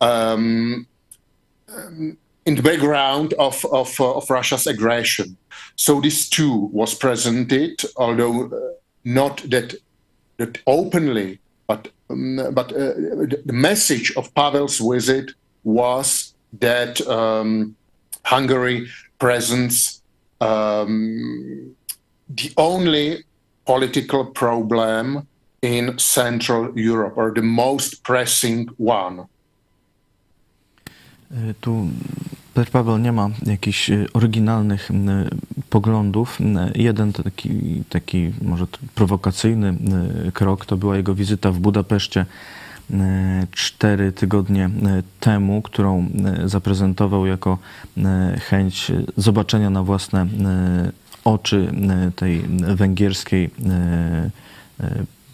um, 0.00 0.86
um, 1.74 2.16
in 2.50 2.56
the 2.56 2.62
background 2.62 3.32
of 3.38 3.64
of, 3.66 4.00
uh, 4.00 4.16
of 4.18 4.28
Russia's 4.28 4.66
aggression. 4.66 5.36
So 5.76 6.00
this 6.00 6.28
too 6.28 6.68
was 6.72 6.94
presented, 6.94 7.74
although 7.96 8.36
uh, 8.46 8.72
not 9.04 9.36
that 9.50 9.74
that 10.38 10.58
openly, 10.66 11.38
but 11.68 11.88
um, 12.10 12.36
but 12.52 12.72
uh, 12.72 12.94
the 13.46 13.56
message 13.68 14.12
of 14.16 14.34
Pavel's 14.34 14.78
visit 14.78 15.26
was 15.62 16.34
that 16.58 17.00
um, 17.06 17.76
Hungary 18.24 18.88
presents 19.18 20.02
um, 20.40 21.76
the 22.28 22.52
only 22.56 23.24
political 23.64 24.24
problem 24.24 25.26
in 25.62 25.98
Central 25.98 26.76
Europe, 26.76 27.14
or 27.16 27.32
the 27.32 27.42
most 27.42 28.02
pressing 28.02 28.66
one. 28.76 29.28
Y, 31.30 31.54
Tu 31.60 31.70
Petr 32.54 32.70
Paweł 32.70 32.98
nie 32.98 33.12
ma 33.12 33.30
jakichś 33.46 33.90
y, 33.90 34.06
oryginalnych 34.12 34.90
y, 34.90 34.94
poglądów. 35.70 36.40
Y, 36.40 36.44
Jeden 36.74 37.12
taki, 37.12 37.82
taki 37.88 38.32
może 38.42 38.66
prowokacyjny 38.94 39.74
krok 40.34 40.66
to 40.66 40.76
była 40.76 40.96
jego 40.96 41.14
wizyta 41.14 41.52
w 41.52 41.58
Budapeszcie 41.58 42.26
cztery 43.52 44.12
tygodnie 44.12 44.70
temu, 45.20 45.62
którą 45.62 46.06
zaprezentował 46.44 47.26
jako 47.26 47.58
chęć 48.48 48.92
zobaczenia 49.16 49.70
na 49.70 49.82
własne 49.82 50.26
oczy 51.24 51.72
tej 52.16 52.42
węgierskiej 52.74 53.50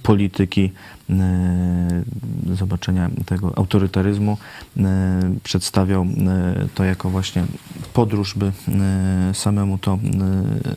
polityki, 0.06 0.72
y, 1.10 1.14
zobaczenia 2.56 3.10
tego 3.26 3.52
autorytaryzmu. 3.58 4.38
y, 4.76 4.80
Przedstawiał 5.42 6.04
y, 6.04 6.68
to 6.74 6.84
jako 6.84 7.10
właśnie 7.10 7.44
podróż, 7.92 8.34
by 8.34 8.52
samemu 9.32 9.78
to 9.78 9.98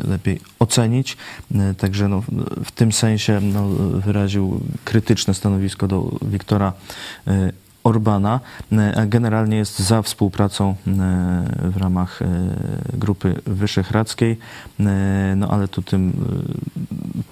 lepiej 0.08 0.40
ocenić. 0.60 1.18
Także 1.78 2.08
no, 2.08 2.24
w 2.66 2.72
tym 2.72 2.92
sensie 2.92 3.40
no, 3.42 3.68
wyraził 4.06 4.60
krytyczne 4.86 5.34
stanowisko 5.34 5.88
do 5.88 6.18
Wiktora 6.22 6.74
Orbana, 7.84 8.40
a 8.96 9.06
generalnie 9.06 9.58
jest 9.58 9.80
za 9.80 10.02
współpracą 10.02 10.72
y, 10.72 11.72
w 11.72 11.78
ramach 11.78 12.22
y, 12.22 12.26
Grupy 12.94 13.42
Wyszehradzkiej, 13.46 14.38
no 15.36 15.48
ale 15.52 15.68
tu 15.68 15.82
tym 15.82 16.14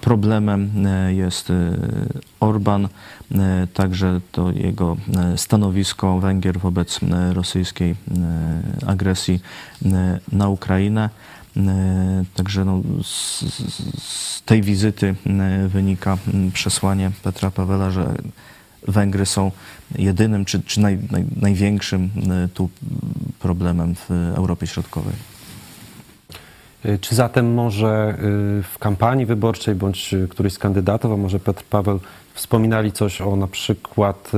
problemem 0.00 0.70
jest 1.08 1.52
Orban, 2.40 2.88
także 3.74 4.20
to 4.32 4.50
jego 4.52 4.96
stanowisko 5.36 6.18
Węgier 6.20 6.58
wobec 6.58 7.00
rosyjskiej 7.32 7.94
agresji 8.86 9.40
na 10.32 10.48
Ukrainę. 10.48 11.10
Także 12.34 12.64
no, 12.64 12.82
z, 13.02 13.40
z- 13.40 14.42
tej 14.42 14.62
wizyty 14.62 15.14
wynika 15.68 16.18
przesłanie 16.52 17.10
Petra 17.22 17.50
Pawela, 17.50 17.90
że 17.90 18.14
Węgry 18.88 19.26
są 19.26 19.50
jedynym 19.98 20.44
czy, 20.44 20.62
czy 20.62 20.80
naj, 20.80 20.98
naj, 21.10 21.24
największym 21.36 22.10
y, 22.44 22.48
tu 22.48 22.68
problemem 23.38 23.94
w 23.94 24.10
Europie 24.36 24.66
Środkowej. 24.66 25.14
E, 26.84 26.98
Czy 26.98 27.14
zatem 27.14 27.54
może 27.54 28.18
y, 28.58 28.62
w 28.62 28.78
kampanii 28.78 29.26
wyborczej 29.26 29.74
bądź 29.74 30.14
y, 30.14 30.28
któryś 30.28 30.52
z 30.52 30.58
kandydatów, 30.58 31.12
a 31.12 31.16
może 31.16 31.40
Petr 31.40 31.62
Paweł 31.70 32.00
wspominali 32.34 32.92
coś 32.92 33.20
o 33.20 33.36
na 33.36 33.46
przykład 33.46 34.30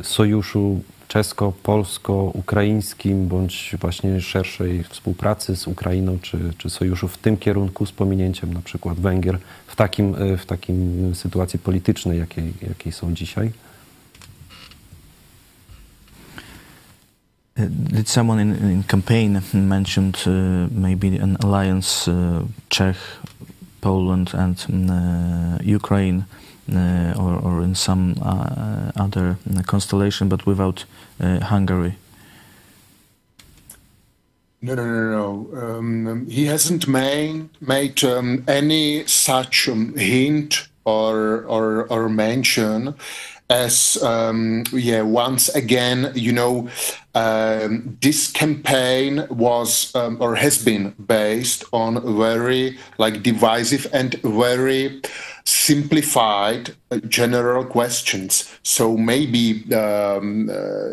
y, 0.00 0.04
sojuszu 0.04 0.80
czesko-polsko-ukraińskim 1.08 3.28
bądź 3.28 3.76
właśnie 3.80 4.20
szerszej 4.20 4.84
współpracy 4.84 5.56
z 5.56 5.66
Ukrainą 5.66 6.18
czy, 6.22 6.38
czy 6.58 6.70
sojuszu 6.70 7.08
w 7.08 7.18
tym 7.18 7.36
kierunku 7.36 7.86
z 7.86 7.92
pominięciem 7.92 8.54
na 8.54 8.60
przykład 8.60 9.00
Węgier 9.00 9.38
w 9.66 9.76
takim, 9.76 10.14
w 10.38 10.46
takim 10.46 11.12
sytuacji 11.14 11.58
politycznej, 11.58 12.18
jakiej, 12.18 12.52
jakiej 12.68 12.92
są 12.92 13.14
dzisiaj? 13.14 13.50
Did 17.56 18.08
someone 18.08 18.40
in, 18.40 18.54
in 18.70 18.82
campaign 18.82 19.40
mentioned 19.52 20.18
uh, 20.26 20.68
maybe 20.70 21.16
an 21.16 21.36
alliance 21.36 22.08
uh, 22.08 22.42
Czech, 22.68 22.96
Poland 23.80 24.34
and 24.34 24.90
uh, 24.90 25.58
Ukraine 25.62 26.24
uh, 26.72 27.14
or, 27.16 27.38
or 27.38 27.62
in 27.62 27.74
some 27.74 28.14
uh, 28.22 28.90
other 28.96 29.36
constellation 29.66 30.28
but 30.28 30.46
without 30.46 30.84
Hungary? 31.20 31.94
No, 34.60 34.74
no, 34.74 34.84
no, 34.84 35.10
no. 35.10 35.76
Um, 35.76 36.26
he 36.26 36.46
hasn't 36.46 36.88
made, 36.88 37.50
made 37.60 38.02
um, 38.02 38.44
any 38.48 39.06
such 39.06 39.68
um, 39.68 39.94
hint 39.94 40.68
or, 40.86 41.44
or, 41.44 41.86
or 41.88 42.08
mention 42.08 42.94
as 43.50 44.02
um, 44.02 44.64
yeah 44.72 45.02
once 45.02 45.48
again 45.50 46.10
you 46.14 46.32
know 46.32 46.68
um, 47.14 47.96
this 48.00 48.30
campaign 48.32 49.26
was 49.28 49.94
um, 49.94 50.16
or 50.20 50.34
has 50.34 50.64
been 50.64 50.94
based 51.06 51.64
on 51.72 52.16
very 52.16 52.78
like 52.98 53.22
divisive 53.22 53.86
and 53.92 54.14
very 54.22 55.00
simplified 55.44 56.74
uh, 56.90 56.96
general 57.08 57.64
questions. 57.64 58.50
So 58.62 58.96
maybe 58.96 59.62
um, 59.74 60.48
uh, 60.50 60.90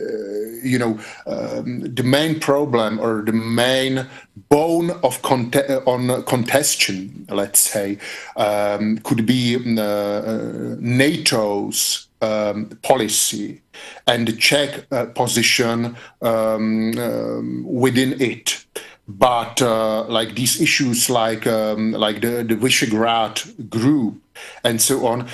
you 0.61 0.77
know 0.77 0.99
um, 1.25 1.95
the 1.95 2.03
main 2.03 2.39
problem 2.39 2.99
or 2.99 3.23
the 3.23 3.31
main 3.31 4.07
bone 4.49 4.91
of 5.03 5.21
cont- 5.21 5.55
on 5.87 6.23
contention 6.23 7.25
let's 7.29 7.59
say 7.59 7.97
um, 8.35 8.97
could 8.99 9.25
be 9.25 9.55
uh, 9.55 9.81
uh 9.81 10.75
nato's 10.79 12.07
um, 12.21 12.77
policy 12.83 13.61
and 14.07 14.27
the 14.27 14.33
Czech 14.33 14.85
uh, 14.91 15.05
position 15.07 15.95
um, 16.21 16.97
um, 16.97 17.63
within 17.65 18.21
it. 18.21 18.65
But 19.07 19.61
uh, 19.61 20.05
like 20.05 20.35
these 20.35 20.61
issues, 20.61 21.09
like 21.09 21.45
um, 21.47 21.91
like 21.91 22.21
the 22.21 22.43
the 22.43 22.55
Visegrad 22.55 23.69
group 23.69 24.21
and 24.63 24.81
so 24.81 25.05
on, 25.05 25.27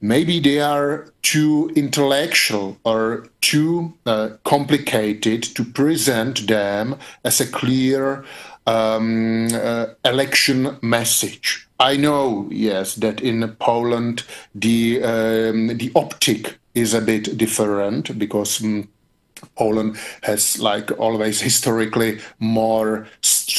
maybe 0.00 0.38
they 0.38 0.60
are 0.60 1.06
too 1.22 1.70
intellectual 1.74 2.76
or 2.84 3.26
too 3.40 3.94
uh, 4.06 4.30
complicated 4.44 5.42
to 5.42 5.64
present 5.64 6.46
them 6.46 6.96
as 7.24 7.40
a 7.40 7.46
clear 7.46 8.24
um, 8.66 9.48
uh, 9.52 9.86
election 10.04 10.76
message. 10.82 11.68
I 11.80 11.96
know, 11.96 12.48
yes, 12.50 12.94
that 12.96 13.20
in 13.20 13.56
Poland 13.58 14.24
the 14.54 15.02
um, 15.02 15.78
the 15.78 15.90
optic 15.94 16.58
is 16.74 16.94
a 16.94 17.00
bit 17.00 17.36
different 17.36 18.18
because. 18.18 18.62
Um, 18.62 18.88
Poland 19.56 19.98
has, 20.22 20.58
like 20.58 20.90
always, 20.98 21.40
historically 21.40 22.18
more 22.38 23.06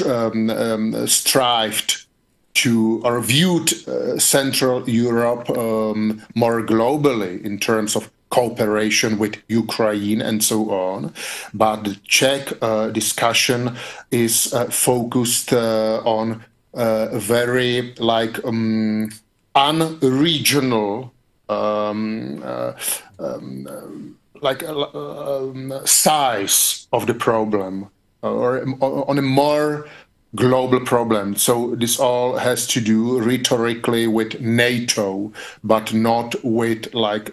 um, 0.05 0.49
um, 0.49 1.07
strived 1.07 2.05
to 2.55 3.01
or 3.03 3.21
viewed 3.21 3.71
uh, 3.87 4.17
Central 4.17 4.89
Europe 4.89 5.49
um, 5.49 6.23
more 6.33 6.63
globally 6.63 7.43
in 7.43 7.59
terms 7.59 7.95
of 7.95 8.09
cooperation 8.35 9.17
with 9.17 9.35
Ukraine 9.47 10.21
and 10.21 10.43
so 10.43 10.69
on. 10.69 11.13
But 11.53 11.77
the 11.85 11.95
Czech 12.15 12.43
uh, 12.61 12.89
discussion 12.89 13.61
is 14.11 14.53
uh, 14.53 14.65
focused 14.65 15.53
uh, 15.53 16.01
on 16.03 16.43
very 17.13 17.93
like 17.99 18.43
um, 18.43 19.09
unregional 19.55 21.11
um, 21.47 22.41
uh, 22.43 22.73
um, 23.19 24.17
like 24.41 24.63
um, 24.63 25.73
size 25.85 26.87
of 26.91 27.07
the 27.07 27.13
problem 27.13 27.87
or 28.21 28.65
on 29.09 29.17
a 29.17 29.21
more 29.21 29.87
global 30.35 30.81
problem. 30.81 31.35
So 31.35 31.75
this 31.75 31.99
all 31.99 32.37
has 32.37 32.67
to 32.67 32.81
do 32.81 33.19
rhetorically 33.19 34.07
with 34.07 34.41
NATO, 34.41 35.31
but 35.63 35.93
not 35.93 36.35
with 36.43 36.93
like 36.93 37.31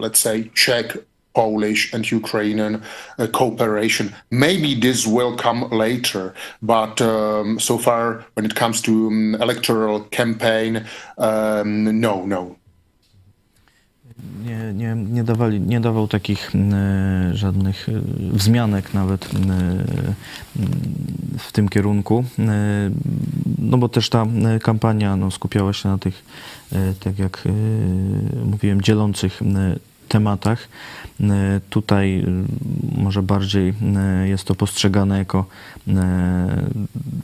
let's 0.00 0.20
say 0.20 0.50
Czech 0.54 0.96
Polish 1.32 1.94
and 1.94 2.10
Ukrainian 2.10 2.82
uh, 3.18 3.26
cooperation. 3.28 4.12
Maybe 4.30 4.74
this 4.74 5.06
will 5.06 5.36
come 5.36 5.68
later, 5.70 6.34
but 6.62 7.00
um, 7.00 7.60
so 7.60 7.78
far, 7.78 8.24
when 8.34 8.44
it 8.44 8.54
comes 8.54 8.82
to 8.82 8.92
um, 9.06 9.34
electoral 9.36 10.00
campaign, 10.10 10.84
um, 11.18 12.00
no, 12.00 12.26
no. 12.26 12.56
Nie, 14.44 14.72
nie, 14.74 14.94
nie, 14.94 15.24
dawali, 15.24 15.60
nie 15.60 15.80
dawał 15.80 16.08
takich 16.08 16.52
e, 16.54 17.30
żadnych 17.36 17.88
e, 17.88 17.92
wzmianek 18.32 18.94
nawet 18.94 19.24
e, 19.24 19.28
w 21.38 21.52
tym 21.52 21.68
kierunku, 21.68 22.24
no 23.58 23.78
bo 23.78 23.88
też 23.88 24.08
ta 24.08 24.26
kampania 24.62 25.16
no, 25.16 25.30
skupiała 25.30 25.72
się 25.72 25.88
na 25.88 25.98
tych, 25.98 26.24
tak 27.00 27.18
jak 27.18 27.44
mówiłem, 28.44 28.82
dzielących 28.82 29.40
tematach. 30.10 30.68
E, 31.20 31.60
tutaj 31.70 32.18
e, 32.18 32.24
może 33.02 33.22
bardziej 33.22 33.74
e, 33.96 34.28
jest 34.28 34.44
to 34.44 34.54
postrzegane 34.54 35.18
jako 35.18 35.44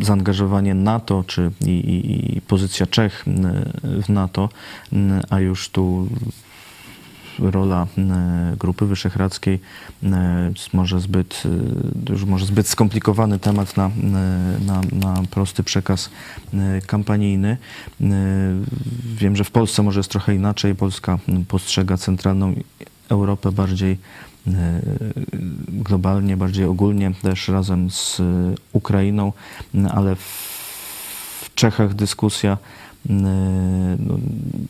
zaangażowanie 0.01 0.75
NATO 0.75 1.25
czy 1.27 1.51
i, 1.67 1.71
i, 1.71 2.37
i 2.37 2.41
pozycja 2.41 2.87
Czech 2.87 3.25
w 3.85 4.09
NATO, 4.09 4.49
a 5.31 5.41
już 5.41 5.69
tu 5.69 6.09
rola 7.39 7.87
Grupy 8.59 8.87
Wyszehradzkiej 8.87 9.61
może 10.73 11.01
zbyt, 11.01 11.43
już 12.11 12.25
może 12.25 12.47
zbyt 12.47 12.69
skomplikowany 12.69 13.39
temat 13.39 13.77
na, 13.77 13.91
na, 14.67 14.81
na 14.93 15.23
prosty 15.31 15.63
przekaz 15.63 16.11
kampanijny. 16.87 17.57
Wiem, 19.17 19.37
że 19.37 19.45
w 19.45 19.51
Polsce 19.51 19.83
może 19.83 20.01
jest 20.01 20.11
trochę 20.11 20.35
inaczej. 20.35 20.75
Polska 20.75 21.19
postrzega 21.49 21.97
centralną 21.97 22.55
Europę 23.09 23.53
bardziej 23.53 23.99
e, 24.47 24.81
globalnie, 25.69 26.37
bardziej 26.37 26.65
ogólnie, 26.65 27.13
też 27.23 27.49
razem 27.49 27.91
z 27.91 28.23
Ukrainą, 28.73 29.33
ale 29.91 30.17
w 30.17 31.55
Czechach 31.55 31.95
dyskusja 31.95 32.53
e, 32.53 32.86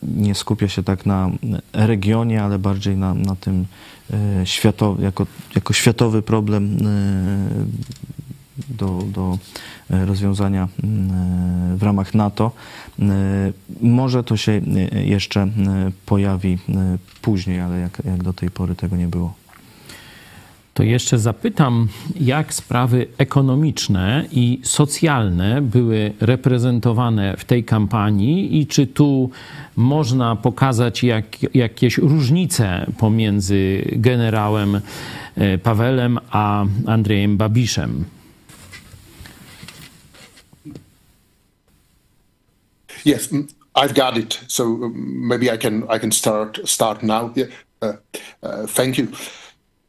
nie 0.03 0.35
skupia 0.35 0.69
się 0.69 0.83
tak 0.83 1.07
na 1.07 1.31
regionie, 1.73 2.43
ale 2.43 2.59
bardziej 2.59 2.97
na, 2.97 3.15
na 3.15 3.37
tym 3.37 3.67
e, 4.13 4.47
światowy, 4.47 5.03
jako, 5.03 5.27
jako 5.55 5.73
światowy 5.73 6.23
problem 6.23 6.79
do, 8.69 9.03
do 9.13 9.39
rozwiązania 9.89 10.69
w 11.77 11.83
ramach 11.83 12.15
NATO. 12.15 12.51
Może 13.81 14.25
to 14.25 14.37
się 14.37 14.61
jeszcze 15.05 15.49
pojawi 16.07 16.59
później, 17.23 17.61
ale 17.61 17.79
jak, 17.79 18.03
jak 18.05 18.23
do 18.23 18.33
tej 18.33 18.51
pory 18.51 18.75
tego 18.75 18.97
nie 18.97 19.09
było. 19.09 19.35
To 20.77 20.83
jeszcze 20.83 21.19
zapytam, 21.19 21.89
jak 22.21 22.55
sprawy 22.55 23.07
ekonomiczne 23.19 24.25
i 24.33 24.61
socjalne 24.63 25.63
były 25.63 26.13
reprezentowane 26.21 27.37
w 27.37 27.45
tej 27.45 27.65
kampanii 27.65 28.61
i 28.61 28.67
czy 28.67 28.87
tu 28.87 29.31
można 29.77 30.37
pokazać 30.37 31.05
jak, 31.05 31.55
jakieś 31.55 31.99
różnice 31.99 32.87
pomiędzy 32.99 33.85
generałem 33.93 34.81
e, 35.37 35.59
Pawelem 35.59 36.19
a 36.31 36.65
Andrzejem 36.87 37.37
Babiszem? 37.37 38.05
Yes, 43.07 43.31
I've 43.75 43.95
got 43.95 44.17
it. 44.17 44.41
So 44.49 44.65
um, 44.65 44.93
maybe 45.29 45.55
I 45.55 45.59
can 45.59 45.83
I 45.97 46.01
can 46.01 46.13
start 46.13 46.61
start 46.65 47.03
now. 47.03 47.31
Yeah. 47.37 47.49
Uh, 47.83 47.93
uh, 48.43 48.67
thank 48.67 48.99
you. 48.99 49.07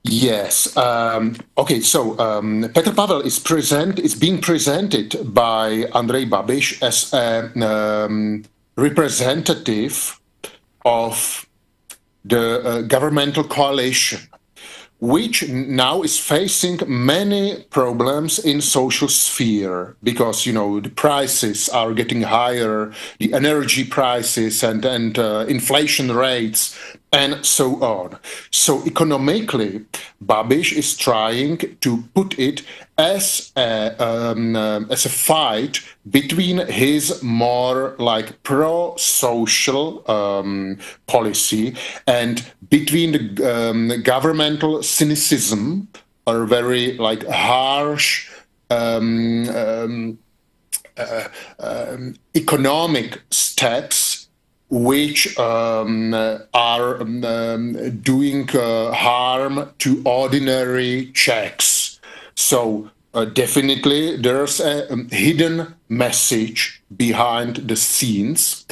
Yes. 0.04 0.76
Um, 0.78 1.36
okay. 1.58 1.82
So 1.82 2.18
um, 2.20 2.64
Petr 2.64 2.96
Pavel 2.96 3.22
is 3.22 3.40
present. 3.40 4.00
Is 4.00 4.16
being 4.16 4.40
presented 4.40 5.34
by 5.34 5.86
Andrei 5.94 6.26
Babiš 6.26 6.82
as 6.82 7.14
a 7.14 7.52
um, 7.66 8.44
representative 8.76 10.20
of 10.86 11.46
the 12.24 12.62
uh, 12.64 12.82
governmental 12.82 13.44
coalition 13.44 14.20
which 15.00 15.48
now 15.48 16.02
is 16.02 16.18
facing 16.18 16.80
many 16.88 17.64
problems 17.70 18.40
in 18.40 18.62
social 18.62 19.08
sphere 19.08 19.96
because 20.02 20.46
you 20.46 20.52
know 20.54 20.80
the 20.80 20.90
prices 20.90 21.70
are 21.70 21.94
getting 21.94 22.24
higher 22.24 22.92
the 23.20 23.32
energy 23.34 23.84
prices 23.84 24.64
and 24.64 24.84
and 24.86 25.20
uh, 25.20 25.46
inflation 25.48 26.12
rates 26.12 26.76
and 27.12 27.46
so 27.46 27.82
on. 27.82 28.18
So 28.52 28.84
economically, 28.86 29.86
Babish 30.24 30.74
is 30.74 30.98
trying 30.98 31.58
to 31.58 32.04
put 32.14 32.38
it 32.38 32.64
as 32.98 33.52
a, 33.56 33.96
um, 34.04 34.56
uh, 34.56 34.82
as 34.90 35.06
a 35.06 35.10
fight 35.10 35.80
between 36.10 36.66
his 36.68 37.22
more 37.24 37.96
like 38.00 38.42
pro-social 38.44 40.10
um, 40.10 40.78
policy 41.06 41.76
and 42.08 42.46
between 42.70 43.12
the 43.12 43.70
um, 43.70 44.02
governmental 44.02 44.84
cynicism 44.84 45.88
or 46.26 46.46
very 46.46 46.98
like 46.98 47.26
harsh 47.28 48.30
um, 48.70 49.48
um, 49.50 50.20
uh, 50.98 51.28
um, 51.60 52.16
economic 52.36 53.22
steps 53.30 54.07
which 54.70 55.38
um, 55.40 56.14
are 56.54 57.02
um, 57.02 58.00
doing 58.02 58.50
uh, 58.56 58.92
harm 58.92 59.70
to 59.80 60.02
ordinary 60.06 61.12
Czechs. 61.14 62.00
So 62.36 62.90
uh, 63.14 63.26
definitely 63.26 64.18
there's 64.18 64.60
a 64.60 64.92
um, 64.92 65.10
hidden 65.10 65.74
message 65.90 66.84
behind 66.96 67.56
the 67.68 67.76
scenes 67.76 68.66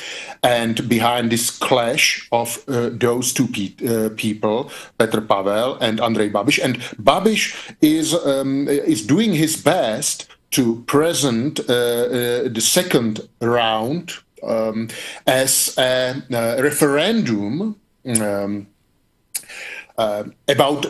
and 0.44 0.88
behind 0.88 1.32
this 1.32 1.50
clash 1.50 2.28
of 2.32 2.64
uh, 2.68 2.90
those 2.92 3.34
two 3.34 3.48
pe- 3.48 3.88
uh, 3.88 4.10
people, 4.16 4.72
Petr 5.00 5.26
Pavel 5.28 5.76
and 5.82 6.00
Andrei 6.00 6.30
Babiš. 6.30 6.64
And 6.64 6.78
Babiš 7.02 7.76
is 7.82 8.14
um, 8.14 8.68
is 8.68 9.06
doing 9.06 9.34
his 9.34 9.56
best 9.56 10.28
to 10.52 10.84
present 10.88 11.60
uh, 11.60 11.74
uh, 11.74 12.50
the 12.50 12.62
second 12.62 13.28
round 13.42 14.14
um, 14.44 14.90
as 15.26 15.76
a, 15.78 16.22
a 16.32 16.62
referendum 16.62 17.76
um, 18.22 18.68
uh, 19.98 20.24
about 20.48 20.86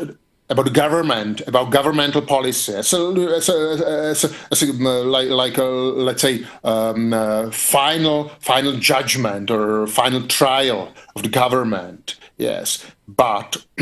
about 0.48 0.72
government, 0.74 1.42
about 1.48 1.72
governmental 1.72 2.22
policy, 2.22 2.84
so 2.84 3.16
as 3.32 3.50
a, 3.50 4.12
as 4.12 4.24
a, 4.24 4.30
as 4.52 4.62
a, 4.62 4.72
like, 4.72 5.28
like 5.30 5.58
a, 5.58 5.64
let's 5.64 6.22
say 6.22 6.46
um, 6.64 7.14
uh, 7.14 7.50
final 7.50 8.30
final 8.40 8.74
judgment 8.74 9.50
or 9.50 9.88
final 9.88 10.28
trial 10.28 10.94
of 11.16 11.24
the 11.24 11.30
government. 11.30 12.16
Yes, 12.38 12.86
but 13.08 13.58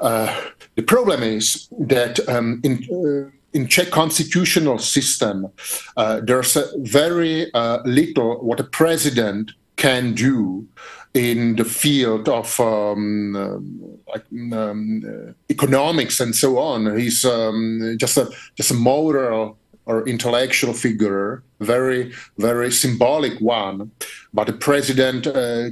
uh, 0.00 0.40
the 0.74 0.82
problem 0.82 1.22
is 1.22 1.68
that 1.78 2.28
um, 2.28 2.60
in 2.62 2.84
uh, 2.90 3.30
in 3.52 3.66
Czech 3.66 3.90
constitutional 3.90 4.78
system, 4.78 5.48
uh, 5.96 6.20
there's 6.22 6.56
very 6.78 7.52
uh, 7.54 7.78
little 7.84 8.36
what 8.44 8.60
a 8.60 8.64
president 8.64 9.52
can 9.76 10.14
do 10.14 10.66
in 11.14 11.56
the 11.56 11.64
field 11.64 12.28
of 12.28 12.60
um, 12.60 13.34
uh, 13.34 14.12
like 14.12 14.24
um, 14.52 15.34
economics 15.48 16.20
and 16.20 16.34
so 16.34 16.58
on. 16.58 16.96
He's 16.96 17.24
um, 17.24 17.96
just 17.98 18.16
a 18.16 18.28
just 18.54 18.70
a 18.70 18.74
moral 18.74 19.56
or 19.86 20.06
intellectual 20.06 20.72
figure, 20.72 21.42
very 21.58 22.12
very 22.38 22.70
symbolic 22.70 23.40
one. 23.40 23.90
But 24.32 24.46
the 24.46 24.52
president 24.52 25.26
uh, 25.26 25.70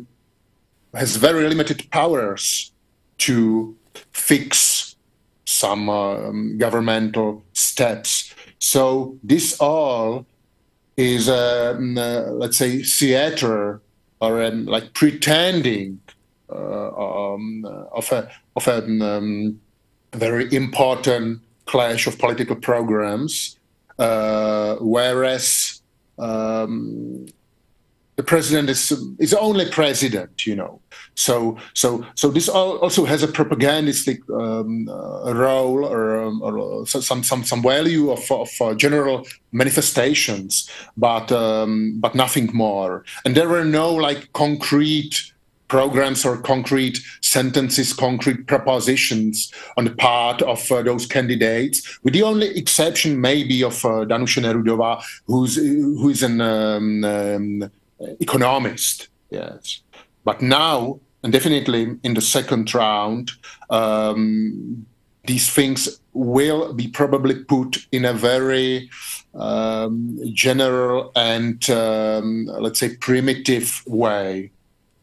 has 0.94 1.16
very 1.16 1.48
limited 1.48 1.88
powers 1.90 2.72
to 3.18 3.76
fix 4.12 4.77
some 5.48 5.88
um, 5.88 6.58
governmental 6.58 7.42
steps. 7.54 8.34
So 8.58 9.16
this 9.22 9.58
all 9.58 10.26
is, 10.98 11.30
um, 11.30 11.96
uh, 11.96 12.32
let's 12.32 12.58
say, 12.58 12.82
theater 12.82 13.80
or 14.20 14.42
um, 14.42 14.66
like 14.66 14.92
pretending 14.92 16.00
uh, 16.52 16.90
um, 17.32 17.64
of 17.92 18.12
a 18.12 18.30
of 18.56 18.68
a 18.68 18.84
um, 18.84 19.58
very 20.12 20.52
important 20.54 21.40
clash 21.64 22.06
of 22.06 22.18
political 22.18 22.56
programs, 22.56 23.56
uh, 23.98 24.76
whereas 24.80 25.80
um, 26.18 27.24
the 28.16 28.22
president 28.22 28.68
is 28.68 28.92
is 29.18 29.32
only 29.32 29.64
president, 29.70 30.46
you 30.46 30.56
know. 30.56 30.80
So 31.18 31.58
so 31.74 32.06
so 32.14 32.30
this 32.30 32.48
also 32.48 33.04
has 33.04 33.24
a 33.24 33.28
propagandistic 33.28 34.20
um, 34.30 34.88
uh, 34.88 35.34
role 35.34 35.84
or, 35.84 36.22
um, 36.22 36.40
or, 36.42 36.86
some 36.86 37.24
some 37.24 37.42
some 37.42 37.60
value 37.60 38.12
of, 38.12 38.30
of 38.30 38.48
uh, 38.60 38.74
general 38.74 39.26
manifestations, 39.50 40.70
but 40.96 41.32
um, 41.32 41.98
but 41.98 42.14
nothing 42.14 42.50
more. 42.54 43.04
And 43.24 43.34
there 43.34 43.48
were 43.48 43.64
no 43.64 43.92
like 43.92 44.32
concrete 44.32 45.32
programs 45.66 46.24
or 46.24 46.36
concrete 46.38 46.98
sentences, 47.20 47.92
concrete 47.92 48.46
propositions 48.46 49.52
on 49.76 49.86
the 49.86 49.94
part 49.96 50.40
of 50.42 50.70
uh, 50.70 50.82
those 50.82 51.04
candidates, 51.04 51.98
with 52.04 52.14
the 52.14 52.22
only 52.22 52.56
exception 52.56 53.20
maybe 53.20 53.64
of 53.64 53.84
uh, 53.84 54.06
Danuše 54.06 54.40
Nerudova, 54.40 55.02
who's 55.26 55.56
who 55.56 56.08
is 56.10 56.22
an 56.22 56.40
um, 56.40 57.04
um, 57.04 57.70
economist. 58.20 59.08
Yes, 59.30 59.82
but 60.24 60.40
now 60.40 61.00
and 61.22 61.32
definitely 61.32 61.96
in 62.02 62.14
the 62.14 62.20
second 62.20 62.72
round, 62.74 63.32
um, 63.70 64.86
these 65.26 65.50
things 65.50 66.00
will 66.12 66.72
be 66.72 66.88
probably 66.88 67.44
put 67.44 67.86
in 67.92 68.04
a 68.04 68.12
very 68.12 68.88
um, 69.34 70.18
general 70.32 71.12
and 71.14 71.68
um, 71.70 72.46
let's 72.46 72.80
say 72.80 72.96
primitive 72.96 73.82
way. 73.86 74.50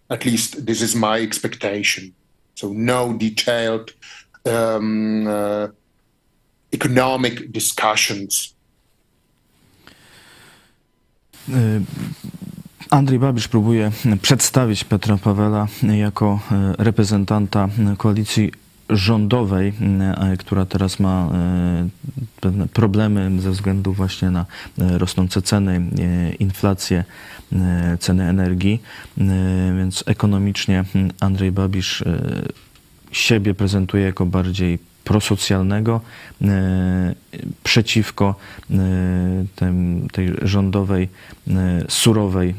At 0.09 0.25
least 0.25 0.65
this 0.65 0.81
is 0.81 0.95
my 0.95 1.19
expectation. 1.19 2.13
So 2.55 2.71
no 2.71 3.13
detailed 3.13 3.93
um, 4.45 5.27
uh, 5.27 5.67
economic 6.73 7.51
discussions. 7.51 8.53
Uh, 11.51 11.79
Andrzej 12.89 13.19
Babisz 13.19 13.47
próbuje 13.47 13.91
przedstawić 14.21 14.83
Petra 14.83 15.17
Pawela 15.17 15.67
jako 15.83 16.39
e, 16.51 16.73
reprezentanta 16.83 17.69
koalicji 17.97 18.51
rządowej, 18.89 19.73
e, 19.99 20.37
która 20.37 20.65
teraz 20.65 20.99
ma 20.99 21.29
e, 21.33 21.87
pewne 22.41 22.67
problemy 22.67 23.41
ze 23.41 23.51
względu 23.51 23.93
właśnie 23.93 24.31
na 24.31 24.45
rosnące 24.77 25.41
ceny, 25.41 25.81
inflację, 26.39 27.03
ceny 27.99 28.23
energii, 28.23 28.81
więc 29.77 30.03
ekonomicznie 30.05 30.85
Andrzej 31.19 31.51
Babisz 31.51 32.03
siebie 33.11 33.53
prezentuje 33.53 34.03
jako 34.03 34.25
bardziej 34.25 34.79
prosocjalnego 35.05 36.01
e, 36.41 37.15
przeciwko 37.63 38.35
e, 38.71 38.75
tej 40.11 40.33
rządowej, 40.41 41.09
e, 41.47 41.51
surowej 41.89 42.55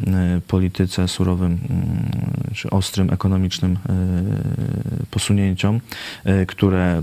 polityce, 0.46 1.08
surowym 1.08 1.58
mm, 1.70 2.10
czy 2.54 2.70
ostrym 2.70 3.12
ekonomicznym 3.12 3.78
posunięciom, 5.10 5.80
które 6.46 7.02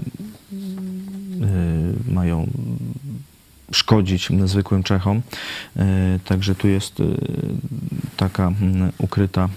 mają 2.12 2.48
szkodzić 3.72 4.30
zwykłym 4.46 4.84
Czechom. 4.84 5.22
Także 6.26 6.56
tu 6.56 6.68
jest 6.68 7.02
taka 8.18 8.52
ukryta, 8.98 9.50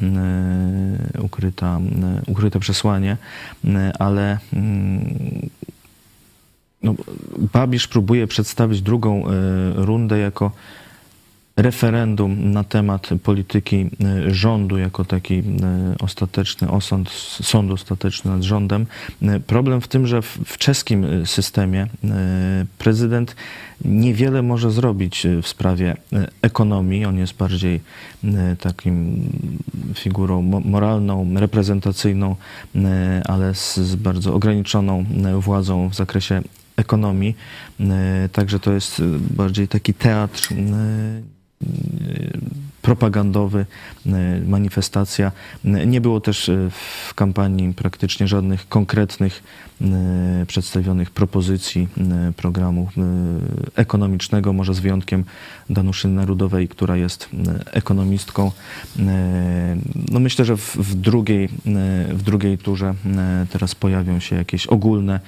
ukryta, 1.18 1.80
ukryte 2.26 2.61
przesłanie, 2.61 3.16
ale 3.99 4.39
no, 6.87 6.95
Babisz 7.53 7.89
próbuje 7.89 8.26
przedstawić 8.26 8.82
drugą 8.82 9.26
e, 9.26 9.30
rundę 9.74 10.18
jako 10.18 10.51
referendum 11.57 12.53
na 12.53 12.64
temat 12.64 13.09
polityki 13.22 13.76
e, 14.26 14.34
rządu 14.34 14.78
jako 14.78 15.05
taki 15.05 15.34
e, 15.34 15.43
ostateczny 16.01 16.70
osąd, 16.70 17.11
sąd 17.43 17.70
ostateczny 17.70 18.30
nad 18.30 18.43
rządem. 18.43 18.87
Problem 19.47 19.80
w 19.80 19.89
tym, 19.89 20.07
że 20.07 20.22
w 20.22 20.59
czeskim 20.59 21.26
systemie 21.26 21.87
prezydent 22.78 23.37
niewiele 23.84 24.43
może 24.43 24.70
zrobić 24.70 25.26
w 25.43 25.49
sprawie 25.49 25.97
ekonomii. 26.43 27.05
On 27.05 27.18
jest 27.18 27.37
bardziej 27.37 27.80
takim 28.61 29.22
figurą 29.95 30.43
moralną, 30.64 31.34
reprezentacyjną, 31.34 32.37
ale 33.24 33.55
z, 33.55 33.76
z 33.76 33.95
bardzo 33.95 34.34
ograniczoną 34.34 35.05
władzą 35.41 35.89
w 35.89 35.95
zakresie 35.95 36.43
ekonomii. 36.77 37.37
Także 38.33 38.61
to 38.61 38.72
jest 38.72 39.03
bardziej 39.31 39.68
taki 39.68 39.95
teatr 39.95 40.49
propagandowy, 42.87 43.66
manifestacja. 44.47 45.32
Nie 45.64 46.01
było 46.01 46.20
też 46.20 46.51
w 46.70 47.14
kampanii 47.14 47.74
praktycznie 47.74 48.28
żadnych 48.28 48.68
konkretnych 48.68 49.43
przedstawionych 50.47 51.11
propozycji 51.11 51.89
programu 52.37 52.89
ekonomicznego, 53.74 54.53
może 54.53 54.74
z 54.74 54.80
wyjątkiem 54.80 55.24
Danuszy 55.70 56.09
Narodowej, 56.09 56.68
która 56.68 56.97
jest 56.97 57.28
ekonomistką. 57.72 58.53
No 60.11 60.20
myślę, 60.20 60.45
że 60.45 60.57
w, 60.57 60.95
drugiej, 60.95 61.49
w 62.11 62.22
drugiej 62.22 62.59
turze 62.59 62.95
teraz 63.51 63.74
pojawią 63.74 64.20
się 64.20 64.37
jakieś 64.37 64.66
ogólne, 64.66 65.20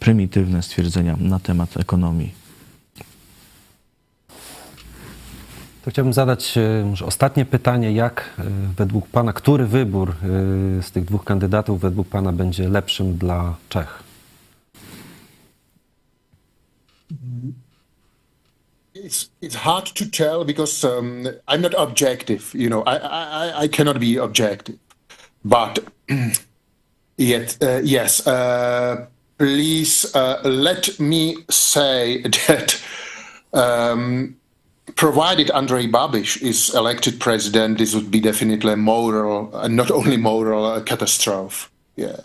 prymitywne 0.00 0.62
stwierdzenia 0.62 1.16
na 1.20 1.38
temat 1.38 1.76
ekonomii. 1.76 2.47
To 5.88 5.92
chciałbym 5.92 6.12
zadać 6.12 6.58
e, 6.58 6.84
może 6.84 7.06
ostatnie 7.06 7.44
pytanie. 7.44 7.92
Jak 7.92 8.30
e, 8.38 8.42
według 8.76 9.08
Pana, 9.08 9.32
który 9.32 9.66
wybór 9.66 10.10
e, 10.10 10.14
z 10.82 10.90
tych 10.90 11.04
dwóch 11.04 11.24
kandydatów 11.24 11.80
według 11.80 12.08
Pana 12.08 12.32
będzie 12.32 12.68
lepszym 12.68 13.18
dla 13.18 13.56
Czech? 13.68 14.02
It's, 18.96 19.28
it's 19.42 19.54
hard 19.56 19.92
to 19.92 20.04
tell 20.16 20.44
because 20.44 20.88
um, 20.88 21.24
I'm 21.46 21.60
not 21.60 21.74
objective. 21.74 22.54
You 22.54 22.68
know, 22.68 22.84
I, 22.86 22.96
I, 22.96 23.64
I 23.64 23.68
cannot 23.68 23.98
be 23.98 24.22
objective. 24.22 24.76
But 25.44 25.78
yet, 27.18 27.58
uh, 27.62 27.80
yes, 27.84 28.26
uh, 28.26 29.06
please 29.38 30.08
uh, 30.14 30.40
let 30.44 31.00
me 31.00 31.34
say 31.50 32.22
that 32.46 32.82
um, 33.52 34.37
provided 34.96 35.50
Andrei 35.50 35.86
Babiš 35.86 36.42
is 36.42 36.74
elected 36.74 37.20
president, 37.20 37.78
this 37.78 37.94
would 37.94 38.10
be 38.10 38.20
definitely 38.20 38.72
a 38.72 38.76
moral, 38.76 39.54
and 39.56 39.76
not 39.76 39.90
only 39.90 40.16
moral, 40.16 40.74
a 40.74 40.82
catastrophe. 40.82 41.68
Yeah. 41.96 42.20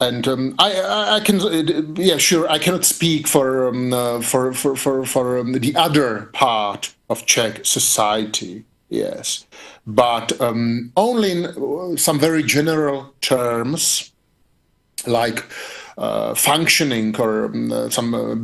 And 0.00 0.28
um, 0.28 0.54
I, 0.58 1.16
I, 1.16 1.20
can, 1.20 1.96
yeah, 1.96 2.18
sure. 2.18 2.48
I 2.48 2.58
cannot 2.58 2.84
speak 2.84 3.26
for 3.26 3.68
um, 3.68 3.92
uh, 3.92 4.20
for 4.20 4.52
for 4.52 4.76
for, 4.76 5.04
for 5.04 5.38
um, 5.38 5.52
the 5.52 5.74
other 5.74 6.30
part 6.32 6.94
of 7.10 7.26
Czech 7.26 7.64
society. 7.64 8.64
Yes, 8.90 9.44
but 9.86 10.40
um, 10.40 10.92
only 10.96 11.32
in 11.32 11.96
some 11.98 12.20
very 12.20 12.44
general 12.44 13.12
terms, 13.20 14.12
like 15.04 15.44
uh, 15.98 16.32
functioning 16.34 17.14
or 17.16 17.46
um, 17.46 17.90
some 17.90 18.14
uh, 18.14 18.34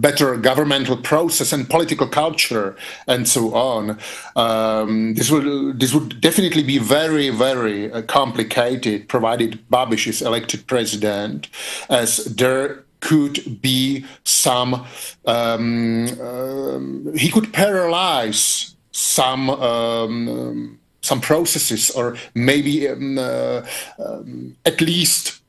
better 0.00 0.36
governmental 0.36 0.96
process 0.96 1.52
and 1.52 1.68
political 1.68 2.06
culture 2.06 2.76
and 3.08 3.26
so 3.26 3.54
on. 3.54 3.98
Um, 4.36 5.14
this 5.14 5.30
would 5.30 5.80
this 5.80 5.94
would 5.94 6.20
definitely 6.20 6.62
be 6.62 6.78
very 6.78 7.30
very 7.30 7.90
uh, 7.90 8.02
complicated, 8.02 9.08
provided 9.08 9.58
Babish 9.70 10.06
is 10.06 10.20
elected 10.20 10.66
president, 10.66 11.48
as 11.88 12.24
there 12.26 12.84
could 13.00 13.62
be 13.62 14.04
some 14.24 14.86
um, 15.24 16.06
um 16.20 17.16
he 17.16 17.30
could 17.30 17.52
paralyze 17.52 18.76
some 18.92 19.48
um, 19.48 20.78
some 21.00 21.20
processes 21.20 21.90
or 21.90 22.16
maybe 22.34 22.86
um, 22.88 23.18
uh, 23.18 23.62
um, 23.98 24.56
at 24.66 24.80
least 24.80 25.39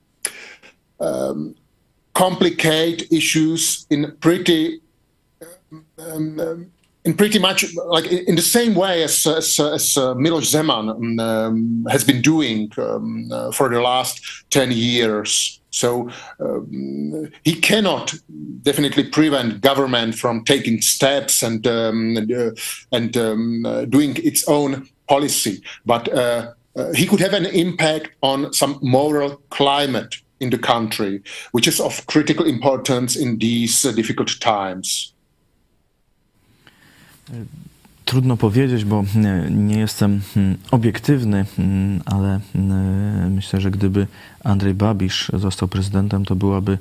um, 1.01 1.55
complicate 2.13 3.11
issues 3.11 3.85
in 3.89 4.15
pretty 4.19 4.81
um, 5.71 6.39
um, 6.39 6.71
in 7.03 7.15
pretty 7.15 7.39
much 7.39 7.65
like 7.85 8.05
in 8.05 8.35
the 8.35 8.41
same 8.41 8.75
way 8.75 9.03
as 9.03 9.25
as, 9.25 9.59
as 9.59 9.97
uh, 9.97 10.13
Miloš 10.13 10.47
Zeman 10.53 10.89
um, 10.89 11.19
um 11.19 11.87
has 11.89 12.03
been 12.03 12.21
doing 12.21 12.71
um, 12.77 13.29
uh, 13.31 13.51
for 13.51 13.69
the 13.69 13.81
last 13.81 14.21
ten 14.49 14.71
years. 14.71 15.57
So 15.73 16.09
um, 16.39 17.31
he 17.43 17.53
cannot 17.55 18.13
definitely 18.61 19.05
prevent 19.05 19.61
government 19.61 20.15
from 20.15 20.43
taking 20.43 20.81
steps 20.81 21.41
and 21.41 21.65
um, 21.65 22.17
uh, 22.17 22.51
and 22.91 23.17
uh, 23.17 23.85
doing 23.85 24.17
its 24.17 24.47
own 24.47 24.89
policy, 25.07 25.63
but 25.85 26.07
he 26.95 27.05
could 27.05 27.19
have 27.19 27.33
an 27.33 27.45
impact 27.45 28.11
on 28.21 28.53
some 28.53 28.79
moral 28.81 29.41
climate 29.49 30.15
in 30.41 30.49
the 30.49 30.57
country, 30.57 31.21
which 31.53 31.67
is 31.67 31.79
of 31.79 32.05
critical 32.05 32.47
importance 32.47 33.19
in 33.19 33.39
these 33.39 33.89
uh, 33.89 33.95
difficult 33.95 34.39
times. 34.39 35.13
Trudno 38.05 38.37
powiedzieć, 38.37 38.85
bo 38.85 39.03
nie 39.49 39.79
jestem 39.79 40.21
hmm, 40.33 40.57
obiektywny, 40.71 41.45
hmm, 41.55 42.01
ale 42.05 42.39
myślę, 43.29 43.61
że 43.61 43.71
gdyby 43.71 44.07
Andrzej 44.43 44.73
Babisz 44.73 45.31
został 45.33 45.67
prezydentem, 45.67 46.25
to 46.25 46.35
byłaby 46.35 46.77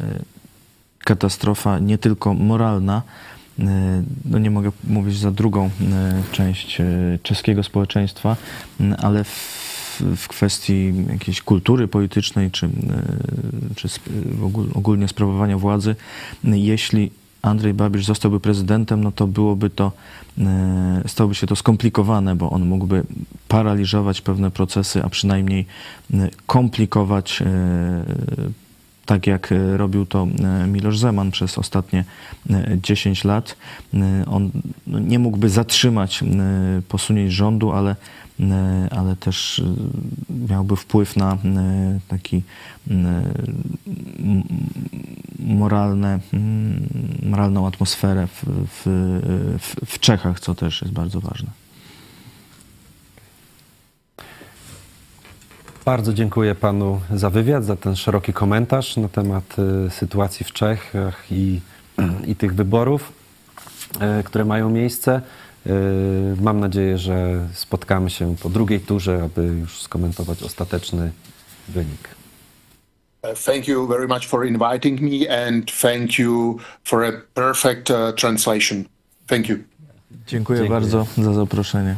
e, 0.00 0.18
katastrofa 0.98 1.78
nie 1.78 1.98
tylko 1.98 2.34
moralna, 2.34 3.02
e, 3.58 3.64
no 4.24 4.38
nie 4.38 4.50
mogę 4.50 4.72
mówić 4.84 5.18
za 5.18 5.30
drugą 5.30 5.66
e, 5.66 6.22
część 6.32 6.78
czeskiego 7.22 7.62
społeczeństwa, 7.62 8.36
ale 8.98 9.24
w 9.24 9.67
w 10.00 10.28
kwestii 10.28 10.92
jakiejś 11.10 11.42
kultury 11.42 11.88
politycznej 11.88 12.50
czy, 12.50 12.66
e, 12.66 12.70
czy 13.76 13.88
ogólnie 14.74 15.08
sprawowania 15.08 15.58
władzy, 15.58 15.96
jeśli 16.44 17.10
Andrzej 17.42 17.74
Babisz 17.74 18.04
zostałby 18.04 18.40
prezydentem, 18.40 19.04
no 19.04 19.12
to 19.12 19.26
byłoby 19.26 19.70
to, 19.70 19.92
e, 20.38 21.02
stałoby 21.06 21.34
się 21.34 21.46
to 21.46 21.56
skomplikowane, 21.56 22.36
bo 22.36 22.50
on 22.50 22.66
mógłby 22.66 23.02
paraliżować 23.48 24.20
pewne 24.20 24.50
procesy, 24.50 25.04
a 25.04 25.08
przynajmniej 25.08 25.66
e, 26.14 26.28
komplikować 26.46 27.42
tak 29.08 29.26
jak 29.26 29.54
robił 29.76 30.06
to 30.06 30.26
Miloš 30.66 30.98
Zeman 30.98 31.30
przez 31.30 31.58
ostatnie 31.58 32.04
10 32.82 33.24
lat. 33.24 33.56
On 34.26 34.50
no, 34.86 34.98
nie 34.98 35.18
mógłby 35.18 35.48
zatrzymać 35.48 36.24
posunięć 36.88 37.32
rządu, 37.32 37.72
ale 37.72 37.96
E, 38.40 38.88
ale 38.90 39.16
też 39.16 39.58
e, 39.58 39.64
miałby 40.50 40.76
wpływ 40.76 41.16
na 41.16 41.32
e, 41.32 41.38
taki 42.08 42.42
moralne, 45.38 46.20
moralną 47.22 47.66
atmosferę 47.66 48.26
w, 48.26 48.42
w, 48.68 49.74
w 49.86 49.98
Czechach, 49.98 50.40
co 50.40 50.54
też 50.54 50.82
jest 50.82 50.94
bardzo 50.94 51.20
ważne. 51.20 51.50
Bardzo 55.88 56.14
dziękuję 56.14 56.54
panu 56.54 57.00
za 57.14 57.30
wywiad, 57.30 57.64
za 57.64 57.76
ten 57.76 57.96
szeroki 57.96 58.32
komentarz 58.32 58.96
na 58.96 59.08
temat 59.08 59.56
sytuacji 59.90 60.44
w 60.46 60.52
Czechach 60.52 61.24
i, 61.30 61.60
i 62.30 62.36
tych 62.36 62.54
wyborów, 62.54 63.12
które 64.24 64.44
mają 64.44 64.70
miejsce. 64.70 65.20
Yy, 65.66 65.72
mam 66.40 66.60
nadzieję, 66.60 66.98
że 66.98 67.46
spotkamy 67.54 68.10
się 68.10 68.36
po 68.36 68.48
drugiej 68.48 68.80
turze, 68.80 69.22
aby 69.24 69.46
już 69.46 69.82
skomentować 69.82 70.42
ostateczny 70.42 71.12
wynik. 71.68 72.08
Thank 73.44 73.68
you 73.68 73.86
very 73.86 74.08
much 74.08 74.26
for 74.26 74.46
inviting 74.46 75.00
me 75.00 75.46
and 75.46 75.80
thank 75.80 76.18
you 76.18 76.58
for 76.84 77.04
a 77.04 77.12
perfect 77.34 77.90
uh, 77.90 77.96
translation. 78.16 78.84
Thank 79.26 79.48
you. 79.48 79.56
Dziękuję, 80.26 80.58
Dziękuję, 80.58 80.68
bardzo 80.68 81.06
za 81.18 81.32
zaproszenie. 81.32 81.96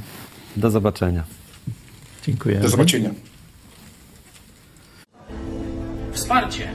Do 0.56 0.70
zobaczenia. 0.70 1.24
Dziękuję. 2.26 2.60
Do 2.60 2.68
zobaczenia. 2.68 3.10
Wsparcie 6.12 6.68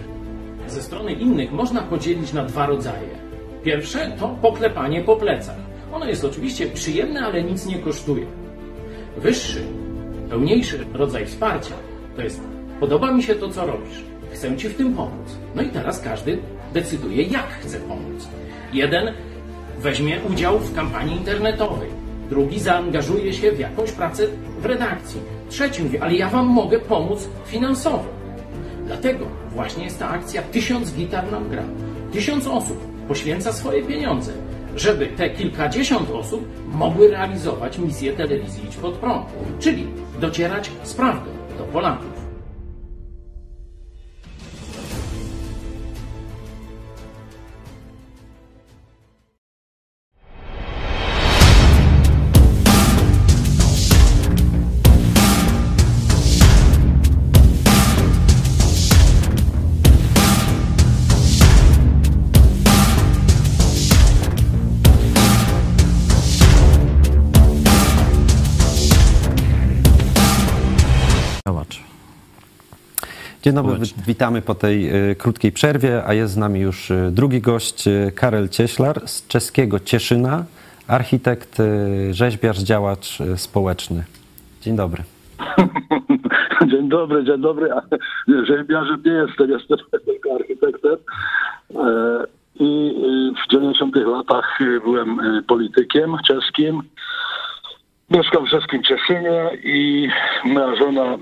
ze 0.67 0.81
strony 0.83 1.13
innych 1.13 1.51
można 1.51 1.81
podzielić 1.81 2.33
na 2.33 2.43
dwa 2.43 2.65
rodzaje. 2.65 3.09
Pierwsze 3.63 4.11
to 4.19 4.27
poklepanie 4.41 5.01
po 5.01 5.15
plecach. 5.15 5.55
Ono 5.93 6.05
jest 6.05 6.25
oczywiście 6.25 6.67
przyjemne, 6.67 7.21
ale 7.21 7.43
nic 7.43 7.65
nie 7.65 7.79
kosztuje. 7.79 8.25
Wyższy, 9.17 9.61
pełniejszy 10.29 10.85
rodzaj 10.93 11.25
wsparcia 11.25 11.75
to 12.15 12.21
jest 12.21 12.41
podoba 12.79 13.11
mi 13.11 13.23
się 13.23 13.35
to, 13.35 13.49
co 13.49 13.65
robisz. 13.65 14.03
Chcę 14.33 14.57
Ci 14.57 14.69
w 14.69 14.77
tym 14.77 14.93
pomóc. 14.93 15.37
No 15.55 15.61
i 15.61 15.69
teraz 15.69 15.99
każdy 15.99 16.37
decyduje, 16.73 17.23
jak 17.23 17.47
chce 17.47 17.79
pomóc. 17.79 18.27
Jeden 18.73 19.13
weźmie 19.79 20.19
udział 20.29 20.59
w 20.59 20.75
kampanii 20.75 21.17
internetowej, 21.17 21.89
drugi 22.29 22.59
zaangażuje 22.59 23.33
się 23.33 23.51
w 23.51 23.59
jakąś 23.59 23.91
pracę 23.91 24.27
w 24.59 24.65
redakcji, 24.65 25.21
trzeci 25.49 25.83
mówi, 25.83 25.97
ale 25.97 26.13
ja 26.13 26.29
Wam 26.29 26.47
mogę 26.47 26.79
pomóc 26.79 27.29
finansowo. 27.45 28.14
Dlatego 28.85 29.25
właśnie 29.51 29.83
jest 29.83 29.99
ta 29.99 30.09
akcja 30.09 30.41
Tysiąc 30.41 30.93
gitar 30.93 31.31
nam 31.31 31.49
gra. 31.49 31.63
Tysiąc 32.11 32.47
osób 32.47 33.07
poświęca 33.07 33.53
swoje 33.53 33.83
pieniądze 33.83 34.31
żeby 34.75 35.07
te 35.07 35.29
kilkadziesiąt 35.29 36.09
osób 36.09 36.47
mogły 36.67 37.07
realizować 37.07 37.77
misję 37.77 38.13
telewizji 38.13 38.65
Idź 38.65 38.75
Pod 38.75 38.93
Prąd, 38.93 39.25
czyli 39.59 39.87
docierać 40.19 40.71
z 40.83 40.93
prawdą 40.93 41.31
do 41.57 41.63
Polaków. 41.63 42.14
Dzień 73.45 73.55
dobry, 73.55 73.77
witamy 74.07 74.41
po 74.41 74.55
tej 74.55 75.09
y, 75.11 75.15
krótkiej 75.15 75.51
przerwie, 75.51 76.03
a 76.07 76.13
jest 76.13 76.33
z 76.33 76.37
nami 76.37 76.59
już 76.59 76.91
y, 76.91 77.09
drugi 77.11 77.41
gość, 77.41 77.87
y, 77.87 78.11
Karel 78.15 78.49
Cieślar 78.49 79.07
z 79.07 79.27
czeskiego 79.27 79.79
Cieszyna, 79.79 80.45
architekt, 80.87 81.57
rzeźbiarz, 82.11 82.57
działacz 82.57 83.17
społeczny. 83.35 84.03
Dzień 84.61 84.75
dobry. 84.75 85.03
Dzień 86.71 86.89
dobry, 86.89 87.23
dzień 87.23 87.41
dobry. 87.41 87.69
Rzeźbiarzem 88.27 89.01
nie 89.05 89.11
jestem, 89.11 89.49
jestem 89.49 89.77
tylko 90.05 90.35
architektem. 90.35 90.95
E, 91.75 92.23
I 92.59 92.95
w 93.45 93.51
90 93.51 93.95
latach 93.95 94.59
byłem 94.83 95.19
politykiem 95.47 96.17
czeskim. 96.27 96.81
Mieszkam 98.09 98.45
w 98.45 98.49
czeskim 98.49 98.83
Cieszynie 98.83 99.49
i 99.63 100.07
moja 100.45 100.75
żona 100.75 101.13
y, 101.13 101.17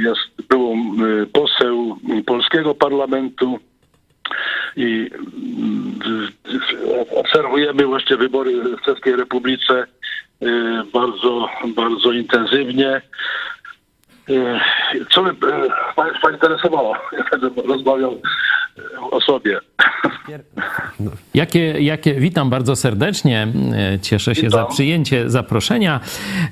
jest 0.00 0.48
byłą 0.48 0.76
y, 1.22 1.26
poseł 1.26 1.96
polskiego 2.26 2.74
parlamentu 2.74 3.58
i 4.76 5.10
mm, 5.12 6.00
obserwujemy 7.16 7.86
właśnie 7.86 8.16
wybory 8.16 8.76
w 8.76 8.82
Czeskiej 8.84 9.16
Republice 9.16 9.86
y, 10.42 10.46
bardzo, 10.92 11.48
bardzo 11.76 12.12
intensywnie. 12.12 13.00
Y, 14.30 15.04
Co 15.10 15.22
by 15.22 15.30
y, 15.30 15.34
Państwa 15.96 16.30
interesowało? 16.30 16.96
Ja 17.18 17.38
będę 17.38 17.62
rozmawiał 17.62 18.12
y, 18.78 19.00
o 19.10 19.20
sobie. 19.20 19.58
Jakie, 21.34 21.60
jakie, 21.82 22.14
witam 22.14 22.50
bardzo 22.50 22.76
serdecznie. 22.76 23.46
E, 23.94 23.98
Cieszę 24.00 24.34
się 24.34 24.42
Witam. 24.42 24.60
za 24.60 24.66
przyjęcie 24.66 25.30
zaproszenia. 25.30 26.00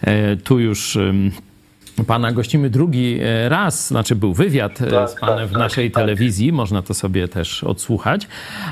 E, 0.03 0.37
Tu 0.37 0.59
już 0.59 0.99
pana 2.07 2.33
gościmy 2.33 2.71
drugi 2.71 3.19
e, 3.21 3.49
raz, 3.49 3.89
znaczy 3.89 4.17
był 4.17 4.35
wywiad 4.35 4.83
e, 4.83 4.87
Tak, 4.87 5.11
z 5.11 5.15
panem 5.15 5.39
tak, 5.39 5.49
w 5.49 5.53
naszej 5.53 5.91
tak. 5.91 6.03
telewizji, 6.03 6.53
można 6.53 6.83
to 6.83 6.95
sobie 6.95 7.29
też 7.29 7.65
odsłuchać. 7.65 8.29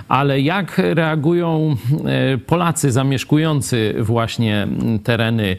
Ale 0.08 0.40
jak 0.40 0.78
reagują 0.78 1.76
e, 2.06 2.38
Polacy 2.38 2.92
zamieszkujący 2.92 3.94
właśnie 3.98 4.68
tereny 5.04 5.56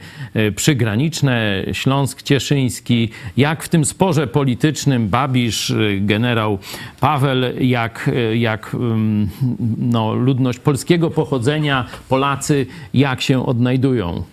przygraniczne, 0.56 1.64
Śląsk 1.72 2.22
Cieszyński, 2.22 3.10
jak 3.38 3.64
w 3.64 3.70
tym 3.70 3.86
sporze 3.86 4.28
politycznym 4.28 5.10
Babisz, 5.10 5.74
generał 6.00 6.60
Paweł, 7.00 7.38
jak, 7.60 8.10
jak 8.34 8.74
ym, 8.74 9.30
no, 9.78 10.14
ludność 10.14 10.60
polskiego 10.60 11.10
pochodzenia, 11.10 11.86
Polacy, 12.10 12.66
jak 12.94 13.22
się 13.22 13.46
odnajdują? 13.46 14.24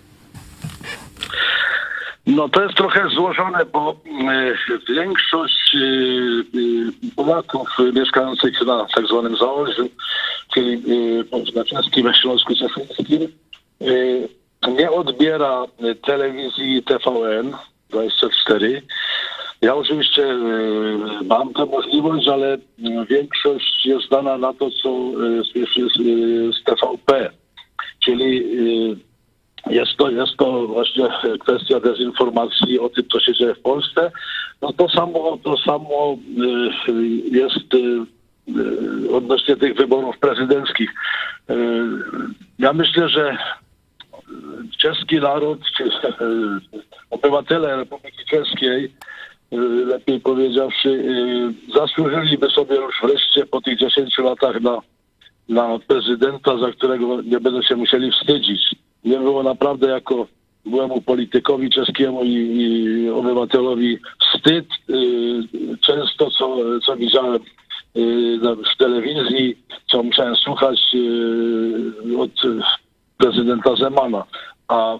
No 2.28 2.48
to 2.48 2.62
jest 2.62 2.74
trochę 2.74 3.08
złożone, 3.08 3.64
bo 3.72 3.96
y, 4.90 4.94
większość 4.94 5.74
y, 5.74 5.78
y, 5.78 7.14
Polaków 7.16 7.68
mieszkających 7.94 8.66
na 8.66 8.86
tak 8.94 9.06
zwanym 9.06 9.36
Zaolziu, 9.36 9.88
czyli 10.54 10.72
y, 10.72 11.54
na 11.54 11.64
czeskim 11.64 12.12
Śląsku 12.14 12.54
Cieszyńskim, 12.54 13.28
nie 14.68 14.90
odbiera 14.90 15.64
telewizji 16.06 16.82
TVN 16.82 17.52
24. 17.90 18.82
Ja 19.62 19.74
oczywiście 19.74 20.26
mam 21.24 21.52
tę 21.52 21.66
możliwość, 21.66 22.28
ale 22.28 22.58
większość 23.10 23.86
jest 23.86 24.08
dana 24.08 24.38
na 24.38 24.52
to, 24.52 24.70
co 24.82 24.90
słyszy 25.52 25.86
z, 26.52 26.64
TVP. 26.64 27.30
Czyli 28.04 28.44
jest 29.70 29.96
to, 29.96 30.10
jest 30.10 30.36
to 30.36 30.66
właśnie 30.66 31.08
kwestia 31.40 31.80
dezinformacji 31.80 32.78
o 32.78 32.88
tym, 32.88 33.04
co 33.12 33.20
się 33.20 33.34
dzieje 33.34 33.54
w 33.54 33.60
Polsce. 33.60 34.12
No 34.62 34.72
to 34.72 34.88
samo, 34.88 35.38
to 35.42 35.56
samo 35.56 36.16
y, 36.88 36.92
jest 37.30 37.74
y, 37.74 37.78
y, 39.06 39.14
odnośnie 39.14 39.56
tych 39.56 39.76
wyborów 39.76 40.18
prezydenckich. 40.18 40.90
Ja 42.58 42.72
myślę, 42.72 43.08
że 43.08 43.38
czeski 44.78 45.16
naród, 45.16 45.60
obywatele 47.10 47.76
Republiki 47.76 48.24
Czeskiej, 48.30 48.92
lepiej 49.86 50.20
powiedziawszy, 50.20 51.04
zasłużyliby 51.74 52.50
sobie 52.50 52.76
już 52.76 52.94
wreszcie 53.02 53.46
po 53.46 53.60
tych 53.60 53.78
10 53.78 54.18
latach 54.18 54.60
na 54.60 54.80
na 55.48 55.78
prezydenta, 55.86 56.58
za 56.58 56.72
którego 56.72 57.22
nie 57.22 57.40
będą 57.40 57.62
się 57.62 57.76
musieli 57.76 58.12
wstydzić. 58.12 58.74
Nie 59.04 59.18
było 59.18 59.42
naprawdę 59.42 59.86
jako 59.88 60.26
byłemu 60.66 61.00
politykowi 61.02 61.70
czeskiemu 61.70 62.24
i, 62.24 62.32
i 62.32 63.10
obywatelowi 63.10 63.98
wstyd. 64.20 64.66
Y, 64.90 65.78
Często, 65.86 66.30
co, 66.30 66.56
co 66.86 66.96
widziałem 66.96 67.40
y, 67.96 68.38
w 68.74 68.76
telewizji, 68.78 69.58
co 69.90 70.02
musiałem 70.02 70.36
słuchać 70.36 70.80
y, 70.94 72.18
od 72.18 72.44
y, 72.44 72.60
prezydenta 73.18 73.76
Zemana. 73.76 74.24
A 74.68 74.94
y, 74.94 74.98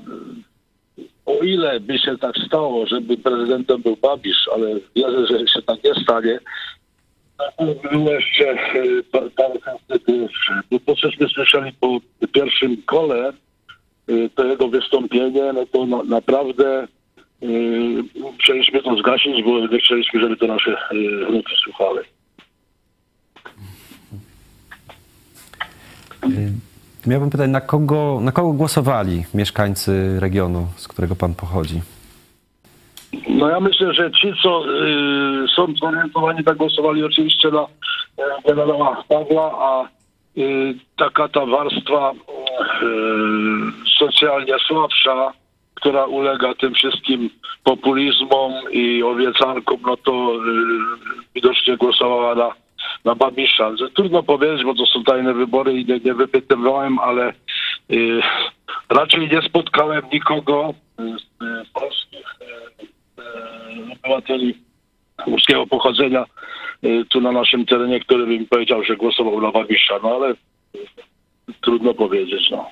o 1.27 1.43
ile 1.43 1.81
by 1.81 1.99
się 1.99 2.19
tak 2.19 2.35
stało, 2.47 2.87
żeby 2.87 3.17
prezydentem 3.17 3.83
był 3.83 3.97
Babisz, 3.97 4.49
ale 4.55 4.67
wierzę, 4.97 5.27
że 5.27 5.39
się 5.39 5.63
tak 5.63 5.85
nie 5.85 5.95
stanie, 6.03 6.39
było 7.93 8.11
jeszcze 8.11 8.57
pa- 9.13 9.31
parę 9.37 9.79
wtedy, 9.85 10.29
bo 10.87 10.95
cośmy 10.95 11.29
słyszeli 11.29 11.73
po 11.81 11.99
pierwszym 12.33 12.83
kole 12.83 13.33
to 14.35 14.45
jego 14.45 14.69
wystąpienie, 14.69 15.53
no 15.53 15.67
to 15.67 15.87
na, 15.87 16.03
naprawdę 16.03 16.87
e, 17.43 17.47
chcieliśmy 18.43 18.83
to 18.83 18.97
zgasić, 18.97 19.45
bo 19.45 19.67
nie 19.67 19.79
chcieliśmy, 19.79 20.21
żeby 20.21 20.37
to 20.37 20.47
nasze 20.47 20.77
wnuki 21.29 21.55
słuchały. 21.65 22.05
Miałbym 27.07 27.31
pytać, 27.31 27.51
na 27.51 27.61
kogo, 27.61 28.19
na 28.21 28.33
kogo 28.33 28.53
głosowali 28.53 29.25
mieszkańcy 29.35 30.21
regionu, 30.21 30.67
z 30.77 30.89
którego 30.89 31.17
pan 31.17 31.35
pochodzi? 31.35 31.81
No 33.29 33.49
ja 33.49 33.61
myślę, 33.61 33.95
że 33.95 34.11
ci, 34.11 34.33
co 34.43 34.65
y, 34.65 35.49
są 35.57 35.67
zorientowani, 35.81 36.45
tak 36.45 36.57
głosowali 36.57 37.05
oczywiście 37.05 37.51
na 37.51 37.61
e, 37.63 37.67
generała 38.47 39.05
Pawła, 39.09 39.59
a 39.59 39.85
y, 39.85 39.89
taka 40.97 41.29
ta 41.29 41.47
warstwa 41.47 42.13
y, 42.13 42.17
socjalnie 43.99 44.55
słabsza, 44.59 45.33
która 45.75 46.07
ulega 46.07 46.55
tym 46.55 46.75
wszystkim 46.75 47.31
populizmom 47.65 48.53
i 48.71 49.03
obiecankom, 49.03 49.79
no 49.87 49.97
to 49.97 50.35
y, 50.35 50.39
widocznie 51.35 51.77
głosowała 51.77 52.35
na, 52.35 52.55
na 53.05 53.15
Babisza. 53.15 53.71
Trudno 53.95 54.23
powiedzieć, 54.23 54.65
bo 54.65 54.75
to 54.75 54.87
są 54.87 55.05
tajne 55.05 55.35
wybory 55.35 55.73
i 55.73 55.85
nie, 55.85 56.01
nie 56.05 56.15
wypytywałem, 56.15 56.99
ale 56.99 57.33
y, 57.91 58.21
raczej 58.89 59.29
nie 59.29 59.43
spotkałem 59.43 60.03
nikogo 60.13 60.75
y, 61.01 61.03
z 61.19 61.43
y, 61.43 61.73
polskich 61.75 62.37
y, 62.41 63.93
obywateli 63.93 64.68
polskiego 65.25 65.67
pochodzenia 65.67 66.25
e, 66.83 67.05
tu 67.05 67.21
na 67.21 67.33
naszym 67.33 67.67
terenie, 67.67 68.01
który 68.01 68.27
bym 68.27 68.47
powiedział, 68.47 68.85
że 68.85 68.97
głosował 68.97 69.41
na 69.41 69.53
Babisza, 69.53 69.95
no 70.03 70.15
ale 70.15 70.35
trudno 71.61 71.95
powiedzieć, 71.95 72.51
no. 72.51 72.67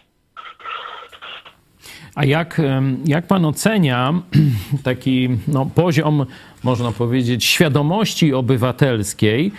A 2.15 2.25
jak, 2.25 2.61
jak 3.05 3.27
pan 3.27 3.45
ocenia 3.45 4.15
taki 4.85 5.29
no, 5.49 5.71
poziom, 5.75 6.27
można 6.67 6.93
powiedzieć, 6.93 7.45
świadomości 7.45 8.35
obywatelskiej? 8.35 9.53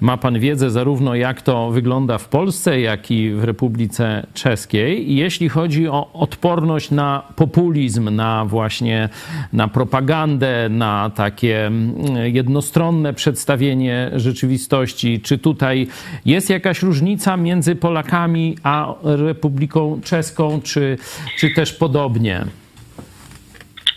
Ma 0.00 0.16
pan 0.16 0.38
wiedzę 0.38 0.70
zarówno 0.70 1.14
jak 1.14 1.42
to 1.42 1.70
wygląda 1.70 2.18
w 2.18 2.28
Polsce, 2.28 2.80
jak 2.80 3.10
i 3.10 3.30
w 3.30 3.44
Republice 3.44 4.26
Czeskiej. 4.34 5.12
I 5.12 5.16
jeśli 5.16 5.48
chodzi 5.48 5.88
o 5.88 6.12
odporność 6.12 6.90
na 6.90 7.22
populizm, 7.36 8.10
na 8.10 8.44
właśnie 8.44 9.08
na 9.52 9.68
propagandę, 9.68 10.68
na 10.68 11.10
takie 11.10 11.66
mm, 11.66 11.94
jednostronne 12.34 13.14
przedstawienie 13.14 14.10
rzeczywistości, 14.14 15.20
czy 15.20 15.38
tutaj 15.38 15.86
jest 16.26 16.50
jakaś 16.50 16.82
różnica 16.82 17.36
między 17.36 17.76
Polakami 17.76 18.56
a 18.62 18.94
Republiką 19.02 20.00
Czeską, 20.04 20.60
czy, 20.62 20.98
czy 21.38 21.50
też 21.50 21.72
podobnie? 21.72 22.44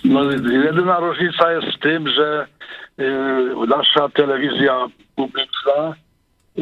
No, 0.08 0.32
jedyna 0.64 1.00
różnica 1.00 1.52
jest 1.52 1.68
w 1.68 1.80
tym, 1.80 2.08
że 2.08 2.48
y, 3.00 3.06
nasza 3.68 4.10
telewizja 4.10 4.88
publiczna 5.16 5.94
y, 6.58 6.62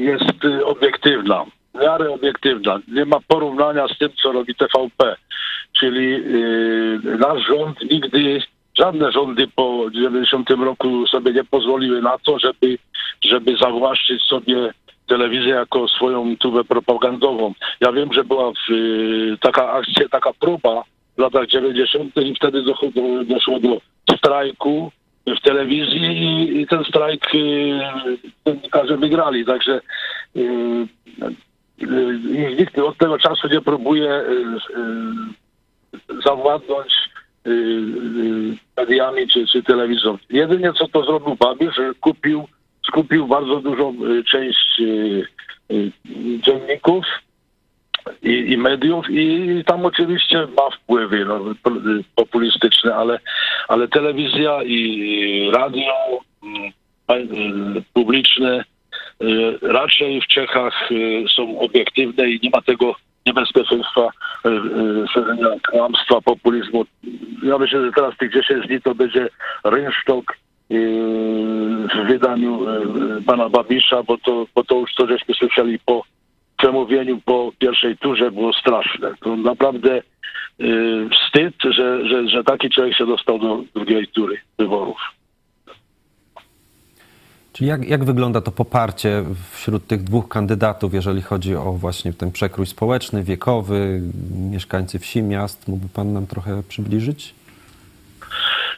jest 0.00 0.44
y, 0.44 0.66
obiektywna, 0.66 1.44
w 1.74 1.80
miarę 1.80 2.10
obiektywna. 2.10 2.78
Nie 2.88 3.04
ma 3.04 3.16
porównania 3.28 3.88
z 3.88 3.98
tym, 3.98 4.08
co 4.22 4.32
robi 4.32 4.54
TVP. 4.54 5.16
Czyli 5.78 6.14
y, 6.14 7.00
nasz 7.18 7.46
rząd 7.46 7.90
nigdy, 7.90 8.42
żadne 8.78 9.12
rządy 9.12 9.48
po 9.56 9.86
90 9.92 10.50
roku 10.50 11.06
sobie 11.06 11.32
nie 11.32 11.44
pozwoliły 11.44 12.02
na 12.02 12.18
to, 12.18 12.38
żeby, 12.38 12.78
żeby 13.24 13.56
zawłaszczyć 13.56 14.22
sobie 14.22 14.72
telewizję 15.06 15.50
jako 15.50 15.88
swoją 15.88 16.36
tubę 16.36 16.64
propagandową. 16.64 17.54
Ja 17.80 17.92
wiem, 17.92 18.12
że 18.12 18.24
była 18.24 18.52
w, 18.52 18.72
y, 18.72 19.36
taka 19.40 19.72
akcja, 19.72 20.08
taka 20.08 20.32
próba 20.32 20.82
w 21.16 21.18
latach 21.18 21.46
90. 21.46 22.16
i 22.16 22.34
wtedy 22.34 22.62
doszło 22.62 22.90
do, 22.90 23.24
doszło 23.24 23.60
do 23.60 23.78
strajku 24.16 24.92
w 25.26 25.40
telewizji 25.40 26.02
i, 26.02 26.60
i 26.60 26.66
ten 26.66 26.84
strajk 26.84 27.34
y, 27.34 27.80
dziennikarze 28.46 28.96
wygrali. 28.96 29.44
Także 29.44 29.80
y, 30.36 30.40
y, 31.82 32.56
nikt 32.58 32.78
od 32.78 32.98
tego 32.98 33.18
czasu 33.18 33.48
nie 33.48 33.60
próbuje 33.60 34.22
zawładnąć 36.24 36.92
mediami 38.76 39.28
czy, 39.28 39.46
czy 39.46 39.62
telewizją. 39.62 40.18
Jedynie 40.30 40.72
co 40.72 40.88
to 40.88 41.04
zrobił 41.04 41.36
Babisz, 41.36 41.74
że 41.76 41.94
kupił, 42.00 42.48
skupił 42.88 43.26
bardzo 43.26 43.60
dużą 43.60 43.94
część 44.30 44.82
dzienników 46.42 47.04
i, 48.22 48.52
i 48.52 48.58
mediów 48.58 49.06
i 49.10 49.62
tam 49.66 49.86
oczywiście 49.86 50.38
ma 50.56 50.76
wpływy 50.76 51.24
no, 51.24 51.40
po- 51.62 51.70
populistyczne, 52.14 52.94
ale, 52.94 53.20
ale 53.68 53.88
telewizja 53.88 54.62
i 54.62 55.50
radio 55.54 55.92
mm, 56.42 56.72
publiczne 57.92 58.64
y, 59.22 59.58
raczej 59.62 60.20
w 60.20 60.26
Czechach 60.26 60.92
y, 60.92 61.24
są 61.36 61.58
obiektywne 61.58 62.30
i 62.30 62.40
nie 62.42 62.50
ma 62.50 62.62
tego 62.62 62.94
niebezpieczeństwa 63.26 64.08
y, 64.46 65.08
szerzenia 65.14 65.48
kłamstwa, 65.70 66.20
populizmu. 66.20 66.84
Ja 67.42 67.58
myślę, 67.58 67.84
że 67.84 67.92
teraz 67.92 68.16
tych 68.16 68.32
10 68.32 68.66
dni 68.66 68.80
to 68.80 68.94
będzie 68.94 69.28
rynsztok 69.64 70.36
w 71.94 72.06
wydaniu 72.08 72.66
pana 73.26 73.48
Babisza, 73.48 74.02
bo 74.02 74.18
to, 74.18 74.46
bo 74.54 74.64
to 74.64 74.78
już 74.78 74.94
to 74.94 75.06
żeśmy 75.06 75.34
słyszeli 75.34 75.78
po 75.78 76.02
przemówieniu 76.62 77.20
po 77.24 77.52
pierwszej 77.58 77.96
turze 77.96 78.30
było 78.30 78.52
straszne. 78.52 79.14
To 79.20 79.36
naprawdę 79.36 80.02
y, 80.60 81.08
wstyd, 81.10 81.54
że, 81.64 82.08
że, 82.08 82.28
że 82.28 82.44
taki 82.44 82.70
człowiek 82.70 82.96
się 82.96 83.06
dostał 83.06 83.38
do 83.38 83.62
drugiej 83.74 84.08
tury 84.08 84.36
wyborów. 84.58 84.98
Czyli 87.52 87.70
jak, 87.70 87.88
jak 87.88 88.04
wygląda 88.04 88.40
to 88.40 88.50
poparcie 88.50 89.24
wśród 89.50 89.86
tych 89.86 90.02
dwóch 90.02 90.28
kandydatów, 90.28 90.94
jeżeli 90.94 91.22
chodzi 91.22 91.56
o 91.56 91.72
właśnie 91.72 92.12
ten 92.12 92.32
przekrój 92.32 92.66
społeczny, 92.66 93.22
wiekowy, 93.22 94.00
mieszkańcy 94.50 94.98
wsi, 94.98 95.22
miast? 95.22 95.68
Mógłby 95.68 95.88
Pan 95.94 96.12
nam 96.12 96.26
trochę 96.26 96.62
przybliżyć? 96.68 97.34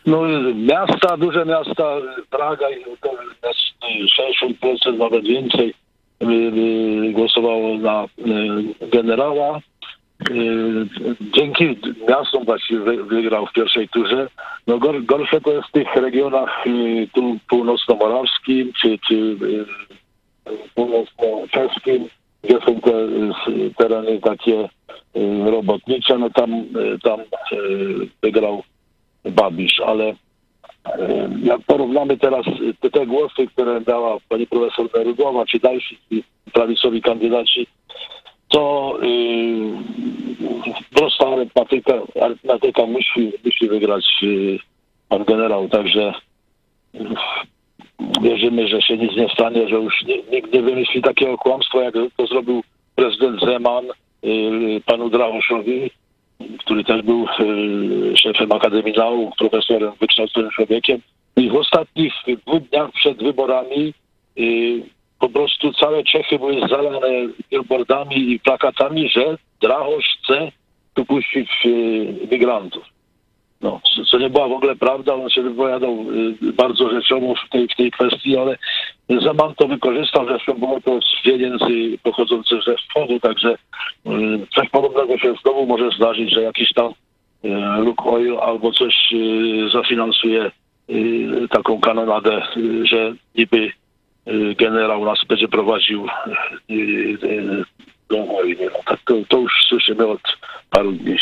No 0.06 0.22
miasta, 0.54 1.16
duże 1.16 1.44
miasta, 1.46 1.96
Praga 2.30 2.70
i 2.70 2.84
to 3.00 3.10
jest 3.48 3.60
y, 4.50 4.86
60%, 4.92 4.98
nawet 4.98 5.24
więcej 5.24 5.74
głosowało 7.12 7.78
na 7.78 8.04
y, 8.04 8.88
generała. 8.88 9.60
Y, 10.30 10.86
Dzięki 11.20 11.76
miastom 12.08 12.44
właściwie 12.44 12.80
wy- 12.80 13.04
wygrał 13.04 13.46
w 13.46 13.52
pierwszej 13.52 13.88
turze. 13.88 14.28
No 14.66 14.78
gor, 14.78 15.04
gorsze 15.04 15.40
to 15.40 15.52
jest 15.52 15.68
w 15.68 15.72
tych 15.72 15.94
regionach 15.96 16.66
y, 16.66 17.08
tu 17.14 17.38
północno-morawskim 17.48 18.72
czy, 18.80 18.98
czy 19.08 19.14
y, 19.14 19.64
północno-czeskim, 20.74 22.08
gdzie 22.42 22.58
są 22.66 22.80
te 22.80 22.92
y, 22.98 23.74
tereny 23.78 24.20
takie 24.20 24.64
y, 25.16 25.50
robotnicze, 25.50 26.18
no 26.18 26.30
tam, 26.30 26.52
y, 26.54 26.64
tam 27.02 27.20
y, 27.20 27.24
wygrał 28.22 28.62
Babisz, 29.24 29.80
ale 29.80 30.10
y, 30.10 30.14
jak 31.42 31.60
porównamy 31.66 32.16
teraz 32.16 32.46
te, 32.80 32.90
te 32.90 33.06
głosy, 33.06 33.46
które 33.46 33.80
dała 33.80 34.16
pani 34.28 34.46
profesor 34.46 34.88
Nerugowa, 34.94 35.46
czy 35.46 35.58
dalsi 35.58 35.98
prawicowi 36.52 37.02
kandydaci, 37.02 37.66
to 38.48 38.94
yy, 39.02 39.72
prosta 40.94 41.26
arytmetyka, 41.28 41.92
arytmetyka 42.22 42.86
musi, 42.86 43.32
musi 43.44 43.68
wygrać 43.68 44.04
yy, 44.22 44.58
pan 45.08 45.24
generał, 45.24 45.68
także 45.68 46.14
yy, 46.94 47.08
wierzymy, 48.22 48.68
że 48.68 48.82
się 48.82 48.96
nic 48.96 49.16
nie 49.16 49.28
stanie, 49.28 49.68
że 49.68 49.76
już 49.76 50.02
nie- 50.02 50.22
nikt 50.32 50.52
nie 50.52 50.62
wymyśli 50.62 51.02
takiego 51.02 51.38
kłamstwa, 51.38 51.82
jak 51.82 51.94
to 52.16 52.26
zrobił 52.26 52.62
prezydent 52.94 53.40
Zeman 53.40 53.84
yy, 54.22 54.80
panu 54.86 55.10
Drahoszowi, 55.10 55.90
który 56.58 56.84
też 56.84 57.02
był 57.02 57.26
yy, 57.38 58.16
szefem 58.16 58.52
Akademii 58.52 58.94
Nauk, 58.96 59.36
profesorem, 59.36 59.92
wykształconym 60.00 60.50
człowiekiem. 60.50 61.00
I 61.36 61.50
w 61.50 61.56
ostatnich 61.56 62.12
dwóch 62.46 62.62
dniach 62.62 62.90
przed 62.92 63.22
wyborami 63.22 63.94
yy, 64.36 64.82
po 65.18 65.28
prostu 65.28 65.72
całe 65.72 66.04
Czechy 66.04 66.38
były 66.38 66.68
zalane 66.68 67.08
billboardami 67.50 68.32
i 68.32 68.40
plakatami, 68.40 69.08
że 69.08 69.36
Drahosz 69.60 70.18
chce 70.22 70.52
tu 70.94 71.04
puścić 71.04 71.50
yy, 71.64 72.28
migrantów. 72.30 72.93
No, 73.64 73.80
co- 74.10 74.18
nie 74.18 74.30
była 74.30 74.48
w 74.48 74.52
ogóle 74.52 74.76
prawda, 74.76 75.14
on 75.14 75.30
się 75.30 75.42
wypowiadał 75.42 76.06
y, 76.42 76.52
bardzo 76.52 76.90
rzeczowo 76.90 77.34
w 77.34 77.50
tej, 77.50 77.68
w 77.68 77.76
tej 77.76 77.90
kwestii, 77.90 78.36
ale 78.36 78.58
Zeman 79.08 79.54
to 79.54 79.68
wykorzystał, 79.68 80.26
zresztą 80.26 80.54
było 80.54 80.80
to 80.80 81.00
z 81.00 81.22
pieniędzy 81.22 81.98
pochodzących 82.02 82.62
ze 82.66 82.76
wschodu, 82.76 83.20
także 83.20 83.54
y, 83.54 83.58
coś 84.54 84.68
podobnego 84.68 85.18
się 85.18 85.34
znowu 85.42 85.66
może 85.66 85.90
zdarzyć, 85.96 86.30
że 86.34 86.42
jakiś 86.42 86.72
tam 86.72 86.92
y, 87.44 87.48
Lukoil 87.80 88.38
albo 88.38 88.72
coś 88.72 89.14
zafinansuje 89.72 90.50
taką 91.50 91.80
kanonadę, 91.80 92.42
że 92.82 93.12
niby 93.34 93.72
generał 94.56 95.04
nas 95.04 95.24
będzie 95.28 95.48
prowadził 95.48 96.06
do 98.10 98.26
wojny. 98.26 98.64
No, 98.72 98.78
tak 98.86 99.00
to, 99.06 99.14
to 99.28 99.38
już 99.38 99.52
słyszymy 99.68 100.06
od 100.06 100.20
paru 100.70 100.92
dni. 100.92 101.16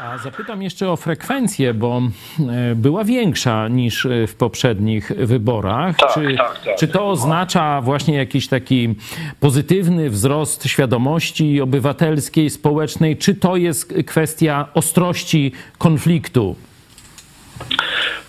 A 0.00 0.18
zapytam 0.18 0.62
jeszcze 0.62 0.90
o 0.90 0.96
frekwencję, 0.96 1.74
bo 1.74 2.02
e, 2.50 2.74
była 2.74 3.04
większa 3.04 3.68
niż 3.68 4.06
w 4.28 4.34
poprzednich 4.34 5.12
wyborach. 5.16 5.96
Tak, 5.96 6.14
czy, 6.14 6.36
tak, 6.36 6.58
tak. 6.64 6.76
czy 6.76 6.88
to 6.88 7.08
oznacza 7.08 7.80
właśnie 7.80 8.14
jakiś 8.14 8.48
taki 8.48 8.94
pozytywny 9.40 10.10
wzrost 10.10 10.68
świadomości 10.68 11.60
obywatelskiej, 11.60 12.50
społecznej, 12.50 13.16
czy 13.16 13.34
to 13.34 13.56
jest 13.56 13.94
kwestia 14.06 14.68
ostrości 14.74 15.52
konfliktu? 15.78 16.56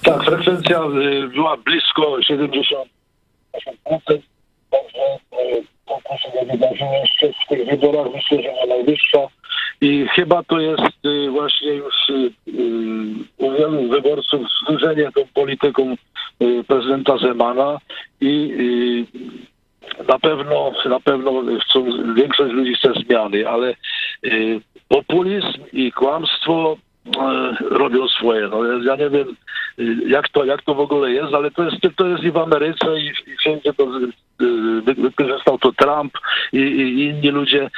Tak, 0.04 0.24
frekwencja 0.24 0.84
y, 0.84 1.28
była 1.28 1.58
blisko 1.58 2.18
70%. 2.30 2.76
Także 3.84 5.18
y, 5.34 5.64
to, 5.92 6.10
co 6.10 6.18
się 6.18 6.30
nie 6.36 6.52
wydarzyło 6.52 6.94
jeszcze 6.94 7.28
w 7.28 7.48
tych 7.50 7.66
wyborach, 7.66 8.08
myślę, 8.14 8.38
że 8.44 8.68
najwyższa. 8.68 9.28
I 9.82 10.08
chyba 10.16 10.44
to 10.44 10.60
jest 10.60 11.06
y, 11.06 11.30
właśnie 11.30 11.74
już 11.74 12.10
y, 12.10 12.14
y, 12.14 12.52
u 13.38 13.52
wielu 13.52 13.90
wyborców 13.90 14.42
znużenie 14.68 15.12
tą 15.16 15.22
polityką 15.34 15.96
y, 16.42 16.64
prezydenta 16.68 17.18
Zemana 17.18 17.78
i 18.22 18.54
y, 19.18 19.42
na 20.08 20.20
pewno, 20.20 20.72
na 20.86 21.00
pewno 21.00 21.32
chcą, 21.62 21.86
większość 22.14 22.54
ludzi 22.54 22.76
chce 22.76 22.94
zmiany, 22.94 23.50
ale 23.50 23.76
y, 24.26 24.62
populizm 24.88 25.64
i 25.74 25.92
kłamstwo 25.92 26.78
y, 27.08 27.10
robią 27.70 28.08
swoje. 28.08 28.48
No, 28.48 28.66
ja 28.84 28.96
nie 28.96 29.10
wiem, 29.10 29.36
y, 29.80 29.96
jak 30.08 30.30
to, 30.30 30.46
jak 30.46 30.62
to 30.62 30.76
w 30.76 30.80
ogóle 30.80 31.12
jest, 31.12 31.34
ale 31.34 31.52
to 31.52 31.64
jest, 31.64 31.78
to 31.96 32.08
jest 32.08 32.24
i 32.24 32.32
w 32.32 32.38
Ameryce 32.38 33.00
i, 33.00 33.08
i 33.08 33.38
wszędzie 33.38 33.74
to 33.74 33.84
y, 33.84 34.12
wykorzystał 34.98 35.58
to 35.60 35.72
Trump 35.72 36.14
i, 36.54 36.58
i 36.58 37.06
inni 37.06 37.30
ludzie. 37.30 37.70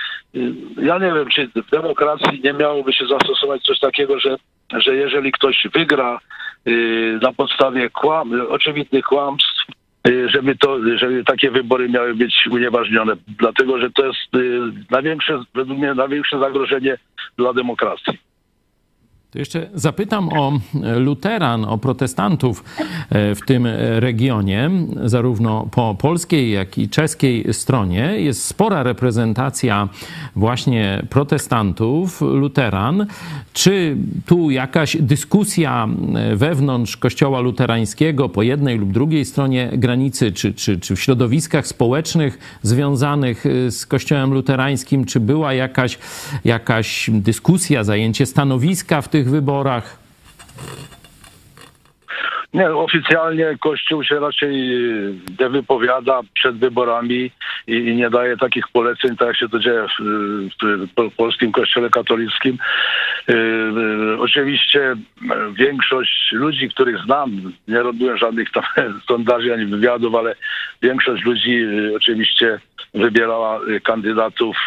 Ja 0.77 0.97
nie 0.97 1.13
wiem, 1.13 1.29
czy 1.29 1.47
w 1.47 1.69
demokracji 1.71 2.41
nie 2.43 2.53
miałoby 2.53 2.93
się 2.93 3.05
zastosować 3.07 3.61
coś 3.63 3.79
takiego, 3.79 4.19
że, 4.19 4.35
że 4.73 4.95
jeżeli 4.95 5.31
ktoś 5.31 5.67
wygra 5.73 6.19
y, 6.67 7.19
na 7.21 7.33
podstawie 7.33 7.89
kłam, 7.89 8.41
oczywistych 8.49 9.05
kłamstw, 9.05 9.65
y, 10.07 10.29
żeby 10.29 10.55
to, 10.55 10.77
żeby 10.95 11.23
takie 11.23 11.51
wybory 11.51 11.89
miały 11.89 12.15
być 12.15 12.47
unieważnione, 12.51 13.13
dlatego 13.27 13.79
że 13.79 13.91
to 13.91 14.05
jest 14.05 14.35
y, 14.35 14.59
największe, 14.91 15.43
według 15.55 15.79
mnie 15.79 15.93
największe 15.93 16.39
zagrożenie 16.39 16.97
dla 17.37 17.53
demokracji. 17.53 18.32
To 19.33 19.39
jeszcze 19.39 19.69
zapytam 19.73 20.29
o 20.29 20.59
luteran, 20.97 21.65
o 21.65 21.77
protestantów 21.77 22.63
e, 23.09 23.35
w 23.35 23.41
tym 23.41 23.67
regionie, 23.95 24.71
zarówno 25.03 25.67
po 25.71 25.95
polskiej, 25.95 26.51
jak 26.51 26.77
i 26.77 26.89
czeskiej 26.89 27.53
stronie. 27.53 28.13
Jest 28.17 28.45
spora 28.45 28.83
reprezentacja 28.83 29.89
właśnie 30.35 31.05
protestantów, 31.09 32.21
luteran. 32.21 33.05
Czy 33.53 33.97
tu 34.25 34.51
jakaś 34.51 34.97
dyskusja 34.99 35.87
wewnątrz 36.35 36.97
kościoła 36.97 37.39
luterańskiego 37.39 38.29
po 38.29 38.43
jednej 38.43 38.77
lub 38.77 38.91
drugiej 38.91 39.25
stronie 39.25 39.69
granicy, 39.73 40.31
czy, 40.31 40.53
czy, 40.53 40.79
czy 40.79 40.95
w 40.95 41.01
środowiskach 41.01 41.67
społecznych 41.67 42.59
związanych 42.61 43.45
e, 43.45 43.71
z 43.71 43.85
kościołem 43.85 44.33
luterańskim, 44.33 45.05
czy 45.05 45.19
była 45.19 45.53
jakaś, 45.53 45.97
jakaś 46.45 47.09
dyskusja, 47.13 47.83
zajęcie 47.83 48.25
stanowiska 48.25 49.01
w 49.01 49.09
tych 49.09 49.22
wyborach? 49.31 50.03
Nie, 52.53 52.75
oficjalnie 52.75 53.57
Kościół 53.59 54.03
się 54.03 54.19
raczej 54.19 54.79
nie 55.39 55.49
wypowiada 55.49 56.21
przed 56.33 56.57
wyborami 56.57 57.31
i, 57.67 57.73
i 57.73 57.95
nie 57.95 58.09
daje 58.09 58.37
takich 58.37 58.67
poleceń, 58.67 59.17
tak 59.17 59.27
jak 59.27 59.37
się 59.37 59.49
to 59.49 59.59
dzieje 59.59 59.85
w, 59.87 60.03
w, 60.97 61.09
w 61.11 61.15
polskim 61.15 61.51
kościele 61.51 61.89
katolickim. 61.89 62.57
Yy, 63.27 63.35
yy, 63.35 64.17
oczywiście 64.19 64.81
e, 64.91 64.95
większość 65.53 66.31
ludzi, 66.31 66.69
których 66.69 66.97
znam, 66.97 67.53
nie 67.67 67.79
robiłem 67.79 68.17
żadnych 68.17 68.51
tam 68.51 68.63
sondaży 69.07 69.53
ani 69.53 69.65
wywiadów, 69.65 70.15
ale 70.15 70.35
większość 70.81 71.23
ludzi 71.23 71.65
oczywiście 71.95 72.59
wybierała 72.93 73.59
kandydatów 73.83 74.57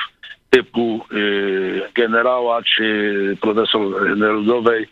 typu 0.57 1.05
y, 1.13 1.83
generała 1.95 2.63
czy 2.63 3.37
profesor 3.41 4.17
Nerudowej 4.17 4.87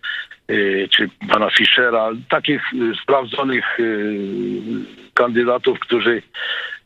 y, 0.50 0.88
czy 0.90 1.08
pana 1.28 1.50
Fischera, 1.50 2.10
takich 2.28 2.62
y, 2.74 2.92
sprawdzonych 3.02 3.78
kandydatów, 5.14 5.78
którzy, 5.78 6.22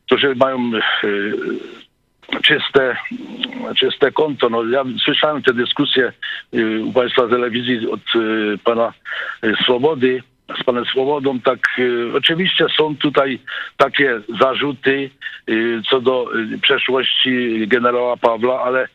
którzy 0.07 0.35
mają 0.35 0.71
czyste, 2.43 2.97
czyste 3.77 4.13
konto. 4.13 4.49
No, 4.49 4.65
ja 4.65 4.85
słyszałem 5.05 5.43
te 5.43 5.55
dyskusje 5.55 6.13
u 6.85 6.93
państwa 6.93 7.29
telewizji 7.29 7.91
od 7.91 8.01
pana 8.65 8.93
Swobody, 9.65 10.23
z 10.57 10.65
panem 10.65 10.85
Swobodą, 10.85 11.41
tak 11.41 11.59
y, 11.79 12.13
oczywiście 12.17 12.67
są 12.77 12.97
tutaj 12.97 13.39
takie 13.77 14.21
zarzuty 14.41 15.11
y, 15.49 15.83
co 15.91 16.01
do 16.01 16.39
y, 16.55 16.59
przeszłości 16.59 17.65
generała 17.69 18.17
Pawła, 18.17 18.63
ale 18.63 18.89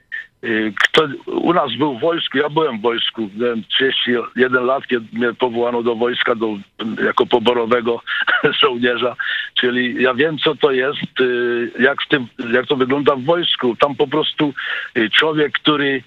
y, 0.43 0.73
kto 0.83 1.07
u 1.27 1.53
nas 1.53 1.75
był 1.75 1.97
w 1.97 2.01
wojsku, 2.01 2.37
ja 2.37 2.49
byłem 2.49 2.79
w 2.79 2.81
wojsku, 2.81 3.29
miałem 3.37 3.63
31 3.63 4.65
lat, 4.65 4.87
kiedy 4.87 5.05
mnie 5.13 5.33
powołano 5.33 5.83
do 5.83 5.95
wojska 5.95 6.35
do, 6.35 6.47
jako 7.05 7.25
poborowego 7.25 8.01
żołnierza, 8.61 9.15
czyli 9.53 10.03
ja 10.03 10.13
wiem 10.13 10.37
co 10.37 10.55
to 10.55 10.71
jest, 10.71 11.21
y, 11.21 11.71
jak, 11.79 11.97
tym, 12.09 12.27
jak 12.53 12.67
to 12.67 12.75
wygląda 12.75 13.15
w 13.15 13.23
wojsku. 13.23 13.75
Tam 13.75 13.95
po 13.95 14.07
prostu 14.07 14.53
y, 14.97 15.09
człowiek, 15.09 15.51
który 15.51 16.03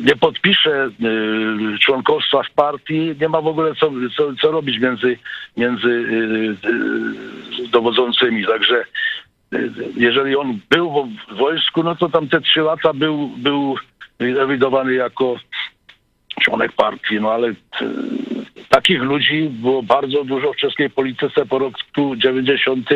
nie 0.00 0.16
podpisze 0.16 0.86
y, 0.86 1.78
członkostwa 1.78 2.42
w 2.42 2.50
partii, 2.50 3.14
nie 3.20 3.28
ma 3.28 3.40
w 3.40 3.46
ogóle 3.46 3.74
co, 3.74 3.90
co, 4.16 4.34
co 4.34 4.50
robić 4.50 4.78
między, 4.78 5.18
między 5.56 5.88
y, 5.88 6.56
y, 7.64 7.68
dowodzącymi. 7.68 8.46
Także 8.46 8.84
jeżeli 9.96 10.36
on 10.36 10.58
był 10.70 11.08
w 11.30 11.36
wojsku, 11.36 11.82
no 11.82 11.96
to 11.96 12.08
tam 12.08 12.28
te 12.28 12.40
trzy 12.40 12.60
lata 12.60 12.92
był, 12.92 13.28
był 13.28 13.76
ewidowany 14.18 14.94
jako 14.94 15.36
członek 16.42 16.72
partii, 16.72 17.20
no 17.20 17.32
ale 17.32 17.52
takich 18.68 19.02
ludzi 19.02 19.50
było 19.50 19.82
bardzo 19.82 20.24
dużo 20.24 20.52
w 20.52 20.56
czeskiej 20.56 20.90
polityce 20.90 21.46
po 21.46 21.58
roku 21.58 22.16
90 22.16 22.88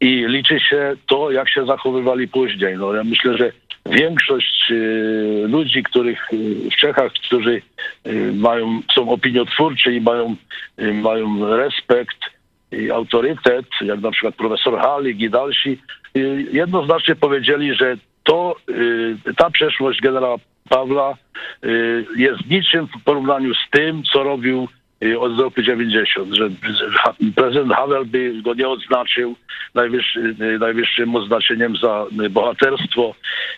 i 0.00 0.24
liczy 0.28 0.60
się 0.60 0.96
to, 1.06 1.30
jak 1.30 1.50
się 1.50 1.66
zachowywali 1.66 2.28
później. 2.28 2.76
No 2.76 2.94
ja 2.94 3.04
myślę, 3.04 3.36
że 3.36 3.52
większość 3.86 4.70
y, 4.70 5.44
ludzi, 5.48 5.82
których 5.82 6.32
y, 6.32 6.70
w 6.70 6.76
Czechach, 6.76 7.12
którzy 7.12 7.62
y, 8.06 8.32
mają, 8.32 8.80
są 8.94 9.10
opiniotwórczy 9.10 9.94
i 9.94 10.00
mają, 10.00 10.36
mają 10.78 11.56
respekt 11.56 12.18
i 12.72 12.90
autorytet, 12.90 13.66
jak 13.80 14.00
na 14.00 14.10
przykład 14.10 14.34
profesor 14.34 14.78
Halik 14.78 15.20
i 15.20 15.30
dalsi, 15.30 15.78
jednoznacznie 16.52 17.16
powiedzieli, 17.16 17.74
że 17.74 17.96
to, 18.24 18.56
ta 19.36 19.50
przeszłość 19.50 20.00
generała 20.00 20.36
Pawła 20.68 21.16
y, 21.64 22.06
jest 22.16 22.46
niczym 22.50 22.86
w 22.86 23.04
porównaniu 23.04 23.54
z 23.54 23.70
tym, 23.70 24.02
co 24.12 24.22
robił 24.22 24.68
od 25.18 25.40
roku 25.40 25.62
90, 25.62 26.34
że 26.34 26.50
prezydent 27.36 27.72
Havel 27.72 28.04
by 28.04 28.42
go 28.42 28.54
nie 28.54 28.68
odznaczył 28.68 29.34
najwyższy, 29.74 30.34
najwyższym 30.60 31.16
oznaczeniem 31.16 31.76
za 31.76 32.06
y, 32.24 32.30
bohaterstwo, 32.30 33.14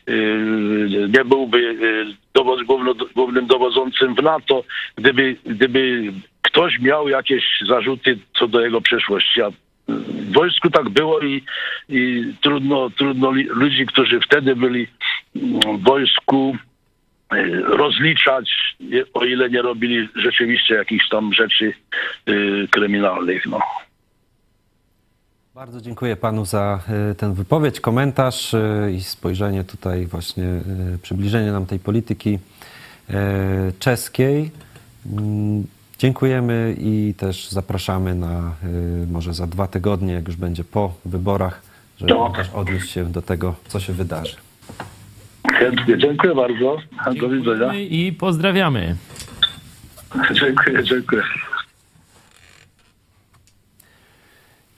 y, 0.09 1.09
nie 1.15 1.25
byłby 1.25 1.59
y, 1.59 2.07
dowod, 2.35 2.63
główno, 2.63 2.95
głównym 3.15 3.47
dowodzącym 3.47 4.15
w 4.15 4.23
NATO, 4.23 4.65
gdyby, 4.97 5.37
gdyby 5.47 6.13
ktoś 6.43 6.79
miał 6.79 7.09
jakieś 7.09 7.45
zarzuty 7.69 8.19
co 8.39 8.49
do 8.49 8.61
jego 8.61 8.81
przeszłości. 8.81 9.43
A 9.43 9.51
w 9.89 10.33
wojsku 10.33 10.71
tak 10.71 10.89
było 10.89 11.21
i, 11.21 11.43
i 11.89 12.25
trudno, 12.41 12.91
trudno 12.91 13.31
ludzi, 13.49 13.87
którzy 13.87 14.21
wtedy 14.21 14.57
byli 14.57 14.87
mm, 15.37 15.79
w 15.79 15.83
wojsku, 15.83 16.57
rozliczać, 17.67 18.51
je- 18.81 19.05
o 19.15 19.25
ile 19.25 19.51
nie 19.51 19.63
robili 19.63 20.09
rzeczywiście 20.17 20.75
jakichś 20.75 21.09
tam 21.09 21.33
rzeczy 21.35 21.73
y, 22.29 22.69
kryminalnych. 22.71 23.47
No. 23.47 23.61
Bardzo 25.55 25.81
dziękuję 25.81 26.17
panu 26.17 26.45
za 26.45 26.81
y, 27.11 27.15
tę 27.15 27.35
wypowiedź, 27.35 27.81
komentarz 27.81 28.53
i 28.97 29.01
spojrzenie 29.03 29.65
tutaj 29.65 30.07
właśnie, 30.07 30.45
przybliżenie 31.03 31.53
nam 31.53 31.67
tej 31.67 31.79
polityki 31.79 32.39
czeskiej. 33.79 34.51
Mm, 35.07 35.65
Dziękujemy 35.99 36.77
i 36.79 37.15
też 37.19 37.49
zapraszamy 37.49 38.15
na 38.15 38.55
może 39.11 39.35
za 39.35 39.47
dwa 39.47 39.67
tygodnie, 39.67 40.13
jak 40.13 40.27
już 40.27 40.37
będzie 40.37 40.65
po 40.65 40.95
wyborach, 41.05 41.63
żeby 41.99 42.13
Tak. 42.13 42.37
też 42.37 42.49
odnieść 42.55 42.91
się 42.91 43.05
do 43.13 43.23
tego, 43.23 43.55
co 43.69 43.81
się 43.81 43.93
wydarzy. 43.93 44.37
Chętnie. 45.61 45.99
Dziękuję 45.99 46.35
bardzo. 46.35 46.77
Do 47.21 47.29
widzenia. 47.29 47.75
I 47.75 48.13
pozdrawiamy. 48.13 48.97
Dziękuję, 50.41 50.85
dziękuję. 50.85 51.23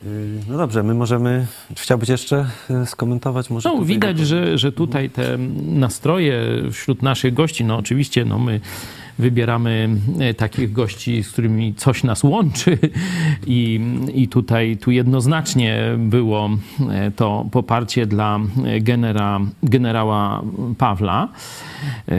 Y, 0.05 0.41
No 0.49 0.59
dobrze, 0.59 0.83
my 0.83 0.95
możemy. 0.95 1.47
Czy 1.74 1.83
chciałbyś 1.83 2.09
jeszcze 2.09 2.47
y, 2.83 2.87
skomentować? 2.87 3.51
Może 3.51 3.68
No, 3.68 3.85
widać, 3.85 4.18
że, 4.18 4.59
że 4.59 4.72
tutaj 4.72 5.11
te 5.11 5.39
nastroje 5.66 6.41
wśród 6.72 7.03
naszych 7.03 7.35
gości, 7.35 7.64
no 7.64 7.76
oczywiście, 7.76 8.24
no 8.24 8.39
my 8.39 8.61
wybieramy 9.19 9.89
e, 10.21 10.35
takich 10.35 10.73
gości, 10.73 11.23
z 11.23 11.33
którymi 11.33 11.75
coś 11.75 12.05
nas 12.05 12.25
łączy 12.25 12.79
i, 13.47 13.81
i 14.15 14.29
tutaj 14.29 14.77
tu 14.77 14.91
jednoznacznie 14.91 15.81
było 15.99 16.51
e, 16.91 17.11
to 17.11 17.47
poparcie 17.51 18.07
dla 18.07 18.41
genera, 18.81 19.41
generała 19.63 20.43
Pawła. 20.79 21.29
E, 22.09 22.14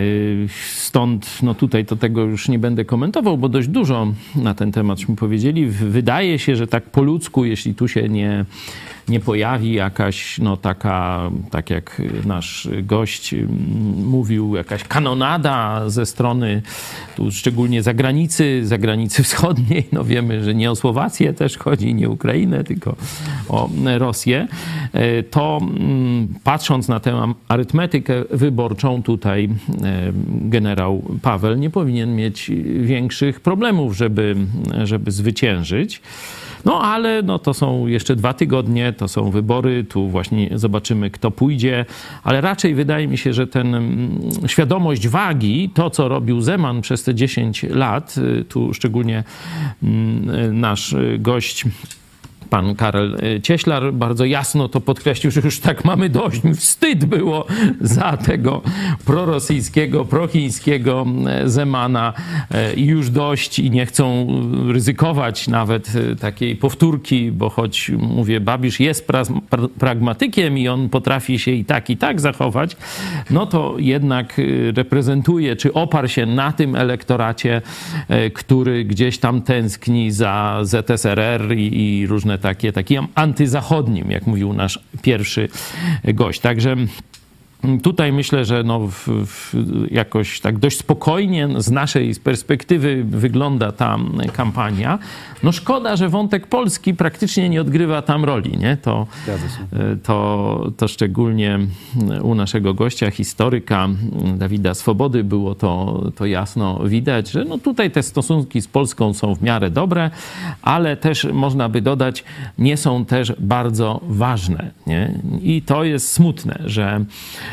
Stąd, 0.75 1.43
no 1.43 1.55
tutaj 1.55 1.85
to 1.85 1.95
tego 1.95 2.21
już 2.21 2.47
nie 2.47 2.59
będę 2.59 2.85
komentował, 2.85 3.37
bo 3.37 3.49
dość 3.49 3.67
dużo 3.67 4.07
na 4.35 4.53
ten 4.53 4.71
tematśmy 4.71 5.15
powiedzieli. 5.15 5.65
Wydaje 5.67 6.39
się, 6.39 6.55
że 6.55 6.67
tak 6.67 6.83
po 6.83 7.01
ludzku, 7.01 7.45
jeśli 7.45 7.75
tu 7.75 7.87
się 7.87 8.09
nie 8.09 8.45
nie 9.07 9.19
pojawi 9.19 9.73
jakaś, 9.73 10.39
no 10.39 10.57
taka, 10.57 11.29
tak 11.51 11.69
jak 11.69 12.01
nasz 12.25 12.69
gość 12.83 13.33
mm, 13.33 13.49
mówił, 14.05 14.55
jakaś 14.55 14.83
kanonada 14.83 15.89
ze 15.89 16.05
strony, 16.05 16.61
tu 17.15 17.31
szczególnie 17.31 17.83
zagranicy, 17.83 18.61
zagranicy 18.63 19.23
wschodniej, 19.27 19.87
no 19.91 20.03
wiemy, 20.03 20.43
że 20.43 20.55
nie 20.55 20.71
o 20.71 20.75
Słowację 20.75 21.33
też 21.33 21.57
chodzi, 21.57 21.95
nie 21.95 22.09
Ukrainę, 22.09 22.63
tylko 22.63 22.95
o 23.49 23.69
Rosję, 23.97 24.47
e, 24.93 25.23
to 25.23 25.59
mm, 25.61 26.27
patrząc 26.43 26.87
na 26.87 26.99
tę 26.99 27.33
arytmetykę 27.47 28.13
wyborczą 28.31 29.03
tutaj 29.03 29.49
generał 30.27 31.03
Paweł 31.21 31.55
nie 31.55 31.69
powinien 31.69 32.15
mieć 32.15 32.51
większych 32.81 33.39
problemów, 33.39 33.97
żeby, 33.97 34.35
żeby 34.83 35.11
zwyciężyć. 35.11 36.01
No 36.65 36.81
ale 36.81 37.21
no, 37.21 37.39
to 37.39 37.53
są 37.53 37.87
jeszcze 37.87 38.15
dwa 38.15 38.33
tygodnie, 38.33 38.93
to 38.93 39.07
są 39.07 39.31
wybory, 39.31 39.83
tu 39.83 40.09
właśnie 40.09 40.49
zobaczymy, 40.55 41.09
kto 41.09 41.31
pójdzie, 41.31 41.85
ale 42.23 42.41
raczej 42.41 42.75
wydaje 42.75 43.07
mi 43.07 43.17
się, 43.17 43.33
że 43.33 43.47
ten 43.47 43.75
mm, 43.75 44.19
świadomość 44.47 45.07
wagi, 45.07 45.69
to 45.73 45.89
co 45.89 46.07
robił 46.07 46.41
Zeman 46.41 46.81
przez 46.81 47.03
te 47.03 47.15
10 47.15 47.63
lat, 47.63 48.15
y, 48.17 48.45
tu 48.45 48.73
szczególnie 48.73 49.23
mm, 49.83 50.59
nasz 50.59 50.95
gość 51.19 51.65
pan 52.49 52.75
Karel 52.75 53.15
y, 53.15 53.41
Cieślar 53.41 53.93
bardzo 53.93 54.25
jasno 54.25 54.69
to 54.69 54.81
podkreślił, 54.81 55.31
że 55.31 55.41
już 55.41 55.59
tak 55.59 55.85
mamy 55.85 56.09
dość. 56.09 56.41
Wstyd 56.55 57.05
było 57.05 57.45
za 57.81 58.17
tego 58.17 58.61
prorosyjskiego, 59.05 60.05
prochińskiego 60.05 61.05
e, 61.27 61.49
Zemana 61.49 62.13
e, 62.51 62.73
i 62.73 62.85
już 62.85 63.09
dość 63.09 63.59
i 63.59 63.71
nie 63.71 63.85
chcą 63.85 64.27
ryzykować 64.73 65.47
nawet 65.47 65.91
takiej 66.19 66.55
powtórki, 66.55 67.31
bo 67.31 67.49
choć 67.49 67.91
mówię, 67.97 68.39
Babisz 68.39 68.79
jest 68.79 69.07
pra- 69.07 69.39
pra- 69.51 69.69
pragmatykiem 69.69 70.57
i 70.57 70.67
on 70.67 70.89
potrafi 70.89 71.39
się 71.39 71.51
i 71.51 71.65
tak, 71.65 71.89
i 71.89 71.97
tak 71.97 72.21
zachować, 72.21 72.77
no 73.29 73.45
to 73.45 73.75
jednak 73.77 74.39
y, 74.39 74.73
reprezentuje, 74.75 75.55
czy 75.55 75.73
oparł 75.73 76.07
się 76.07 76.25
na 76.25 76.51
tym 76.51 76.75
elektoracie, 76.75 77.61
który 78.33 78.85
gdzieś 78.85 79.17
tam 79.17 79.41
tęskni 79.41 80.11
za 80.11 80.59
ZSRR 80.63 81.57
i, 81.57 81.81
i 81.81 82.07
różne 82.07 82.32
takie, 82.37 82.71
takim 82.71 83.07
antyzachodnim, 83.15 84.11
jak 84.11 84.27
mówił 84.27 84.53
nasz 84.53 84.79
pierwszy 85.01 85.49
gość. 86.03 86.39
Także 86.39 86.75
Tutaj 87.83 88.13
myślę, 88.13 88.45
że 88.45 88.63
no 88.63 88.79
w, 88.79 89.07
w 89.07 89.53
jakoś 89.91 90.39
tak 90.39 90.59
dość 90.59 90.77
spokojnie 90.77 91.49
z 91.57 91.71
naszej 91.71 92.15
perspektywy 92.15 93.03
wygląda 93.03 93.71
ta 93.71 93.97
kampania. 94.33 94.99
No 95.43 95.51
szkoda, 95.51 95.95
że 95.95 96.09
wątek 96.09 96.47
polski 96.47 96.93
praktycznie 96.93 97.49
nie 97.49 97.61
odgrywa 97.61 98.01
tam 98.01 98.25
roli. 98.25 98.57
Nie? 98.57 98.77
To, 98.77 99.07
to, 100.03 100.71
to 100.77 100.87
szczególnie 100.87 101.59
u 102.21 102.35
naszego 102.35 102.73
gościa, 102.73 103.11
historyka 103.11 103.89
Dawida 104.35 104.73
Swobody 104.73 105.23
było 105.23 105.55
to, 105.55 106.03
to 106.15 106.25
jasno 106.25 106.79
widać, 106.85 107.31
że 107.31 107.45
no 107.45 107.57
tutaj 107.57 107.91
te 107.91 108.03
stosunki 108.03 108.61
z 108.61 108.67
Polską 108.67 109.13
są 109.13 109.35
w 109.35 109.41
miarę 109.41 109.69
dobre, 109.69 110.11
ale 110.61 110.97
też 110.97 111.27
można 111.33 111.69
by 111.69 111.81
dodać, 111.81 112.23
nie 112.57 112.77
są 112.77 113.05
też 113.05 113.33
bardzo 113.39 114.01
ważne. 114.07 114.71
Nie? 114.87 115.19
I 115.41 115.61
to 115.61 115.83
jest 115.83 116.11
smutne, 116.11 116.59
że 116.65 117.05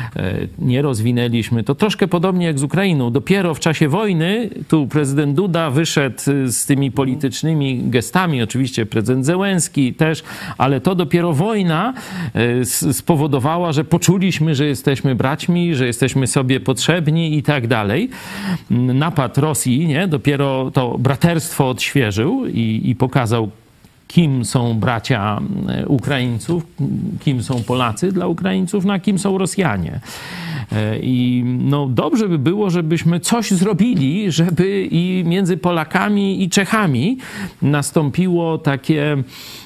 nie 0.59 0.81
rozwinęliśmy. 0.81 1.63
To 1.63 1.75
troszkę 1.75 2.07
podobnie 2.07 2.45
jak 2.45 2.59
z 2.59 2.63
Ukrainą. 2.63 3.11
Dopiero 3.11 3.53
w 3.53 3.59
czasie 3.59 3.87
wojny 3.89 4.49
tu 4.67 4.87
prezydent 4.87 5.35
Duda 5.35 5.69
wyszedł 5.69 6.19
z 6.45 6.65
tymi 6.65 6.91
politycznymi 6.91 7.81
gestami, 7.83 8.41
oczywiście 8.41 8.85
prezydent 8.85 9.25
Zełenski 9.25 9.93
też, 9.93 10.23
ale 10.57 10.81
to 10.81 10.95
dopiero 10.95 11.33
wojna 11.33 11.93
e, 12.33 12.93
spowodowała, 12.93 13.71
że 13.71 13.83
poczuliśmy, 13.83 14.55
że 14.55 14.65
jesteśmy 14.65 15.15
braćmi, 15.15 15.75
że 15.75 15.87
jesteśmy 15.87 16.27
sobie 16.27 16.59
potrzebni 16.59 17.37
i 17.37 17.43
tak 17.43 17.67
dalej. 17.67 18.09
Napad 18.69 19.37
Rosji, 19.37 19.87
nie? 19.87 20.07
Dopiero 20.07 20.71
to 20.73 20.97
braterstwo 20.97 21.69
odświeżył 21.69 22.45
i, 22.45 22.81
i 22.85 22.95
pokazał, 22.95 23.49
kim 24.11 24.45
są 24.45 24.73
bracia 24.73 25.41
e, 25.69 25.87
Ukraińców, 25.87 26.63
kim 27.19 27.43
są 27.43 27.63
Polacy 27.63 28.11
dla 28.11 28.27
Ukraińców, 28.27 28.85
na 28.85 28.99
kim 28.99 29.19
są 29.19 29.37
Rosjanie. 29.37 29.99
E, 30.71 30.99
I 30.99 31.43
no, 31.45 31.87
dobrze 31.87 32.29
by 32.29 32.39
było, 32.39 32.69
żebyśmy 32.69 33.19
coś 33.19 33.51
zrobili, 33.51 34.31
żeby 34.31 34.87
i 34.91 35.23
między 35.25 35.57
Polakami 35.57 36.43
i 36.43 36.49
Czechami 36.49 37.17
nastąpiło 37.61 38.57
takie 38.57 39.23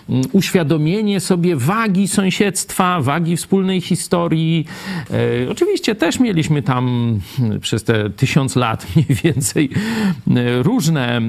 Mm, 0.09 0.23
uświadomienie 0.31 1.19
sobie 1.19 1.55
wagi 1.55 2.07
sąsiedztwa, 2.07 3.01
wagi 3.01 3.37
wspólnej 3.37 3.81
historii. 3.81 4.65
E, 5.45 5.51
oczywiście 5.51 5.95
też 5.95 6.19
mieliśmy 6.19 6.61
tam 6.61 7.19
mm, 7.39 7.59
przez 7.59 7.83
te 7.83 8.09
tysiąc 8.09 8.55
lat 8.55 8.87
mniej 8.95 9.19
więcej 9.23 9.69
e, 10.35 10.63
różne, 10.63 11.21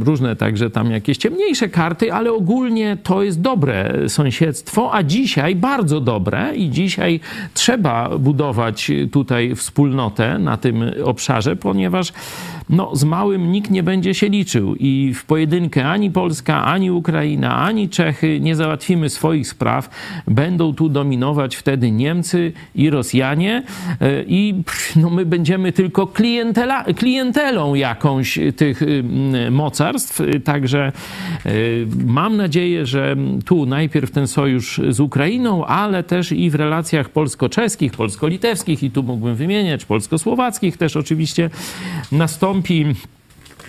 różne 0.00 0.36
także 0.36 0.70
tam 0.70 0.90
jakieś 0.90 1.18
ciemniejsze 1.18 1.68
karty, 1.68 1.93
ale 2.12 2.32
ogólnie 2.32 2.96
to 3.02 3.22
jest 3.22 3.40
dobre 3.40 4.08
sąsiedztwo, 4.08 4.94
a 4.94 5.02
dzisiaj 5.02 5.56
bardzo 5.56 6.00
dobre 6.00 6.56
i 6.56 6.70
dzisiaj 6.70 7.20
trzeba 7.54 8.18
budować 8.18 8.90
tutaj 9.12 9.54
wspólnotę 9.54 10.38
na 10.38 10.56
tym 10.56 10.84
obszarze, 11.04 11.56
ponieważ 11.56 12.12
no, 12.68 12.96
z 12.96 13.04
małym 13.04 13.52
nikt 13.52 13.70
nie 13.70 13.82
będzie 13.82 14.14
się 14.14 14.28
liczył 14.28 14.74
i 14.74 15.14
w 15.14 15.24
pojedynkę 15.24 15.86
ani 15.86 16.10
Polska, 16.10 16.64
ani 16.64 16.90
Ukraina, 16.90 17.56
ani 17.56 17.88
Czechy 17.88 18.40
nie 18.40 18.56
załatwimy 18.56 19.10
swoich 19.10 19.48
spraw. 19.48 19.90
Będą 20.26 20.74
tu 20.74 20.88
dominować 20.88 21.56
wtedy 21.56 21.90
Niemcy 21.90 22.52
i 22.74 22.90
Rosjanie 22.90 23.62
e, 24.00 24.22
i 24.22 24.54
no, 24.96 25.10
my 25.10 25.26
będziemy 25.26 25.72
tylko 25.72 26.06
klientela, 26.06 26.84
klientelą 26.84 27.74
jakąś 27.74 28.38
tych 28.56 28.80
mocarstw. 29.50 30.20
Także 30.44 30.92
e, 31.46 31.50
mam 32.06 32.36
nadzieję, 32.36 32.86
że 32.86 33.16
tu 33.44 33.66
najpierw 33.66 34.10
ten 34.10 34.26
sojusz 34.26 34.80
z 34.88 35.00
Ukrainą, 35.00 35.66
ale 35.66 36.02
też 36.02 36.32
i 36.32 36.50
w 36.50 36.54
relacjach 36.54 37.08
polsko-czeskich, 37.08 37.92
polsko-litewskich 37.92 38.82
i 38.82 38.90
tu 38.90 39.02
mógłbym 39.02 39.34
wymieniać, 39.34 39.84
polsko-słowackich 39.84 40.76
też 40.76 40.96
oczywiście 40.96 41.50
nastąpi 42.12 42.53
nastąpi 42.54 42.94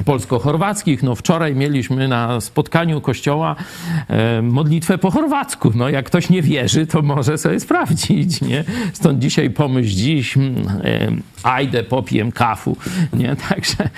polsko-chorwackich. 0.04 1.04
No 1.04 1.16
wczoraj 1.16 1.56
mieliśmy 1.56 2.08
na 2.08 2.42
spotkaniu 2.42 3.02
kościoła 3.02 3.56
e, 4.08 4.42
modlitwę 4.42 4.98
po 4.98 5.12
chorwacku. 5.12 5.72
No 5.76 5.90
jak 5.90 6.06
ktoś 6.06 6.30
nie 6.30 6.42
wierzy, 6.42 6.88
to 6.88 7.02
może 7.02 7.38
sobie 7.38 7.60
sprawdzić, 7.60 8.42
nie? 8.42 8.64
Stąd 8.94 9.20
dzisiaj 9.20 9.50
pomyśl 9.50 9.96
dziś, 9.96 10.38
mm, 10.38 10.56
e, 10.84 11.12
ajdę, 11.44 11.84
popijem 11.84 12.32
kafu, 12.32 12.78
nie? 13.14 13.36
Także 13.50 13.90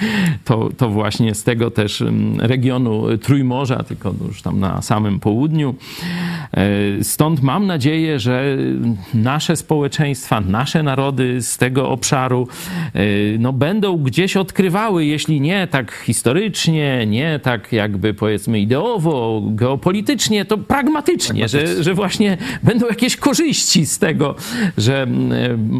to, 0.45 0.69
to 0.77 0.89
właśnie 0.89 1.35
z 1.35 1.43
tego 1.43 1.71
też 1.71 2.01
mm, 2.01 2.41
regionu 2.41 3.17
Trójmorza, 3.17 3.83
tylko 3.83 4.13
już 4.27 4.41
tam 4.41 4.59
na 4.59 4.81
samym 4.81 5.19
południu. 5.19 5.75
E, 6.51 7.03
stąd 7.03 7.41
mam 7.41 7.67
nadzieję, 7.67 8.19
że 8.19 8.57
nasze 9.13 9.55
społeczeństwa, 9.55 10.41
nasze 10.41 10.83
narody 10.83 11.41
z 11.41 11.57
tego 11.57 11.89
obszaru 11.89 12.47
no, 13.39 13.53
będą 13.53 13.97
gdzieś 13.97 14.37
odkrywały, 14.37 15.05
jeśli 15.05 15.41
nie 15.41 15.67
tak 15.67 15.86
historycznie, 15.91 17.05
nie 17.07 17.39
tak 17.43 17.73
jakby 17.73 18.13
powiedzmy 18.13 18.59
ideowo, 18.59 19.41
geopolitycznie, 19.45 20.45
to 20.45 20.57
pragmatycznie, 20.57 21.47
że, 21.47 21.83
że 21.83 21.93
właśnie 21.93 22.37
będą 22.63 22.87
jakieś 22.87 23.15
korzyści 23.15 23.85
z 23.85 23.99
tego, 23.99 24.35
że 24.77 25.03
e, 25.03 25.07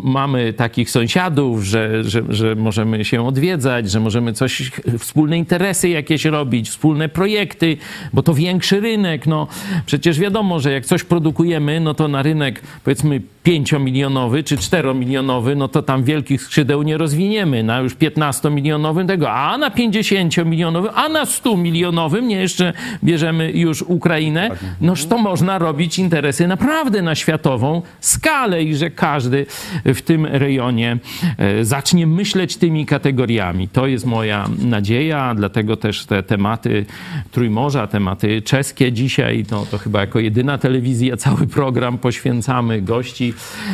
mamy 0.04 0.54
takich 0.54 0.90
sąsiadów, 0.90 1.64
że, 1.64 2.04
że, 2.04 2.24
że 2.30 2.56
możemy 2.56 3.06
się 3.06 3.28
odwiedzać, 3.28 3.92
że 3.92 4.00
możemy 4.00 4.34
coś, 4.34 4.72
wspólne 5.00 5.38
interesy 5.38 5.90
jakieś 5.90 6.26
robić, 6.26 6.70
wspólne 6.70 7.10
projekty, 7.10 7.78
bo 8.14 8.24
to 8.24 8.34
większy 8.34 8.80
rynek. 8.80 9.28
No 9.28 9.48
przecież 9.86 10.20
wiadomo, 10.20 10.60
że 10.60 10.72
jak 10.72 10.86
coś 10.86 11.04
produkujemy, 11.04 11.80
no 11.80 11.94
to 11.94 12.08
na 12.08 12.22
rynek 12.22 12.62
powiedzmy 12.84 13.22
5-milionowy 13.46 14.44
czy 14.44 14.58
4-milionowy, 14.58 15.56
no 15.56 15.68
to 15.68 15.82
tam 15.82 16.04
wielkich 16.04 16.42
skrzydeł 16.42 16.84
nie 16.84 16.98
rozwiniemy. 16.98 17.64
Na 17.64 17.80
już 17.80 17.96
15-milionowym 17.96 19.08
tego, 19.08 19.32
a 19.32 19.58
na 19.58 19.70
50-milionowym, 20.00 20.92
a 20.96 21.10
na 21.10 21.26
100-milionowym, 21.26 22.24
nie 22.24 22.36
jeszcze 22.36 22.74
bierzemy 23.04 23.52
już 23.52 23.82
Ukrainę, 23.82 24.50
noż 24.82 25.06
to 25.06 25.18
można 25.18 25.58
robić 25.58 26.00
interesy 26.00 26.48
naprawdę 26.48 27.02
na 27.02 27.16
światową 27.16 27.82
skalę 28.00 28.64
i 28.64 28.76
że 28.76 28.90
każdy 28.90 29.46
w 29.86 30.02
tym 30.02 30.26
rejonie 30.26 30.98
e, 31.38 31.66
zacznie 31.66 32.08
myśleć 32.08 32.58
tymi 32.58 32.86
kategoriami. 32.86 33.68
To 33.68 33.88
jest 33.88 34.06
moja 34.06 34.50
nadzieja, 34.60 35.36
dlatego 35.36 35.78
też 35.78 36.06
te 36.06 36.24
tematy 36.24 36.86
Trójmorza, 37.32 37.88
tematy 37.88 38.42
czeskie 38.42 38.92
dzisiaj, 38.92 39.46
no 39.52 39.66
to 39.72 39.78
chyba 39.78 40.02
jako 40.02 40.20
jedyna 40.20 40.58
telewizja 40.58 41.18
cały 41.18 41.48
program 41.48 41.98
poświęcamy 41.98 42.82
gości 42.82 43.34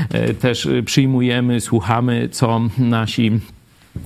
E, 0.10 0.34
też 0.34 0.68
przyjmujemy, 0.86 1.62
słuchamy, 1.62 2.30
co 2.32 2.62
nasi 2.78 3.32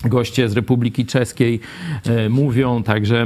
goście 0.05 0.49
z 0.49 0.53
Republiki 0.53 1.05
Czeskiej 1.05 1.59
e, 2.05 2.29
mówią, 2.29 2.83
także 2.83 3.25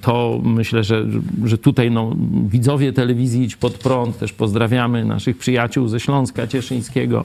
to 0.00 0.40
myślę, 0.44 0.84
że, 0.84 1.06
że 1.44 1.58
tutaj 1.58 1.90
no, 1.90 2.16
widzowie 2.48 2.92
telewizji 2.92 3.44
Idź 3.44 3.56
Pod 3.56 3.78
Prąd, 3.78 4.18
też 4.18 4.32
pozdrawiamy 4.32 5.04
naszych 5.04 5.38
przyjaciół 5.38 5.88
ze 5.88 6.00
Śląska 6.00 6.46
Cieszyńskiego, 6.46 7.24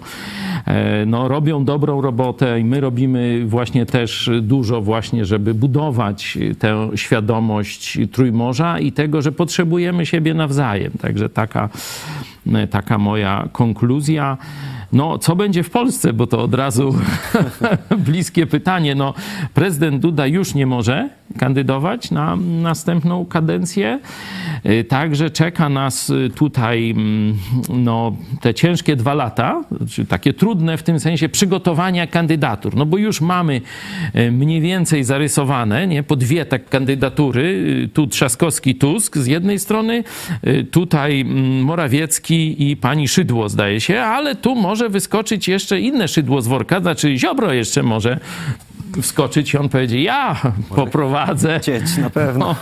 e, 0.65 1.05
no, 1.05 1.27
robią 1.27 1.65
dobrą 1.65 2.01
robotę 2.01 2.59
i 2.59 2.63
my 2.63 2.81
robimy 2.81 3.45
właśnie 3.45 3.85
też 3.85 4.29
dużo 4.41 4.81
właśnie, 4.81 5.25
żeby 5.25 5.53
budować 5.53 6.37
tę 6.59 6.89
świadomość 6.95 7.97
Trójmorza 8.11 8.79
i 8.79 8.91
tego, 8.91 9.21
że 9.21 9.31
potrzebujemy 9.31 10.05
siebie 10.05 10.33
nawzajem. 10.33 10.91
Także 11.01 11.29
taka, 11.29 11.69
taka 12.69 12.97
moja 12.97 13.47
konkluzja. 13.51 14.37
No, 14.93 15.17
co 15.17 15.35
będzie 15.35 15.63
w 15.63 15.69
Polsce, 15.69 16.13
bo 16.13 16.27
to 16.27 16.43
od 16.43 16.53
razu 16.53 16.95
bliskie 18.07 18.47
pytanie. 18.47 18.95
No, 18.95 19.13
prezydent 19.53 20.01
Duda 20.01 20.27
już 20.27 20.53
nie 20.53 20.65
może 20.65 21.09
kandydować 21.37 22.11
na 22.11 22.35
następną 22.35 23.25
kadencję. 23.25 23.99
Y, 24.65 24.83
także 24.83 25.29
czeka 25.29 25.69
nas 25.69 26.09
y, 26.09 26.29
tutaj 26.35 26.89
mm, 26.91 27.37
no, 27.69 28.15
te 28.41 28.53
ciężkie 28.53 28.95
dwa 28.95 29.13
lata, 29.13 29.63
czy 29.89 30.05
takie 30.05 30.33
trudne 30.33 30.77
w 30.77 30.83
tym 30.83 30.99
sensie 30.99 31.29
przygotowania 31.29 32.07
kandydatur. 32.07 32.75
No 32.75 32.85
bo 32.85 32.97
już 32.97 33.21
mamy 33.21 33.61
y, 34.15 34.31
mniej 34.31 34.61
więcej 34.61 35.03
zarysowane, 35.03 35.87
nie, 35.87 36.03
po 36.03 36.15
dwie 36.15 36.45
tak 36.45 36.69
kandydatury. 36.69 37.67
Tu 37.93 38.07
Trzaskowski, 38.07 38.75
Tusk 38.75 39.17
z 39.17 39.27
jednej 39.27 39.59
strony, 39.59 40.03
tutaj 40.71 41.21
mm, 41.21 41.61
Morawiecki 41.61 42.69
i 42.69 42.77
pani 42.77 43.07
Szydło 43.07 43.49
zdaje 43.49 43.81
się, 43.81 44.01
ale 44.01 44.35
tu 44.35 44.55
może 44.55 44.76
wyskoczyć 44.89 45.47
jeszcze 45.47 45.79
inne 45.79 46.07
szydło 46.07 46.41
z 46.41 46.47
worka, 46.47 46.79
znaczy 46.79 47.17
Ziobro 47.17 47.53
jeszcze 47.53 47.83
może 47.83 48.19
wskoczyć 49.01 49.53
i 49.53 49.57
on 49.57 49.69
powiedzie, 49.69 50.01
ja 50.01 50.41
poprowadzę. 50.75 51.59
Chcieć, 51.59 51.97
na 51.97 52.09
pewno. 52.09 52.55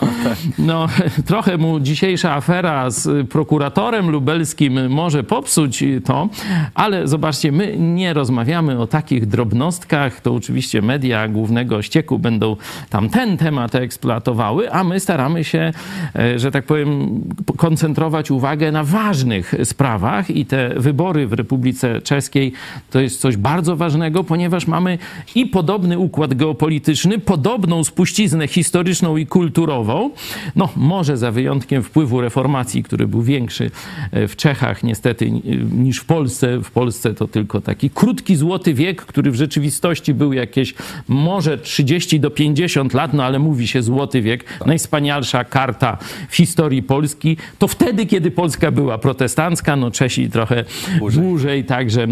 No, 0.57 0.65
no, 0.75 0.87
trochę 1.25 1.57
mu 1.57 1.79
dzisiejsza 1.79 2.33
afera 2.33 2.89
z 2.89 3.27
prokuratorem 3.29 4.09
lubelskim 4.09 4.89
może 4.89 5.23
popsuć 5.23 5.83
to, 6.05 6.29
ale 6.73 7.07
zobaczcie, 7.07 7.51
my 7.51 7.77
nie 7.77 8.13
rozmawiamy 8.13 8.79
o 8.79 8.87
takich 8.87 9.25
drobnostkach. 9.25 10.21
To 10.21 10.33
oczywiście 10.35 10.81
media 10.81 11.27
głównego 11.27 11.81
ścieku 11.81 12.19
będą 12.19 12.55
tam 12.89 13.09
ten 13.09 13.37
temat 13.37 13.75
eksploatowały, 13.75 14.71
a 14.71 14.83
my 14.83 14.99
staramy 14.99 15.43
się, 15.43 15.71
e, 16.15 16.39
że 16.39 16.51
tak 16.51 16.65
powiem, 16.65 17.21
koncentrować 17.57 18.31
uwagę 18.31 18.71
na 18.71 18.83
ważnych 18.83 19.55
sprawach 19.63 20.29
i 20.29 20.45
te 20.45 20.69
wybory 20.69 21.27
w 21.27 21.33
Republice 21.33 22.01
Czeskiej 22.01 22.53
to 22.91 22.99
jest 22.99 23.21
coś 23.21 23.37
bardzo 23.37 23.75
ważnego, 23.75 24.23
ponieważ 24.23 24.67
mamy 24.67 24.97
i 25.35 25.45
podobny 25.45 25.99
układ 25.99 26.24
geopolityczny, 26.33 27.19
podobną 27.19 27.83
spuściznę 27.83 28.47
historyczną 28.47 29.17
i 29.17 29.25
kulturową, 29.25 30.11
no 30.55 30.69
może 30.75 31.17
za 31.17 31.31
wyjątkiem 31.31 31.83
wpływu 31.83 32.21
reformacji, 32.21 32.83
który 32.83 33.07
był 33.07 33.21
większy 33.21 33.71
e, 34.11 34.27
w 34.27 34.35
Czechach 34.35 34.83
niestety 34.83 35.31
niż 35.71 35.99
w 35.99 36.05
Polsce. 36.05 36.59
W 36.63 36.71
Polsce 36.71 37.13
to 37.13 37.27
tylko 37.27 37.61
taki 37.61 37.89
krótki 37.89 38.35
złoty 38.35 38.73
wiek, 38.73 39.01
który 39.01 39.31
w 39.31 39.35
rzeczywistości 39.35 40.13
był 40.13 40.33
jakieś 40.33 40.73
może 41.07 41.57
30 41.57 42.19
do 42.19 42.31
50 42.31 42.93
lat, 42.93 43.13
no 43.13 43.23
ale 43.23 43.39
mówi 43.39 43.67
się 43.67 43.81
złoty 43.81 44.21
wiek, 44.21 44.43
najwspanialsza 44.65 45.43
karta 45.43 45.97
w 46.29 46.35
historii 46.35 46.83
Polski. 46.83 47.37
To 47.59 47.67
wtedy, 47.67 48.05
kiedy 48.05 48.31
Polska 48.31 48.71
była 48.71 48.97
protestancka, 48.97 49.75
no 49.75 49.91
Czesi 49.91 50.29
trochę 50.29 50.65
dłużej, 50.99 51.23
dłużej 51.23 51.63
także... 51.65 52.07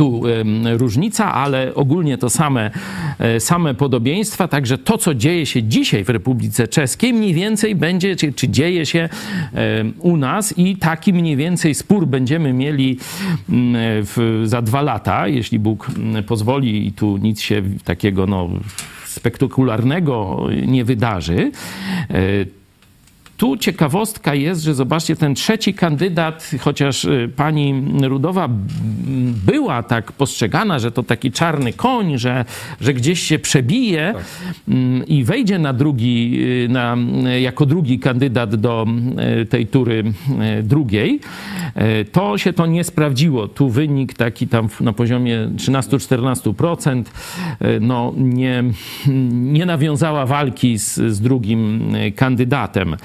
tu 0.00 0.22
różnica, 0.76 1.34
ale 1.34 1.74
ogólnie 1.74 2.18
to 2.18 2.30
same, 2.30 2.70
e, 3.18 3.40
same 3.40 3.74
podobieństwa. 3.74 4.48
Także 4.48 4.78
to, 4.78 4.98
co 4.98 5.14
dzieje 5.14 5.46
się 5.46 5.62
dzisiaj 5.62 6.04
w 6.04 6.08
Republice 6.08 6.68
Czeskiej, 6.68 7.12
mniej 7.12 7.34
więcej 7.34 7.74
będzie, 7.74 8.16
czy, 8.16 8.32
czy 8.32 8.48
dzieje 8.48 8.86
się 8.86 9.08
u 9.98 10.16
nas 10.16 10.58
i 10.58 10.76
taki 10.76 11.12
mniej 11.12 11.36
więcej 11.36 11.74
spór 11.74 12.06
będziemy 12.06 12.52
mieli 12.52 12.98
w, 13.48 14.42
za 14.44 14.62
dwa 14.62 14.82
lata, 14.82 15.28
jeśli 15.28 15.58
Bóg 15.58 15.90
pozwoli 16.26 16.86
i 16.86 16.92
tu 16.92 17.16
nic 17.16 17.40
się 17.40 17.62
takiego 17.84 18.26
no, 18.26 18.48
spektakularnego 19.06 20.46
nie 20.66 20.84
wydarzy. 20.84 21.50
Tu 23.40 23.56
ciekawostka 23.56 24.34
jest, 24.34 24.62
że 24.62 24.74
zobaczcie, 24.74 25.16
ten 25.16 25.34
trzeci 25.34 25.74
kandydat, 25.74 26.50
chociaż 26.60 27.04
y, 27.04 27.30
pani 27.36 27.84
Rudowa 28.02 28.48
była 29.46 29.82
tak 29.82 30.12
postrzegana, 30.12 30.78
że 30.78 30.92
to 30.92 31.02
taki 31.02 31.32
czarny 31.32 31.72
koń, 31.72 32.18
że, 32.18 32.44
że 32.80 32.94
gdzieś 32.94 33.20
się 33.20 33.38
przebije 33.38 34.14
mm, 34.68 35.06
i 35.06 35.24
wejdzie 35.24 35.58
na 35.58 35.72
drugi, 35.72 36.40
y, 36.64 36.68
na, 36.68 36.96
jako 37.40 37.66
drugi 37.66 37.98
kandydat 37.98 38.56
do 38.56 38.86
y, 39.42 39.46
tej 39.46 39.66
tury 39.66 40.04
y, 40.58 40.62
drugiej, 40.62 41.20
y, 42.00 42.04
to 42.04 42.38
się 42.38 42.52
to 42.52 42.66
nie 42.66 42.84
sprawdziło. 42.84 43.48
Tu 43.48 43.70
wynik 43.70 44.14
taki 44.14 44.48
tam 44.48 44.68
na 44.80 44.92
poziomie 44.92 45.38
13-14% 45.56 47.04
y, 47.04 47.80
no, 47.80 48.12
nie, 48.16 48.64
nie 49.30 49.66
nawiązała 49.66 50.26
walki 50.26 50.78
z, 50.78 50.94
z 50.94 51.20
drugim 51.20 51.94
y, 51.94 52.12
kandydatem. 52.12 52.96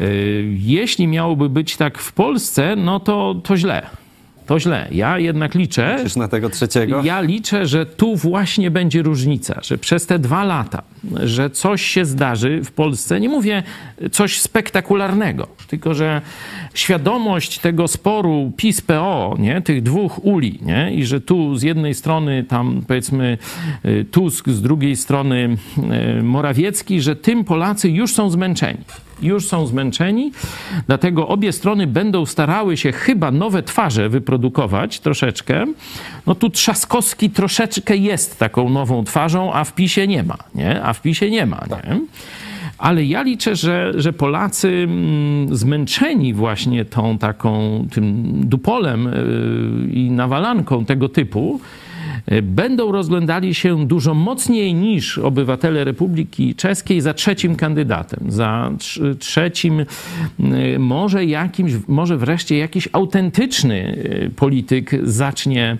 Y, 0.00 0.54
Jeśli 0.58 1.06
miałoby 1.06 1.48
być 1.48 1.76
tak 1.76 1.98
w 1.98 2.12
Polsce, 2.12 2.76
no 2.76 3.00
to, 3.00 3.34
to 3.44 3.56
źle. 3.56 3.86
To 4.46 4.60
źle. 4.60 4.88
Ja 4.90 5.18
jednak 5.18 5.54
liczę. 5.54 5.98
Czyż 6.02 6.16
na 6.16 6.28
tego 6.28 6.50
trzeciego? 6.50 7.02
Ja 7.04 7.20
liczę, 7.20 7.66
że 7.66 7.86
tu 7.86 8.16
właśnie 8.16 8.70
będzie 8.70 9.02
różnica, 9.02 9.60
że 9.62 9.78
przez 9.78 10.06
te 10.06 10.18
dwa 10.18 10.44
lata, 10.44 10.82
że 11.22 11.50
coś 11.50 11.82
się 11.82 12.04
zdarzy 12.04 12.60
w 12.64 12.72
Polsce. 12.72 13.20
Nie 13.20 13.28
mówię 13.28 13.62
coś 14.12 14.40
spektakularnego, 14.40 15.48
tylko 15.68 15.94
że 15.94 16.20
świadomość 16.74 17.58
tego 17.58 17.88
sporu 17.88 18.52
PiS-PO, 18.56 19.36
nie, 19.38 19.62
tych 19.62 19.82
dwóch 19.82 20.24
uli, 20.24 20.58
nie, 20.62 20.94
i 20.94 21.06
że 21.06 21.20
tu 21.20 21.56
z 21.56 21.62
jednej 21.62 21.94
strony 21.94 22.44
tam 22.44 22.82
powiedzmy 22.88 23.38
y, 23.84 24.06
Tusk, 24.10 24.48
z 24.48 24.62
drugiej 24.62 24.96
strony 24.96 25.56
y, 26.18 26.22
Morawiecki, 26.22 27.00
że 27.00 27.16
tym 27.16 27.44
Polacy 27.44 27.90
już 27.90 28.14
są 28.14 28.30
zmęczeni 28.30 28.80
już 29.22 29.46
są 29.46 29.66
zmęczeni, 29.66 30.32
dlatego 30.86 31.28
obie 31.28 31.52
strony 31.52 31.86
będą 31.86 32.26
starały 32.26 32.76
się 32.76 32.92
chyba 32.92 33.30
nowe 33.30 33.62
twarze 33.62 34.08
wyprodukować 34.08 35.00
troszeczkę. 35.00 35.64
No 36.26 36.34
tu 36.34 36.50
Trzaskowski 36.50 37.30
troszeczkę 37.30 37.96
jest 37.96 38.38
taką 38.38 38.68
nową 38.68 39.04
twarzą, 39.04 39.52
a 39.52 39.64
w 39.64 39.74
PiSie 39.74 40.06
nie 40.06 40.22
ma, 40.22 40.36
nie? 40.54 40.82
A 40.82 40.92
w 40.92 41.02
PiSie 41.02 41.30
nie 41.30 41.46
ma, 41.46 41.64
nie? 41.70 42.00
Ale 42.78 43.04
ja 43.04 43.22
liczę, 43.22 43.56
że, 43.56 43.92
że 43.96 44.12
Polacy 44.12 44.68
mm, 44.68 45.56
zmęczeni 45.56 46.34
właśnie 46.34 46.84
tą 46.84 47.18
taką, 47.18 47.86
tym 47.90 48.24
dupolem 48.48 49.04
yy, 49.04 49.92
i 49.92 50.10
nawalanką 50.10 50.84
tego 50.84 51.08
typu, 51.08 51.60
y, 51.62 51.85
będą 52.42 52.92
rozglądali 52.92 53.54
się 53.54 53.86
dużo 53.86 54.14
mocniej 54.14 54.74
niż 54.74 55.18
obywatele 55.18 55.84
Republiki 55.84 56.54
Czeskiej 56.54 57.00
za 57.00 57.14
trzecim 57.14 57.56
kandydatem, 57.56 58.20
za 58.28 58.70
trz- 58.78 59.18
trzecim 59.18 59.80
y, 59.80 59.86
może 60.78 61.24
jakimś, 61.24 61.72
może 61.88 62.16
wreszcie 62.16 62.58
jakiś 62.58 62.88
autentyczny 62.92 63.98
polityk 64.36 64.90
zacznie 65.02 65.76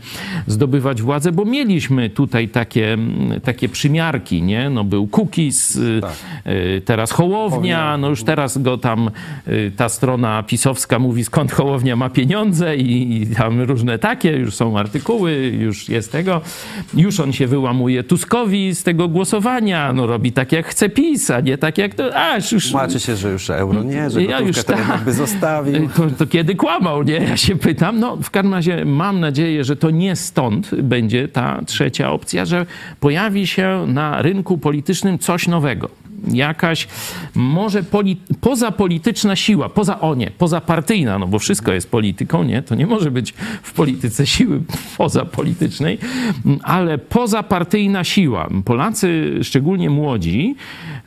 zdobywać 0.47 1.03
władzę, 1.03 1.33
bo 1.33 1.45
mieliśmy 1.45 2.11
tutaj 2.11 2.49
takie, 2.49 2.99
takie 3.43 3.69
przymiarki, 3.69 4.43
nie? 4.43 4.71
No 4.71 4.85
był 4.85 5.07
Kukiz, 5.07 5.77
y, 5.77 6.01
teraz 6.85 7.11
Hołownia, 7.11 7.99
no 7.99 8.09
już 8.09 8.25
teraz 8.25 8.59
go 8.59 8.79
tam 8.79 9.11
ta 9.77 9.89
strona 9.89 10.43
pisowska 10.43 10.99
mówi 10.99 11.25
skąd 11.25 11.53
Hołownia 11.53 11.97
ma 11.97 12.11
pieniądze 12.11 12.77
i, 12.77 13.23
i 13.23 13.27
tam 13.27 13.61
różne 13.61 13.99
takie, 13.99 14.31
już 14.33 14.55
są 14.55 14.79
artykuły, 14.79 15.33
już 15.59 15.89
jest 15.89 16.13
tego. 16.13 16.26
Już 16.95 17.21
on 17.21 17.33
się 17.33 17.47
wyłamuje 17.47 18.05
Tuskowi 18.05 18.75
z 18.75 18.83
tego 18.83 19.09
głosowania, 19.09 19.93
no 19.93 20.07
robi 20.07 20.33
tak 20.33 20.53
jak 20.53 20.67
chce 20.67 20.89
PiS, 20.89 21.31
a 21.31 21.41
nie 21.41 21.59
tak 21.59 21.79
jak 21.79 21.95
to, 21.95 22.17
a 22.17 22.37
już... 22.53 22.71
Tłumaczy 22.71 23.01
się, 23.01 23.17
że 23.17 23.33
już 23.33 23.51
euro 23.51 23.83
nie, 23.83 24.11
że 24.11 24.23
Ja 24.23 24.41
już 24.41 24.57
to 24.57 24.63
tak. 24.65 24.79
jednak 24.79 25.01
by 25.05 25.13
zostawił. 25.13 25.89
To, 25.97 26.11
to 26.19 26.27
kiedy 26.27 26.55
kłamał, 26.55 27.03
nie? 27.03 27.15
Ja 27.15 27.37
się 27.37 27.57
pytam. 27.57 28.01
No, 28.01 28.17
w 28.17 28.31
każdym 28.31 28.55
razie 28.55 28.85
mam 28.85 29.21
nadzieję, 29.21 29.65
że 29.65 29.77
to 29.77 29.91
nie 29.91 30.17
stąd 30.17 30.75
będzie 30.75 31.29
ta 31.29 31.61
trzecia 31.67 32.13
opcja, 32.13 32.45
że 32.45 32.67
pojawi 33.01 33.47
się 33.47 33.85
na 33.89 34.23
rynku 34.23 34.59
politycznym 34.59 35.19
coś 35.19 35.49
nowego. 35.49 35.89
Jakaś 36.33 36.89
może 37.35 37.83
poli, 37.83 38.17
pozapolityczna 38.41 39.37
siła, 39.37 39.69
poza 39.69 40.01
o 40.01 40.15
nie, 40.15 40.31
pozapartyjna, 40.31 41.19
no 41.19 41.27
bo 41.27 41.39
wszystko 41.39 41.73
jest 41.73 41.91
polityką, 41.91 42.45
nie? 42.45 42.63
To 42.63 42.75
nie 42.75 42.87
może 42.87 43.11
być 43.11 43.35
w 43.63 43.73
polityce 43.73 44.27
siły 44.27 44.61
pozapolitycznej, 44.97 45.99
ale 46.63 46.99
pozapartyjna 46.99 48.05
siła. 48.05 48.49
Polacy, 48.65 49.39
szczególnie 49.43 49.91
młodzi, 49.91 50.57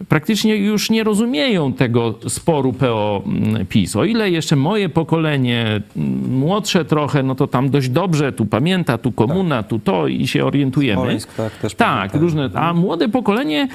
praktycznie 0.07 0.55
już 0.55 0.89
nie 0.89 1.03
rozumieją 1.03 1.73
tego 1.73 2.19
sporu 2.27 2.73
PO-PiS. 2.73 3.95
O 3.95 4.05
ile 4.05 4.31
jeszcze 4.31 4.55
moje 4.55 4.89
pokolenie, 4.89 5.81
mm, 5.97 6.37
młodsze 6.39 6.85
trochę, 6.85 7.23
no 7.23 7.35
to 7.35 7.47
tam 7.47 7.69
dość 7.69 7.89
dobrze 7.89 8.33
tu 8.33 8.45
pamięta, 8.45 8.97
tu 8.97 9.11
komuna, 9.11 9.63
tu 9.63 9.79
to 9.79 10.07
i 10.07 10.27
się 10.27 10.45
orientujemy. 10.45 11.01
Smoleńsk, 11.01 11.33
tak, 11.35 11.53
też 11.55 11.75
tak, 11.75 11.97
pamiętam. 11.97 12.21
różne. 12.21 12.49
A 12.53 12.73
młode 12.73 13.09
pokolenie 13.09 13.67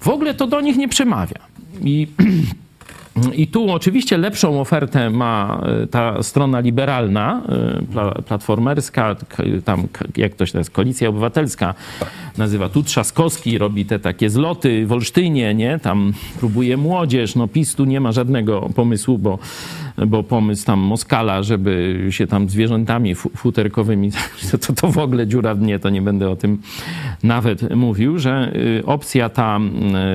w 0.00 0.08
ogóle 0.08 0.34
to 0.34 0.46
do 0.46 0.60
nich 0.60 0.76
nie 0.76 0.88
przemawia. 0.88 1.38
I 1.80 2.06
I 3.34 3.46
tu 3.46 3.70
oczywiście 3.70 4.18
lepszą 4.18 4.60
ofertę 4.60 5.10
ma 5.10 5.60
e, 5.82 5.86
ta 5.86 6.22
strona 6.22 6.60
liberalna, 6.60 7.42
e, 7.48 7.82
pla- 7.92 8.22
platformerska, 8.22 9.16
tam 9.64 9.86
jak 10.16 10.34
to 10.34 10.46
się 10.46 10.52
to 10.52 10.58
jest, 10.58 10.70
Koalicja 10.70 11.08
Obywatelska 11.08 11.74
nazywa. 12.38 12.68
Tu 12.68 12.82
Trzaskowski 12.82 13.58
robi 13.58 13.84
te 13.84 13.98
takie 13.98 14.30
zloty 14.30 14.86
w 14.86 14.92
Olsztynie, 14.92 15.54
nie? 15.54 15.78
Tam 15.78 16.12
próbuje 16.38 16.76
młodzież. 16.76 17.34
No 17.34 17.48
PiS 17.48 17.74
tu 17.74 17.84
nie 17.84 18.00
ma 18.00 18.12
żadnego 18.12 18.60
pomysłu, 18.74 19.18
bo, 19.18 19.38
bo 20.06 20.22
pomysł 20.22 20.66
tam 20.66 20.78
Moskala, 20.78 21.42
żeby 21.42 22.06
się 22.10 22.26
tam 22.26 22.48
zwierzętami 22.48 23.14
fu- 23.14 23.30
futerkowymi, 23.36 24.10
to, 24.50 24.58
to, 24.58 24.72
to 24.72 24.88
w 24.88 24.98
ogóle 24.98 25.26
dziura 25.26 25.54
w 25.54 25.58
dnie, 25.58 25.78
to 25.78 25.90
nie 25.90 26.02
będę 26.02 26.30
o 26.30 26.36
tym 26.36 26.58
nawet 27.22 27.74
mówił, 27.76 28.18
że 28.18 28.52
y, 28.56 28.86
opcja 28.86 29.28
ta 29.28 29.60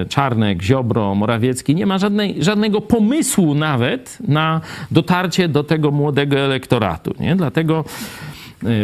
Czarnek, 0.09 0.63
Ziobro, 0.63 1.15
Morawiecki 1.15 1.75
nie 1.75 1.85
ma 1.85 1.97
żadnej, 1.97 2.43
żadnego 2.43 2.81
pomysłu 2.81 3.55
nawet 3.55 4.17
na 4.27 4.61
dotarcie 4.91 5.47
do 5.47 5.63
tego 5.63 5.91
młodego 5.91 6.39
elektoratu. 6.39 7.13
Nie? 7.19 7.35
Dlatego 7.35 7.85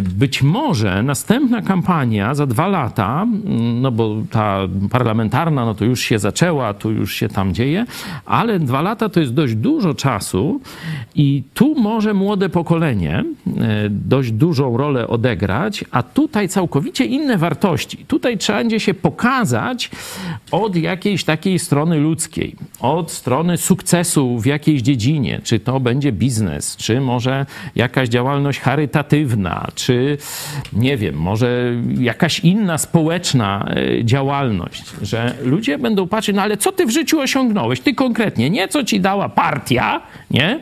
być 0.02 0.44
może 0.44 1.04
następna 1.04 1.62
kampania 1.62 2.36
za 2.36 2.46
dwa 2.46 2.68
lata, 2.68 3.24
mm, 3.24 3.82
no 3.82 3.92
bo 3.92 4.16
ta 4.32 4.60
parlamentarna, 4.92 5.66
no 5.66 5.76
to 5.76 5.86
już 5.86 6.00
się 6.00 6.20
zaczęła, 6.20 6.74
tu 6.74 6.92
już 6.92 7.14
się 7.14 7.30
tam 7.30 7.54
dzieje, 7.54 7.86
ale 8.26 8.60
dwa 8.60 8.82
lata 8.82 9.10
to 9.10 9.20
jest 9.20 9.34
dość 9.34 9.56
dużo 9.56 9.94
czasu 9.94 10.62
i 11.16 11.44
tu 11.54 11.76
może 11.82 12.14
młode 12.14 12.50
pokolenie 12.50 13.24
y, 13.48 13.52
dość 13.90 14.32
dużą 14.32 14.78
rolę 14.78 15.08
odegrać, 15.08 15.86
a 15.92 16.04
tutaj 16.04 16.50
całkowicie 16.50 17.06
inne 17.06 17.38
wartości. 17.38 17.98
Tutaj 17.98 18.38
trzeba 18.38 18.60
będzie 18.60 18.80
się 18.80 18.94
pokazać 18.94 19.90
od 20.52 20.76
jakiejś 20.76 21.24
takiej 21.24 21.60
strony 21.60 21.98
ludzkiej, 21.98 22.56
od 22.80 23.12
strony 23.12 23.58
sukcesu 23.58 24.40
w 24.40 24.46
jakiejś 24.46 24.82
dziedzinie, 24.82 25.42
czy 25.44 25.60
to 25.60 25.80
będzie 25.80 26.12
biznes, 26.12 26.76
czy 26.76 27.02
może 27.02 27.46
jakaś 27.76 28.10
działalność 28.10 28.60
charytatywna, 28.60 29.68
czy 29.76 30.18
nie 30.74 30.98
wiem, 30.98 31.16
może 31.16 31.74
jakaś 32.00 32.40
inna 32.40 32.78
społeczna 32.78 33.70
e, 34.00 34.06
działalność, 34.06 34.84
że 35.02 35.34
ludzie 35.44 35.78
będą 35.78 36.08
patrzeć, 36.08 36.36
no 36.36 36.42
ale 36.42 36.58
co 36.58 36.72
ty 36.72 36.86
w 36.86 36.90
życiu 36.90 37.20
osiągnąłeś? 37.20 37.80
Ty 37.80 37.94
konkretnie, 37.94 38.50
nie 38.50 38.68
co 38.68 38.84
ci 38.84 39.00
dała 39.00 39.30
partia, 39.30 40.02
nie? 40.32 40.60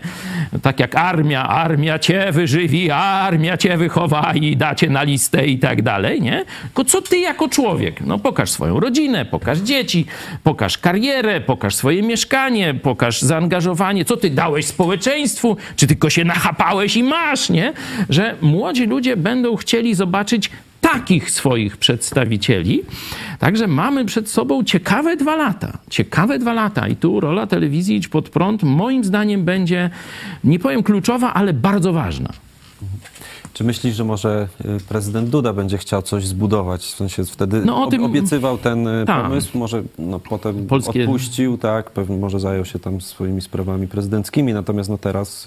Tak 0.61 0.79
jak 0.79 0.95
armia, 0.95 1.47
armia 1.47 1.99
cię 1.99 2.31
wyżywi, 2.31 2.91
armia 2.91 3.57
cię 3.57 3.77
wychowa 3.77 4.33
i 4.33 4.57
dacie 4.57 4.89
na 4.89 5.03
listę 5.03 5.47
i 5.47 5.59
tak 5.59 5.81
dalej, 5.81 6.21
nie? 6.21 6.45
Tylko 6.61 6.85
co 6.85 7.01
ty 7.01 7.19
jako 7.19 7.49
człowiek? 7.49 8.01
No 8.01 8.19
pokaż 8.19 8.49
swoją 8.49 8.79
rodzinę, 8.79 9.25
pokaż 9.25 9.57
dzieci, 9.59 10.05
pokaż 10.43 10.77
karierę, 10.77 11.41
pokaż 11.41 11.75
swoje 11.75 12.03
mieszkanie, 12.03 12.73
pokaż 12.73 13.21
zaangażowanie, 13.21 14.05
co 14.05 14.17
ty 14.17 14.29
dałeś 14.29 14.65
społeczeństwu, 14.65 15.57
czy 15.75 15.87
tylko 15.87 16.09
się 16.09 16.23
nachapałeś 16.23 16.97
i 16.97 17.03
masz, 17.03 17.49
nie? 17.49 17.73
Że 18.09 18.35
młodzi 18.41 18.85
ludzie 18.85 18.96
będą 19.17 19.55
chcieli 19.55 19.95
zobaczyć 19.95 20.49
takich 20.81 21.31
swoich 21.31 21.77
przedstawicieli. 21.77 22.81
Także 23.39 23.67
mamy 23.67 24.05
przed 24.05 24.29
sobą 24.29 24.63
ciekawe 24.63 25.17
dwa 25.17 25.35
lata. 25.35 25.77
Ciekawe 25.89 26.39
dwa 26.39 26.53
lata. 26.53 26.87
I 26.87 26.95
tu 26.95 27.19
rola 27.19 27.47
telewizji 27.47 27.95
Idź 27.95 28.07
Pod 28.07 28.29
Prąd 28.29 28.63
moim 28.63 29.03
zdaniem 29.03 29.45
będzie, 29.45 29.89
nie 30.43 30.59
powiem 30.59 30.83
kluczowa, 30.83 31.33
ale 31.33 31.53
bardzo 31.53 31.93
ważna. 31.93 32.29
Czy 33.53 33.63
myślisz, 33.63 33.95
że 33.95 34.03
może 34.03 34.47
y, 34.65 34.79
prezydent 34.89 35.29
Duda 35.29 35.53
będzie 35.53 35.77
chciał 35.77 36.01
coś 36.01 36.25
zbudować? 36.27 36.81
W 36.85 36.95
sensie 36.95 37.25
wtedy 37.25 37.61
No, 37.65 37.83
o 37.83 37.87
tym- 37.87 38.03
obiecywał 38.03 38.57
ten 38.57 38.87
y, 38.87 39.05
Tak. 39.05 39.23
pomysł, 39.23 39.57
może 39.57 39.83
no, 39.99 40.19
potem 40.19 40.67
Polskie- 40.67 41.01
odpuścił, 41.03 41.57
tak, 41.57 41.91
pewnie 41.91 42.17
może 42.17 42.39
zajął 42.39 42.65
się 42.65 42.79
tam 42.79 43.01
swoimi 43.01 43.41
sprawami 43.41 43.87
prezydenckimi, 43.87 44.53
natomiast 44.53 44.89
no 44.89 44.97
teraz... 44.97 45.45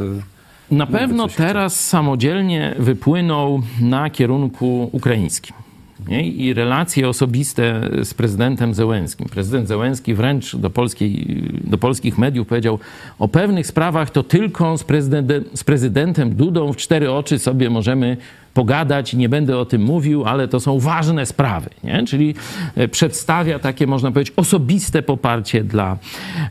Na 0.71 0.87
pewno 0.87 1.29
teraz 1.29 1.89
samodzielnie 1.89 2.75
wypłynął 2.79 3.63
na 3.81 4.11
kierunku 4.11 4.91
ukraińskim. 4.93 5.60
Nie? 6.09 6.29
I 6.29 6.55
relacje 6.55 7.09
osobiste 7.09 7.89
z 8.03 8.15
prezydentem 8.15 8.75
Zełenskim. 8.75 9.29
Prezydent 9.29 9.69
Zełenski 9.69 10.15
wręcz 10.15 10.57
do, 10.57 10.71
polskiej, 10.71 11.43
do 11.65 11.79
polskich 11.79 12.19
mediów 12.19 12.49
powiedział, 12.49 12.79
o 13.19 13.29
pewnych 13.29 13.67
sprawach 13.67 14.11
to 14.11 14.23
tylko 14.23 14.79
z 14.79 14.85
prezydentem, 14.85 15.45
z 15.55 15.65
prezydentem 15.65 16.35
Dudą 16.35 16.73
w 16.73 16.77
cztery 16.77 17.13
oczy 17.13 17.39
sobie 17.39 17.71
możemy 17.71 18.17
pogadać, 18.55 19.15
nie 19.15 19.29
będę 19.29 19.59
o 19.59 19.65
tym 19.65 19.83
mówił, 19.83 20.25
ale 20.25 20.49
to 20.49 20.61
są 20.61 20.79
ważne 20.79 21.27
sprawy. 21.27 21.71
Nie? 21.85 22.05
Czyli 22.07 22.35
e, 22.77 22.89
przedstawia 22.89 23.59
takie, 23.59 23.87
można 23.87 24.11
powiedzieć, 24.11 24.35
osobiste 24.37 25.03
poparcie 25.03 25.65
dla, 25.65 25.99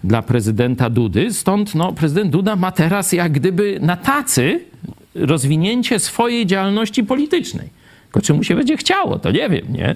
dla 0.03 0.21
prezydenta 0.21 0.89
Dudy. 0.89 1.33
Stąd 1.33 1.75
no, 1.75 1.93
prezydent 1.93 2.31
Duda 2.31 2.55
ma 2.55 2.71
teraz 2.71 3.11
jak 3.11 3.31
gdyby 3.31 3.79
na 3.81 3.97
tacy 3.97 4.59
rozwinięcie 5.15 5.99
swojej 5.99 6.45
działalności 6.45 7.03
politycznej. 7.03 7.78
Tylko 8.11 8.25
czy 8.25 8.33
mu 8.33 8.43
się 8.43 8.55
będzie 8.55 8.77
chciało, 8.77 9.19
to 9.19 9.31
nie 9.31 9.49
wiem, 9.49 9.65
nie? 9.69 9.95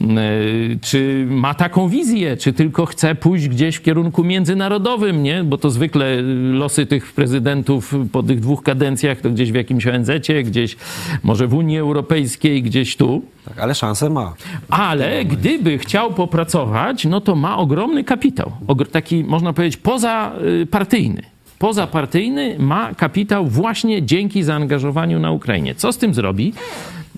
Yy, 0.00 0.78
Czy 0.82 1.26
ma 1.28 1.54
taką 1.54 1.88
wizję, 1.88 2.36
czy 2.36 2.52
tylko 2.52 2.86
chce 2.86 3.14
pójść 3.14 3.48
gdzieś 3.48 3.76
w 3.76 3.82
kierunku 3.82 4.24
międzynarodowym, 4.24 5.22
nie? 5.22 5.44
Bo 5.44 5.58
to 5.58 5.70
zwykle 5.70 6.22
losy 6.52 6.86
tych 6.86 7.12
prezydentów 7.12 7.94
po 8.12 8.22
tych 8.22 8.40
dwóch 8.40 8.62
kadencjach 8.62 9.20
to 9.20 9.30
gdzieś 9.30 9.52
w 9.52 9.54
jakimś 9.54 9.86
ONZ-cie, 9.86 10.42
gdzieś 10.42 10.76
może 11.22 11.46
w 11.46 11.54
Unii 11.54 11.78
Europejskiej, 11.78 12.62
gdzieś 12.62 12.96
tu. 12.96 13.22
tak, 13.44 13.58
ale 13.58 13.74
szansę 13.74 14.10
ma. 14.10 14.34
Ale 14.68 15.24
gdyby 15.24 15.78
chciał 15.78 16.14
popracować, 16.14 17.04
no 17.04 17.20
to 17.20 17.34
ma 17.34 17.58
ogromny 17.58 18.04
kapitał. 18.04 18.52
Taki, 18.92 19.24
można 19.24 19.52
powiedzieć, 19.52 19.76
pozapartyjny. 19.76 21.22
Pozapartyjny 21.58 22.56
ma 22.58 22.94
kapitał 22.94 23.46
właśnie 23.46 24.02
dzięki 24.02 24.42
zaangażowaniu 24.42 25.18
na 25.18 25.30
Ukrainie. 25.32 25.74
Co 25.74 25.92
z 25.92 25.98
tym 25.98 26.14
zrobi? 26.14 26.52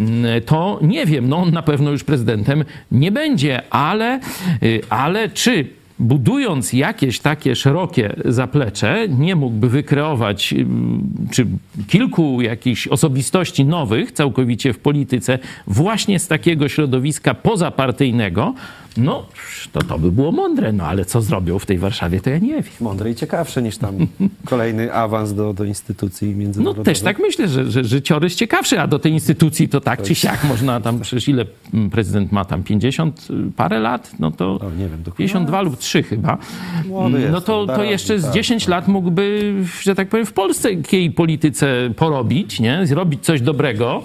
Mm, 0.01 0.43
To 0.47 0.78
nie 0.82 1.06
wiem. 1.06 1.28
No 1.28 1.36
on 1.36 1.51
na 1.51 1.62
pewno 1.62 1.90
już 1.90 2.05
prezydentem 2.05 2.64
nie 2.93 3.12
będzie, 3.12 3.62
ale, 3.72 4.20
y, 4.62 4.81
ale 4.90 5.28
czy 5.28 5.66
budując 5.98 6.72
jakieś 6.72 7.20
takie 7.20 7.56
szerokie 7.56 8.14
zaplecze, 8.24 9.09
nie 9.09 9.36
mógłby 9.36 9.68
wykreować 9.68 10.52
ym, 10.52 11.02
czy 11.32 11.47
kilku 11.89 12.40
jakichś 12.43 12.86
osobistości 12.86 13.64
nowych 13.64 14.12
całkowicie 14.12 14.72
w 14.72 14.78
polityce 14.78 15.39
właśnie 15.66 16.18
z 16.18 16.28
takiego 16.28 16.68
środowiska 16.68 17.35
pozapartyjnego, 17.35 18.55
no 18.97 19.27
to 19.73 19.83
to 19.83 19.99
by 19.99 20.12
było 20.12 20.33
mądre, 20.33 20.73
no 20.73 20.85
ale 20.85 21.05
co 21.05 21.23
zrobią 21.23 21.59
w 21.59 21.67
tej 21.67 21.79
Warszawie, 21.79 22.21
to 22.21 22.31
ja 22.31 22.39
nie 22.39 22.49
wiem. 22.55 22.62
Mądre 22.81 23.11
i 23.11 23.15
ciekawsze 23.15 23.62
niż 23.62 23.79
tam 23.79 23.95
kolejny 24.45 24.95
awans 24.95 25.35
do, 25.35 25.53
do 25.55 25.65
instytucji 25.65 26.31
No 26.31 26.37
międzynarodowych. 26.39 26.85
też 26.85 27.01
tak 27.01 27.19
myślę, 27.19 27.49
że, 27.49 27.71
że 27.71 27.85
życiorys 27.85 28.35
ciekawszy, 28.37 28.81
a 28.81 28.87
do 28.87 28.99
tej 28.99 29.12
instytucji 29.12 29.69
to 29.69 29.81
tak 29.81 30.03
czy 30.03 30.15
siak 30.15 30.45
można 30.45 30.81
tam, 30.81 31.01
przecież 31.03 31.29
ile 31.29 31.45
mm, 31.75 31.91
prezydent 31.91 32.33
ma 32.33 32.45
tam, 32.45 32.62
50 32.62 33.29
parę 33.57 33.79
lat? 33.79 34.12
No 34.19 34.31
to 34.31 34.47
O, 34.61 34.71
nie 34.71 34.89
wiem, 34.89 35.03
dokładnie. 35.03 35.17
52 35.27 35.62
lub 35.62 35.79
3 35.79 36.03
chyba. 36.03 36.39
Młody 36.87 37.21
jest, 37.21 37.33
No 37.33 37.41
to, 37.41 37.67
to 37.67 37.85
jeszcze 37.85 38.19
z 38.19 38.25
tak, 38.25 38.35
10 38.35 38.69
lat 38.69 38.89
mógłby, 38.89 39.55
że 39.83 39.95
tak 39.95 40.09
powiem, 40.09 40.27
w 40.27 40.33
polskiej 40.33 41.11
polityce 41.11 41.91
porobić, 41.97 42.61
nie? 42.61 42.87
Zrobić 42.87 43.25
coś 43.25 43.41
dobrego, 43.41 44.03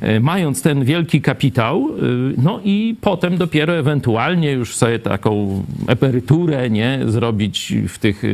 e, 0.00 0.20
mając 0.20 0.62
ten 0.62 0.84
wielki 0.84 1.20
kapitał, 1.20 1.88
e, 1.88 2.02
no 2.42 2.60
i 2.64 2.96
potem 3.00 3.36
dopiero 3.38 3.72
ewentualnie 3.76 4.21
już 4.30 4.76
sobie 4.76 4.98
taką 4.98 5.62
emeryturę, 5.86 6.70
nie? 6.70 7.00
Zrobić 7.06 7.74
w 7.88 7.98
tych 7.98 8.24
e, 8.24 8.28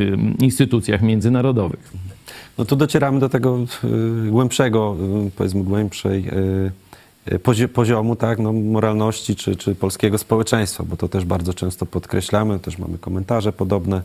instytucjach 0.44 1.02
międzynarodowych. 1.02 1.92
No 2.58 2.64
tu 2.64 2.76
docieramy 2.76 3.20
do 3.20 3.28
tego 3.28 3.58
y, 4.26 4.30
głębszego, 4.30 4.96
y, 5.26 5.30
powiedzmy 5.30 5.64
głębszej 5.64 6.28
y, 6.28 7.32
y, 7.32 7.38
pozi- 7.38 7.68
poziomu 7.68 8.16
tak, 8.16 8.38
no, 8.38 8.52
moralności 8.52 9.36
czy, 9.36 9.56
czy 9.56 9.74
polskiego 9.74 10.18
społeczeństwa, 10.18 10.84
bo 10.84 10.96
to 10.96 11.08
też 11.08 11.24
bardzo 11.24 11.54
często 11.54 11.86
podkreślamy, 11.86 12.58
też 12.58 12.78
mamy 12.78 12.98
komentarze 12.98 13.52
podobne, 13.52 14.02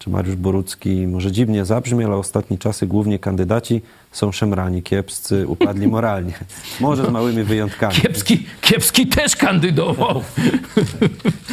czy 0.00 0.10
Mariusz 0.10 0.36
Borucki 0.36 1.06
może 1.06 1.32
dziwnie 1.32 1.64
zabrzmi, 1.64 2.04
ale 2.04 2.16
ostatnie 2.16 2.58
czasy 2.58 2.86
głównie 2.86 3.18
kandydaci 3.18 3.82
są 4.12 4.32
szemrani, 4.32 4.82
kiepscy, 4.82 5.48
upadli 5.48 5.88
moralnie. 5.96 6.32
Może 6.80 7.06
z 7.06 7.10
małymi 7.10 7.42
wyjątkami. 7.42 7.94
Kiepski, 7.94 8.46
Kiepski 8.60 9.06
też 9.06 9.36
kandydował. 9.36 10.22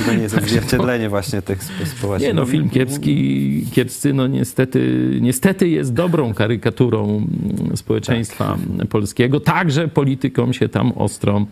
To 0.05 0.13
nie 0.13 0.21
jest 0.21 0.37
odzwierciedlenie 0.43 1.09
właśnie 1.09 1.41
tych 1.41 1.63
spo- 1.63 1.85
społecznych. 1.97 2.29
Nie 2.29 2.33
no, 2.33 2.45
film 2.45 2.69
kiepski, 2.69 3.65
kiepscy, 3.71 4.13
no 4.13 4.27
niestety, 4.27 5.09
niestety 5.21 5.69
jest 5.69 5.93
dobrą 5.93 6.33
karykaturą 6.33 7.27
społeczeństwa 7.75 8.57
polskiego. 8.89 9.39
Także 9.39 9.87
politykom 9.87 10.53
się 10.53 10.69
tam 10.69 10.91
ostro, 10.91 11.45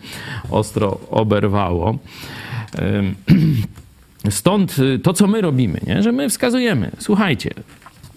ostro 0.52 1.00
oberwało. 1.12 1.98
Stąd 4.32 4.80
y, 4.80 5.00
to, 5.00 5.14
co 5.14 5.28
my 5.28 5.42
robimy, 5.42 5.80
nie? 5.88 6.04
że 6.04 6.12
my 6.12 6.30
wskazujemy, 6.30 6.92
słuchajcie, 7.00 7.50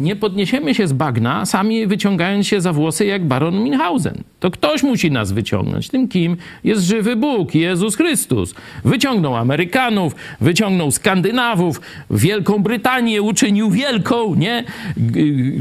nie 0.01 0.17
podniesiemy 0.17 0.75
się 0.75 0.89
z 0.89 0.93
bagna, 0.93 1.47
sami 1.47 1.87
wyciągając 1.87 2.47
się 2.47 2.61
za 2.61 2.73
włosy 2.73 3.07
jak 3.07 3.25
baron 3.25 3.63
Minhausen. 3.63 4.23
To 4.41 4.51
ktoś 4.51 4.83
musi 4.83 5.11
nas 5.11 5.33
wyciągnąć. 5.33 5.89
Tym 5.89 6.09
kim 6.09 6.37
jest 6.65 6.83
żywy 6.83 7.17
Bóg, 7.17 7.55
Jezus 7.55 7.97
Chrystus. 7.97 8.55
Wyciągnął 8.85 9.37
Amerykanów, 9.37 10.15
wyciągnął 10.41 10.91
Skandynawów, 10.91 11.81
Wielką 12.11 12.59
Brytanię 12.59 13.23
uczynił 13.23 13.71
wielką, 13.71 14.35
nie? 14.35 14.65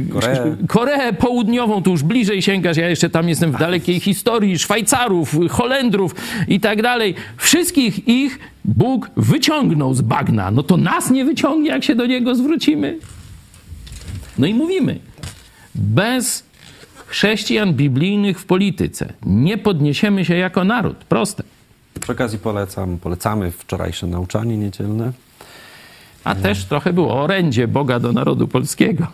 Koreę. 0.09 0.55
Koreę 0.67 1.13
Południową, 1.13 1.83
tu 1.83 1.91
już 1.91 2.03
bliżej 2.03 2.41
sięgasz, 2.41 2.77
ja 2.77 2.89
jeszcze 2.89 3.09
tam 3.09 3.29
jestem 3.29 3.51
w 3.51 3.59
dalekiej 3.59 3.99
historii, 3.99 4.59
Szwajcarów, 4.59 5.35
Holendrów 5.49 6.15
i 6.47 6.59
tak 6.59 6.81
dalej. 6.81 7.15
Wszystkich 7.37 8.07
ich 8.07 8.39
Bóg 8.65 9.09
wyciągnął 9.17 9.93
z 9.93 10.01
bagna. 10.01 10.51
No 10.51 10.63
to 10.63 10.77
nas 10.77 11.11
nie 11.11 11.25
wyciągnie, 11.25 11.69
jak 11.69 11.83
się 11.83 11.95
do 11.95 12.05
Niego 12.05 12.35
zwrócimy. 12.35 12.97
No 14.37 14.47
i 14.47 14.53
mówimy, 14.53 14.99
bez 15.75 16.43
chrześcijan 17.07 17.73
biblijnych 17.73 18.39
w 18.39 18.45
polityce 18.45 19.13
nie 19.25 19.57
podniesiemy 19.57 20.25
się 20.25 20.35
jako 20.35 20.63
naród. 20.63 20.97
Proste. 20.97 21.43
Przy 22.01 22.11
okazji 22.11 22.39
polecam, 22.39 22.97
polecamy 22.97 23.51
wczorajsze 23.51 24.07
nauczanie 24.07 24.57
niedzielne. 24.57 25.11
A 26.23 26.35
też 26.35 26.65
trochę 26.65 26.93
było 26.93 27.13
o 27.13 27.23
orędzie 27.23 27.67
Boga 27.67 27.99
do 27.99 28.13
narodu 28.13 28.47
polskiego. 28.47 29.07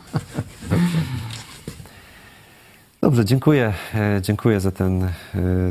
Dobrze. 0.69 0.97
Dobrze, 3.03 3.25
dziękuję. 3.25 3.73
E, 3.95 4.19
dziękuję 4.21 4.59
za 4.59 4.71
ten, 4.71 5.03
e, 5.03 5.11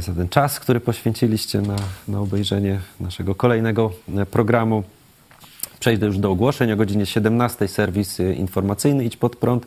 za 0.00 0.14
ten 0.14 0.28
czas, 0.28 0.60
który 0.60 0.80
poświęciliście 0.80 1.60
na, 1.60 1.76
na 2.08 2.20
obejrzenie 2.20 2.80
naszego 3.00 3.34
kolejnego 3.34 3.92
e, 4.16 4.26
programu. 4.26 4.84
Przejdę 5.82 6.06
już 6.06 6.18
do 6.18 6.30
ogłoszeń. 6.30 6.72
O 6.72 6.76
godzinie 6.76 7.06
17 7.06 7.68
serwis 7.68 8.18
informacyjny 8.18 9.04
Idź 9.04 9.16
Pod 9.16 9.36
Prąd, 9.36 9.66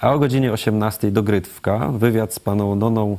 a 0.00 0.12
o 0.12 0.18
godzinie 0.18 0.52
18 0.52 1.10
dogrywka. 1.10 1.88
Wywiad 1.88 2.34
z 2.34 2.40
paną 2.40 2.76
Noną 2.76 3.16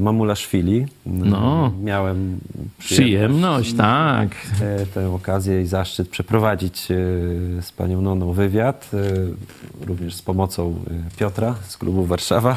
Mamulaszwili. 0.00 0.86
No, 1.06 1.72
Miałem 1.82 2.38
przyjemność, 2.78 3.74
tak. 3.74 4.28
Tę 4.94 5.10
okazję 5.10 5.62
i 5.62 5.66
zaszczyt 5.66 6.08
przeprowadzić 6.08 6.86
z 7.60 7.72
panią 7.76 8.00
Noną 8.00 8.32
wywiad, 8.32 8.90
również 9.86 10.14
z 10.14 10.22
pomocą 10.22 10.74
Piotra 11.16 11.54
z 11.68 11.76
klubu 11.76 12.04
Warszawa. 12.04 12.56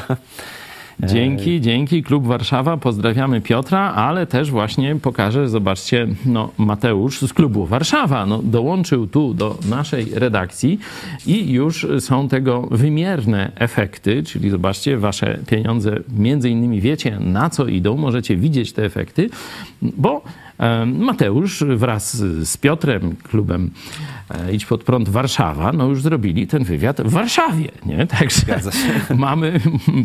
Dzięki, 1.00 1.60
dzięki. 1.60 2.02
Klub 2.02 2.26
Warszawa. 2.26 2.76
Pozdrawiamy 2.76 3.40
Piotra, 3.40 3.92
ale 3.94 4.26
też 4.26 4.50
właśnie 4.50 4.96
pokażę, 4.96 5.48
zobaczcie, 5.48 6.06
no, 6.26 6.50
Mateusz 6.58 7.20
z 7.20 7.32
klubu 7.32 7.66
Warszawa 7.66 8.26
no, 8.26 8.42
dołączył 8.42 9.06
tu 9.06 9.34
do 9.34 9.58
naszej 9.68 10.06
redakcji 10.14 10.78
i 11.26 11.52
już 11.52 11.86
są 12.00 12.28
tego 12.28 12.62
wymierne 12.70 13.52
efekty, 13.54 14.22
czyli 14.22 14.50
zobaczcie, 14.50 14.98
wasze 14.98 15.38
pieniądze 15.46 15.96
między 16.18 16.50
innymi 16.50 16.80
wiecie 16.80 17.18
na 17.20 17.50
co 17.50 17.66
idą, 17.66 17.96
możecie 17.96 18.36
widzieć 18.36 18.72
te 18.72 18.84
efekty, 18.84 19.30
bo 19.82 20.22
Mateusz 20.86 21.64
wraz 21.64 22.16
z 22.42 22.56
Piotrem, 22.56 23.16
klubem 23.22 23.70
e, 24.30 24.52
Idź 24.52 24.66
Pod 24.66 24.84
Prąd 24.84 25.08
Warszawa, 25.08 25.72
no 25.72 25.86
już 25.86 26.02
zrobili 26.02 26.46
ten 26.46 26.64
wywiad 26.64 27.00
w 27.00 27.10
Warszawie, 27.10 27.68
nie? 27.86 28.06
Także 28.18 28.60
mamy 29.14 29.60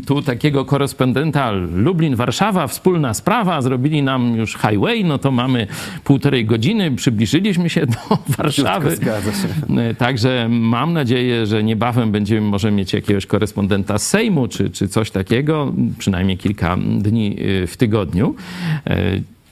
tu 0.06 0.22
takiego 0.22 0.66
korespondenta 0.66 1.52
Lublin-Warszawa, 1.52 2.68
wspólna 2.68 3.14
sprawa, 3.14 3.62
zrobili 3.62 4.04
nam 4.04 4.36
już 4.36 4.58
highway, 4.58 5.06
no 5.06 5.18
to 5.18 5.32
mamy 5.32 5.68
półtorej 6.04 6.46
godziny, 6.46 6.92
przybliżyliśmy 6.92 7.70
się 7.70 7.86
do 8.10 8.18
Warszawy. 8.38 8.96
Zgadza 8.96 9.32
się. 9.32 9.78
E, 9.78 9.96
także 9.96 10.48
mam 10.50 10.94
nadzieję, 10.94 11.46
że 11.46 11.64
niebawem 11.64 12.12
będziemy 12.12 12.42
może 12.42 12.72
mieć 12.72 12.94
jakiegoś 12.94 13.26
korespondenta 13.26 13.98
z 13.98 14.08
Sejmu, 14.08 14.48
czy, 14.48 14.70
czy 14.70 14.88
coś 14.88 15.12
takiego, 15.12 15.74
przynajmniej 15.98 16.38
kilka 16.38 16.78
dni 17.00 17.38
e, 17.64 17.68
w 17.68 17.78
tygodniu. 17.78 18.36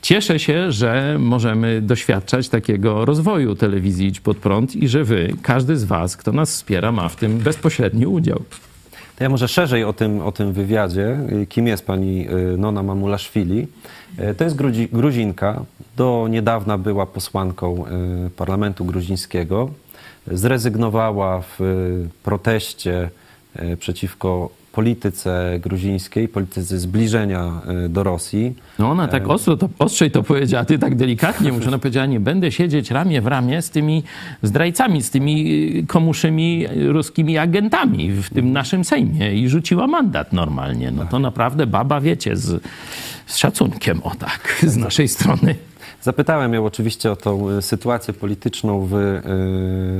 Cieszę 0.05 0.39
się, 0.39 0.71
że 0.71 1.17
możemy 1.19 1.81
doświadczać 1.81 2.49
takiego 2.49 3.05
rozwoju 3.05 3.55
telewizji 3.55 4.07
Idź 4.07 4.19
Pod 4.19 4.37
Prąd 4.37 4.75
i 4.75 4.87
że 4.87 5.03
wy, 5.03 5.33
każdy 5.41 5.77
z 5.77 5.83
was, 5.83 6.17
kto 6.17 6.31
nas 6.31 6.49
wspiera, 6.51 6.91
ma 6.91 7.09
w 7.09 7.15
tym 7.15 7.37
bezpośredni 7.37 8.05
udział. 8.05 8.41
To 9.15 9.23
ja 9.23 9.29
może 9.29 9.47
szerzej 9.47 9.83
o 9.83 9.93
tym, 9.93 10.21
o 10.21 10.31
tym 10.31 10.53
wywiadzie. 10.53 11.17
Kim 11.49 11.67
jest 11.67 11.85
pani 11.85 12.27
y, 12.29 12.57
Nona 12.57 12.83
Mamulaszwili? 12.83 13.67
Y, 14.19 14.35
to 14.35 14.43
jest 14.43 14.55
Gruzinka. 14.91 15.61
Do 15.97 16.27
niedawna 16.29 16.77
była 16.77 17.05
posłanką 17.05 17.85
y, 18.27 18.29
parlamentu 18.29 18.85
gruzińskiego. 18.85 19.69
Zrezygnowała 20.27 21.41
w 21.41 21.59
proteście 22.23 23.09
przeciwko 23.79 24.49
polityce 24.75 25.59
gruzińskiej, 25.61 26.27
polityce 26.27 26.79
zbliżenia 26.79 27.61
e, 27.85 27.89
do 27.89 28.03
Rosji. 28.03 28.55
No 28.79 28.91
ona 28.91 29.07
tak 29.07 29.29
ostro 29.29 29.57
to, 29.57 29.69
ostrzej 29.79 30.11
to 30.11 30.23
powiedziała, 30.23 30.65
ty 30.65 30.79
tak 30.79 30.95
delikatnie 30.95 31.51
mówisz. 31.51 31.67
Ona 31.67 31.77
powiedziała, 31.77 32.05
nie 32.05 32.19
będę 32.19 32.51
siedzieć 32.51 32.91
ramię 32.91 33.21
w 33.21 33.27
ramię 33.27 33.61
z 33.61 33.69
tymi 33.69 34.03
zdrajcami, 34.43 35.01
z 35.01 35.09
tymi 35.09 35.35
e, 35.79 35.83
komuszymi 35.87 36.67
ruskimi 36.87 37.37
agentami 37.37 38.11
w 38.11 38.29
tym 38.29 38.51
naszym 38.51 38.83
Sejmie 38.83 39.33
i 39.33 39.49
rzuciła 39.49 39.87
mandat 39.87 40.33
normalnie. 40.33 40.91
No 40.91 41.05
to 41.05 41.19
naprawdę 41.19 41.67
baba, 41.67 42.01
wiecie, 42.01 42.37
z, 42.37 42.63
z 43.25 43.37
szacunkiem, 43.37 44.03
o 44.03 44.15
tak, 44.15 44.65
z 44.67 44.77
naszej 44.77 45.07
strony. 45.07 45.55
Zapytałem 46.05 46.53
ją 46.53 46.65
oczywiście 46.65 47.11
o 47.11 47.15
tą 47.15 47.49
e, 47.49 47.61
sytuację 47.61 48.13
polityczną 48.13 48.85
w, 48.85 48.93
e, 48.93 49.21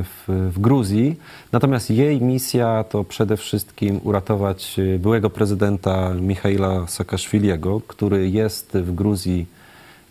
w, 0.03 0.52
w, 0.53 0.60
Gruzji, 0.60 1.15
natomiast 1.52 1.90
jej 1.91 2.22
misja 2.22 2.84
to 2.84 3.03
przede 3.03 3.38
wszystkim 3.38 3.99
uratować 4.03 4.80
e, 4.80 4.99
byłego 4.99 5.30
prezydenta 5.30 6.14
Michaila 6.14 6.88
Saakaszwiliego, 6.88 7.82
który 7.88 8.30
jest 8.30 8.77
w 8.77 8.95
Gruzji 8.95 9.45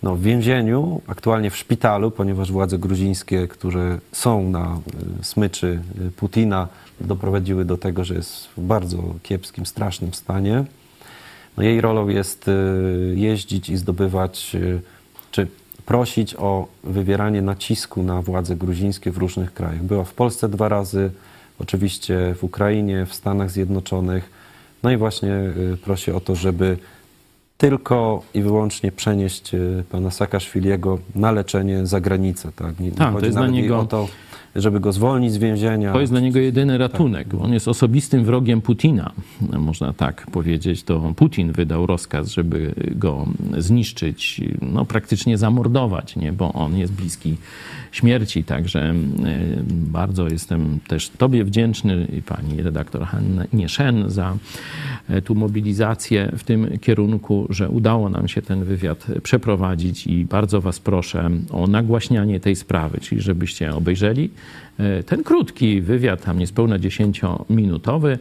no, 0.03 0.17
w 0.17 0.23
więzieniu, 0.23 1.01
aktualnie 1.07 1.51
w 1.51 1.57
szpitalu, 1.57 2.11
ponieważ 2.11 2.53
władze 2.53 2.79
gruzińskie, 2.79 3.49
które 3.49 3.99
są 4.13 4.51
na 4.51 4.79
smyczy 5.23 5.83
Putina, 6.17 6.69
doprowadziły 7.01 7.65
do 7.65 7.77
tego, 7.77 8.05
że 8.05 8.15
jest 8.15 8.47
w 8.57 8.61
bardzo 8.61 9.03
kiepskim, 9.23 9.67
strasznym 9.67 10.15
stanie. 10.15 10.65
No, 11.57 11.63
jej 11.63 11.81
rolą 11.81 12.09
jest 12.09 12.51
jeździć 13.15 13.69
i 13.69 13.77
zdobywać, 13.77 14.57
czy 15.31 15.49
prosić 15.87 16.35
o 16.35 16.67
wywieranie 16.85 17.43
nacisku 17.43 18.03
na 18.03 18.23
władze 18.23 18.57
gruzińskie 18.57 19.11
w 19.11 19.19
różnych 19.19 19.55
krajach. 19.55 19.83
Była 19.83 20.05
w 20.05 20.15
Polsce 20.15 20.49
dwa 20.49 20.69
razy, 20.69 21.11
oczywiście 21.59 22.35
w 22.39 22.45
Ukrainie, 22.45 23.07
w 23.07 23.15
Stanach 23.15 23.51
Zjednoczonych. 23.51 24.31
No 24.83 24.91
i 24.91 24.97
właśnie 24.97 25.33
y, 25.33 25.77
prosi 25.85 26.11
o 26.11 26.21
to, 26.21 26.35
żeby 26.35 26.79
tylko 27.59 28.23
i 28.35 28.43
wyłącznie 28.43 28.93
przenieść 28.93 29.55
y, 29.55 29.85
pana 29.91 30.11
Saakaszwiliego 30.11 30.99
na 31.15 31.33
leczenie 31.33 31.87
za 31.87 32.01
granicę. 32.01 32.53
Tak? 32.57 32.81
Nie, 32.81 32.93
tak, 32.93 33.15
to 33.15 33.25
jest 33.27 33.39
dla 33.39 33.47
niego... 33.47 33.79
o 33.79 33.87
to, 33.87 34.09
żeby 34.57 34.81
go 34.81 34.93
zwolnić 34.93 35.33
z 35.33 35.39
więzienia. 35.39 35.93
To 35.93 36.01
jest 36.01 36.13
dla 36.13 36.21
niego 36.21 36.39
jedyny 36.39 36.79
ratunek. 36.79 37.29
Tak. 37.29 37.41
On 37.41 37.53
jest 37.53 37.69
osobistym 37.69 38.25
wrogiem 38.25 38.61
Putina, 38.61 39.13
można 39.59 39.93
tak 39.93 40.27
powiedzieć. 40.31 40.83
To 40.83 41.13
Putin 41.17 41.53
wydał 41.53 41.87
rozkaz, 41.87 42.29
żeby 42.29 42.75
go 42.95 43.27
zniszczyć, 43.59 44.41
no 44.63 44.85
praktycznie 44.85 45.39
zamordować, 45.39 46.17
nie? 46.17 46.33
bo 46.33 46.53
on 46.53 46.77
jest 46.77 46.93
bliski 46.93 47.37
śmierci. 47.95 48.45
Także 48.45 48.81
e, 48.81 48.95
bardzo 49.69 50.29
jestem 50.29 50.79
też 50.89 51.09
Tobie 51.09 51.45
wdzięczny 51.45 52.07
i 52.19 52.23
pani 52.23 52.63
redaktor 52.63 53.05
Hannie 53.05 53.69
Szen 53.69 54.11
za 54.11 54.37
e, 55.09 55.23
tu 55.23 55.35
mobilizację 55.35 56.33
w 56.39 56.45
tym 56.45 56.79
kierunku, 56.79 57.47
że 57.51 57.71
udało 57.71 58.09
nam 58.09 58.29
się 58.29 58.43
ten 58.43 58.65
wywiad 58.65 59.07
przeprowadzić 59.23 60.07
i 60.07 60.25
bardzo 60.25 60.61
Was 60.61 60.81
proszę 60.81 61.31
o 61.51 61.67
nagłaśnianie 61.67 62.41
tej 62.41 62.57
sprawy, 62.57 63.01
czyli 63.01 63.21
żebyście 63.21 63.75
obejrzeli 63.75 64.31
ten 65.07 65.23
krótki 65.23 65.81
wywiad, 65.81 66.25
tam 66.25 66.39
niespełna 66.39 66.79
10-minutowy, 66.79 68.19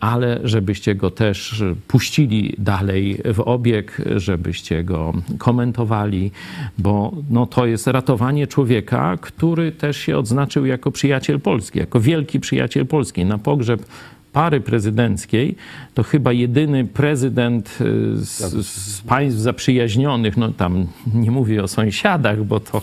ale 0.00 0.40
żebyście 0.44 0.94
go 0.94 1.10
też 1.10 1.64
puścili 1.88 2.54
dalej 2.58 3.20
w 3.34 3.40
obieg, 3.40 4.02
żebyście 4.16 4.84
go 4.84 5.12
komentowali, 5.38 6.30
bo 6.78 7.12
no, 7.30 7.46
to 7.46 7.66
jest 7.66 7.86
ratowanie 7.86 8.46
człowieka, 8.46 9.18
który 9.20 9.72
też 9.72 9.96
się 9.96 10.18
odznaczył 10.18 10.66
jako 10.66 10.90
przyjaciel 10.90 11.40
Polski, 11.40 11.78
jako 11.78 12.00
wielki 12.00 12.40
przyjaciel 12.40 12.86
Polski. 12.86 13.24
Na 13.24 13.38
pogrzeb 13.38 13.84
pary 14.32 14.60
prezydenckiej, 14.60 15.56
to 15.94 16.02
chyba 16.02 16.32
jedyny 16.32 16.84
prezydent 16.84 17.78
y, 17.80 18.16
z, 18.16 18.66
z, 18.66 19.00
państw 19.00 19.38
zaprzyjaźnionych, 19.38 20.36
no 20.36 20.48
tam 20.48 20.86
nie 21.14 21.30
mówię 21.30 21.62
o 21.62 21.68
sąsiadach, 21.68 22.44
bo 22.44 22.60
to 22.60 22.82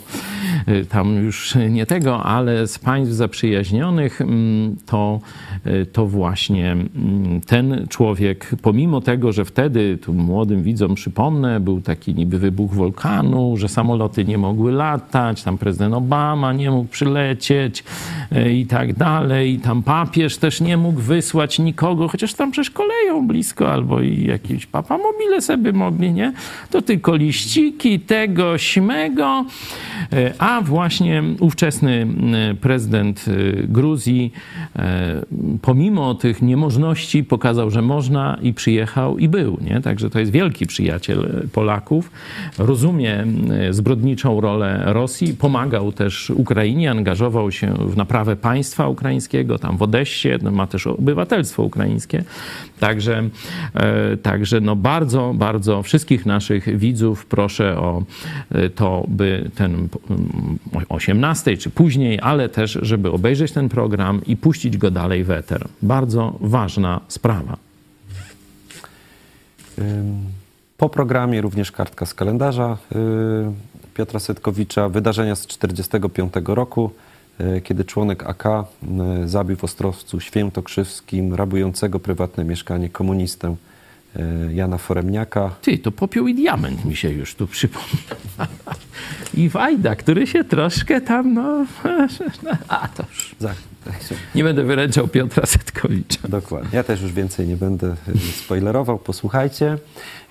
tam 0.89 1.15
już 1.15 1.55
nie 1.69 1.85
tego, 1.85 2.23
ale 2.23 2.67
z 2.67 2.79
państw 2.79 3.13
zaprzyjaźnionych 3.13 4.21
mm, 4.21 4.75
to, 4.85 5.19
y, 5.67 5.85
to 5.85 6.07
właśnie 6.07 6.71
mm, 6.71 7.41
ten 7.41 7.87
człowiek, 7.89 8.51
pomimo 8.61 9.01
tego, 9.01 9.31
że 9.31 9.45
wtedy, 9.45 9.97
tu 9.97 10.13
młodym 10.13 10.63
widzom 10.63 10.95
przypomnę, 10.95 11.59
był 11.59 11.81
taki 11.81 12.15
niby 12.15 12.39
wybuch 12.39 12.73
wulkanu, 12.73 13.57
że 13.57 13.69
samoloty 13.69 14.25
nie 14.25 14.37
mogły 14.37 14.71
latać, 14.71 15.43
tam 15.43 15.57
prezydent 15.57 15.93
Obama 15.93 16.53
nie 16.53 16.71
mógł 16.71 16.89
przylecieć 16.89 17.83
i 18.53 18.65
tak 18.65 18.93
dalej, 18.93 19.59
tam 19.59 19.83
papież 19.83 20.37
też 20.37 20.61
nie 20.61 20.77
mógł 20.77 21.01
wysłać 21.01 21.59
nikogo, 21.59 22.07
chociaż 22.07 22.33
tam 22.33 22.51
przecież 22.51 22.71
koleją 22.71 23.27
blisko, 23.27 23.73
albo 23.73 24.01
i 24.01 24.23
jakieś 24.25 24.65
papamobile 24.65 25.41
sobie 25.41 25.73
mogli, 25.73 26.11
nie? 26.11 26.33
To 26.69 26.81
tylko 26.81 27.15
liściki 27.15 27.99
tego, 27.99 28.57
śmego. 28.57 29.45
E, 30.13 30.33
a 30.47 30.61
właśnie 30.61 31.23
ówczesny 31.39 32.07
e, 32.51 32.55
prezydent 32.55 33.25
e, 33.27 33.63
Gruzji, 33.67 34.31
pomimo 35.61 36.15
tych 36.15 36.41
niemożności, 36.41 37.23
pokazał, 37.23 37.71
że 37.71 37.81
można 37.81 38.37
i 38.41 38.53
przyjechał 38.53 39.17
i 39.17 39.29
był, 39.29 39.57
nie? 39.61 39.81
Także 39.81 40.09
to 40.09 40.19
jest 40.19 40.31
wielki 40.31 40.67
przyjaciel 40.67 41.47
Polaków. 41.53 42.11
Rozumie 42.57 43.25
zbrodniczą 43.71 44.41
rolę 44.41 44.83
Rosji, 44.85 45.33
pomagał 45.33 45.91
też 45.91 46.29
Ukrainie, 46.29 46.91
angażował 46.91 47.51
się 47.51 47.73
w 47.73 47.97
naprawę 47.97 48.35
państwa 48.35 48.87
ukraińskiego, 48.87 49.59
tam 49.59 49.77
w 49.77 49.81
Odessie, 49.81 50.29
no, 50.41 50.51
ma 50.51 50.67
też 50.67 50.87
obywatelstwo 50.87 51.63
ukraińskie. 51.63 52.23
Także, 52.79 53.29
e, 53.73 54.17
także 54.17 54.61
no 54.61 54.75
bardzo, 54.75 55.33
bardzo 55.35 55.83
wszystkich 55.83 56.25
naszych 56.25 56.77
widzów 56.77 57.25
proszę 57.25 57.79
o 57.79 58.03
e, 58.51 58.69
to, 58.69 59.05
by 59.07 59.51
ten 59.55 59.89
18 60.89 61.57
czy 61.57 61.69
później, 61.69 62.19
ale 62.21 62.49
też, 62.49 62.79
żeby 62.81 63.11
obejrzeć 63.11 63.51
ten 63.51 63.69
program 63.69 64.21
i 64.25 64.37
puścić 64.37 64.77
go 64.77 64.91
dalej 64.91 65.23
w 65.23 65.31
eter. 65.31 65.67
Bardzo 65.81 66.37
ważna 66.41 67.01
sprawa. 67.07 67.57
Po 70.77 70.89
programie 70.89 71.41
również 71.41 71.71
kartka 71.71 72.05
z 72.05 72.13
kalendarza 72.13 72.77
y, 72.91 72.95
Piotra 73.93 74.19
Setkowicza, 74.19 74.89
wydarzenia 74.89 75.35
z 75.35 75.47
1945 75.47 76.33
roku, 76.55 76.91
y, 77.41 77.61
kiedy 77.61 77.85
członek 77.85 78.23
AK 78.23 78.45
y, 78.45 79.27
zabił 79.27 79.57
w 79.57 79.63
Ostrowcu 79.63 80.19
Świętokrzywskim 80.19 81.33
rabującego 81.33 81.99
prywatne 81.99 82.43
mieszkanie 82.45 82.89
komunistę 82.89 83.55
Jana 84.53 84.77
Foremniaka. 84.77 85.49
Ty, 85.61 85.77
to 85.77 85.91
popiół 85.91 86.27
i 86.27 86.35
diament 86.35 86.85
mi 86.85 86.95
się 86.95 87.09
już 87.09 87.35
tu 87.35 87.47
przypomina. 87.47 88.47
I 89.33 89.49
Wajda, 89.49 89.95
który 89.95 90.27
się 90.27 90.43
troszkę 90.43 91.01
tam, 91.01 91.33
no... 91.33 91.65
A, 92.67 92.87
to 92.87 93.03
już... 93.09 93.35
Nie 94.35 94.43
będę 94.43 94.63
wyręczał 94.63 95.07
Piotra 95.07 95.45
Setkowicza. 95.45 96.27
Dokładnie. 96.29 96.69
Ja 96.73 96.83
też 96.83 97.01
już 97.01 97.13
więcej 97.13 97.47
nie 97.47 97.55
będę 97.55 97.95
y, 98.15 98.17
spoilerował. 98.17 98.99
Posłuchajcie. 98.99 99.77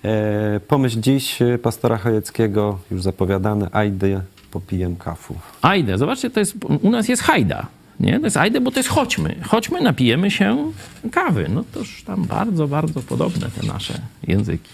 E, 0.05 0.61
Pomyśl 0.69 1.01
dziś 1.01 1.39
pastora 1.63 1.97
Chojeckiego, 1.97 2.79
już 2.91 3.03
zapowiadany, 3.03 3.69
Ajdy 3.73 4.21
popijem 4.51 4.97
kafu. 4.97 5.35
Ajdę, 5.63 5.99
zobaczcie, 5.99 6.31
to 6.31 6.41
jest, 6.41 6.55
u 6.83 6.91
nas 6.91 7.09
jest 7.09 7.23
hajda. 7.23 7.67
Nie? 8.01 8.21
To 8.21 8.27
jest 8.27 8.37
ajdę, 8.37 8.61
bo 8.61 8.71
to 8.71 8.79
jest 8.79 8.89
chodźmy. 8.89 9.37
Chodźmy, 9.43 9.81
napijemy 9.81 10.31
się 10.31 10.73
kawy. 11.11 11.47
No 11.55 11.65
toż 11.73 12.03
tam 12.03 12.25
bardzo, 12.25 12.69
bardzo 12.69 13.03
podobne 13.03 13.51
te 13.61 13.67
nasze 13.67 14.01
języki. 14.27 14.71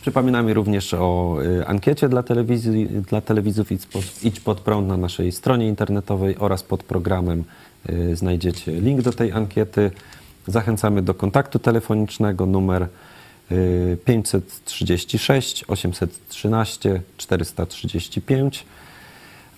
Przypominamy 0.00 0.54
również 0.54 0.94
o 0.94 1.36
y, 1.42 1.66
ankiecie 1.66 2.08
dla, 2.08 2.22
telewizji, 2.22 2.86
dla 2.86 3.20
telewizów 3.20 3.68
Idź 4.22 4.40
pod, 4.40 4.60
prąd 4.60 4.88
na 4.88 4.96
naszej 4.96 5.32
stronie 5.32 5.68
internetowej 5.68 6.36
oraz 6.38 6.62
pod 6.62 6.82
programem 6.82 7.44
y, 7.90 8.16
znajdziecie 8.16 8.72
link 8.72 9.02
do 9.02 9.12
tej 9.12 9.32
ankiety. 9.32 9.90
Zachęcamy 10.46 11.02
do 11.02 11.14
kontaktu 11.14 11.58
telefonicznego 11.58 12.46
numer 12.46 12.88
y, 13.52 13.98
536 14.04 15.64
813 15.68 17.00
435. 17.16 18.64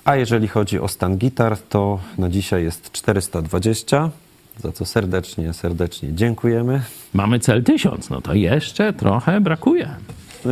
A 0.05 0.17
jeżeli 0.17 0.49
chodzi 0.49 0.81
o 0.81 0.89
stan 0.89 1.19
gitar, 1.19 1.59
to 1.59 2.01
na 2.19 2.29
dzisiaj 2.29 2.65
jest 2.65 2.93
420, 2.93 4.11
za 4.59 4.73
co 4.73 4.85
serdecznie, 4.85 5.53
serdecznie 5.53 6.15
dziękujemy. 6.15 6.83
Mamy 7.15 7.39
cel 7.39 7.65
tysiąc, 7.65 8.11
no 8.11 8.21
to 8.21 8.35
jeszcze 8.35 8.93
trochę 8.93 9.41
brakuje. 9.41 9.89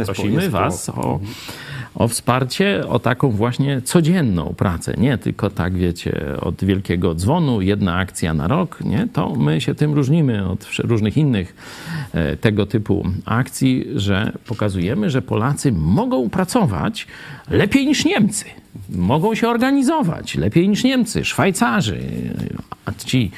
Prosimy 0.04 0.50
Was 0.50 0.88
o, 0.88 1.20
o 1.94 2.08
wsparcie, 2.08 2.88
o 2.88 2.98
taką 2.98 3.30
właśnie 3.30 3.82
codzienną 3.82 4.54
pracę. 4.56 4.94
Nie 4.98 5.18
tylko 5.18 5.50
tak, 5.50 5.74
wiecie, 5.74 6.36
od 6.40 6.64
wielkiego 6.64 7.14
dzwonu, 7.14 7.60
jedna 7.60 7.96
akcja 7.96 8.34
na 8.34 8.48
rok, 8.48 8.80
nie? 8.80 9.08
To 9.12 9.34
my 9.34 9.60
się 9.60 9.74
tym 9.74 9.94
różnimy 9.94 10.48
od 10.48 10.66
różnych 10.78 11.16
innych 11.16 11.56
e, 12.12 12.36
tego 12.36 12.66
typu 12.66 13.06
akcji, 13.24 13.86
że 13.94 14.32
pokazujemy, 14.46 15.10
że 15.10 15.22
Polacy 15.22 15.72
mogą 15.72 16.30
pracować 16.30 17.06
lepiej 17.50 17.86
niż 17.86 18.04
Niemcy. 18.04 18.44
Mogą 18.90 19.34
się 19.34 19.48
organizować 19.48 20.34
lepiej 20.34 20.68
niż 20.68 20.84
Niemcy, 20.84 21.24
Szwajcarzy, 21.24 22.00
ci 23.06 23.30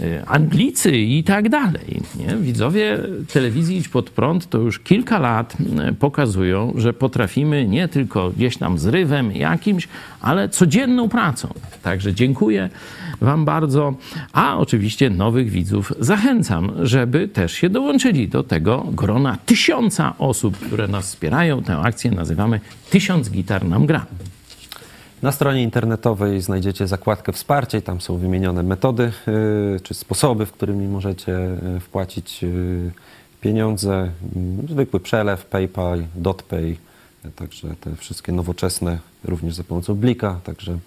e, 0.00 0.26
Anglicy 0.26 0.96
i 0.96 1.24
tak 1.24 1.48
dalej. 1.48 2.00
Nie? 2.16 2.36
Widzowie 2.36 2.98
telewizji 3.32 3.76
Idź 3.76 3.88
Pod 3.88 4.10
Prąd 4.10 4.48
to 4.48 4.58
już 4.58 4.78
kilka 4.78 5.18
lat 5.18 5.56
e, 5.78 5.92
pokazują, 5.92 6.72
że 6.76 6.92
potrafimy 6.92 7.68
nie 7.68 7.88
tylko 7.88 8.30
gdzieś 8.30 8.56
tam 8.56 8.78
zrywem 8.78 9.32
jakimś, 9.32 9.88
ale 10.20 10.48
codzienną 10.48 11.08
pracą. 11.08 11.54
Także 11.82 12.14
dziękuję 12.14 12.70
Wam 13.20 13.44
bardzo, 13.44 13.94
a 14.32 14.58
oczywiście 14.58 15.10
nowych 15.10 15.50
widzów 15.50 15.92
zachęcam, 16.00 16.72
żeby 16.82 17.28
też 17.28 17.52
się 17.52 17.70
dołączyli 17.70 18.28
do 18.28 18.42
tego 18.42 18.86
grona 18.92 19.38
tysiąca 19.46 20.14
osób, 20.18 20.58
które 20.58 20.88
nas 20.88 21.06
wspierają. 21.06 21.62
Tę 21.62 21.78
akcję 21.78 22.10
nazywamy 22.10 22.60
Tysiąc 22.90 23.30
Gitar 23.30 23.64
Nam 23.64 23.86
Gra. 23.86 24.06
Na 25.26 25.32
stronie 25.32 25.62
internetowej 25.62 26.40
znajdziecie 26.40 26.86
zakładkę 26.86 27.32
wsparcie 27.32 27.82
tam 27.82 28.00
są 28.00 28.18
wymienione 28.18 28.62
metody 28.62 29.12
y, 29.76 29.80
czy 29.80 29.94
sposoby, 29.94 30.46
w 30.46 30.52
którymi 30.52 30.88
możecie 30.88 31.32
y, 31.76 31.80
wpłacić 31.80 32.44
y, 32.44 32.92
pieniądze. 33.40 34.10
Y, 34.64 34.72
Zwykły 34.72 35.00
przelew, 35.00 35.44
PayPal, 35.44 36.06
DotPay, 36.14 36.76
także 37.36 37.68
te 37.80 37.96
wszystkie 37.96 38.32
nowoczesne 38.32 38.98
również 39.24 39.54
za 39.54 39.64
pomocą 39.64 39.94
Blika. 39.94 40.40
Także 40.44 40.78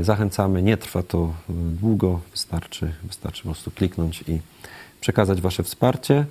zachęcamy. 0.00 0.62
Nie 0.62 0.76
trwa 0.76 1.02
to 1.02 1.34
długo, 1.80 2.20
wystarczy, 2.30 2.92
wystarczy 3.02 3.42
po 3.42 3.48
prostu 3.48 3.70
kliknąć 3.70 4.24
i 4.28 4.40
przekazać 5.00 5.40
Wasze 5.40 5.62
wsparcie. 5.62 6.24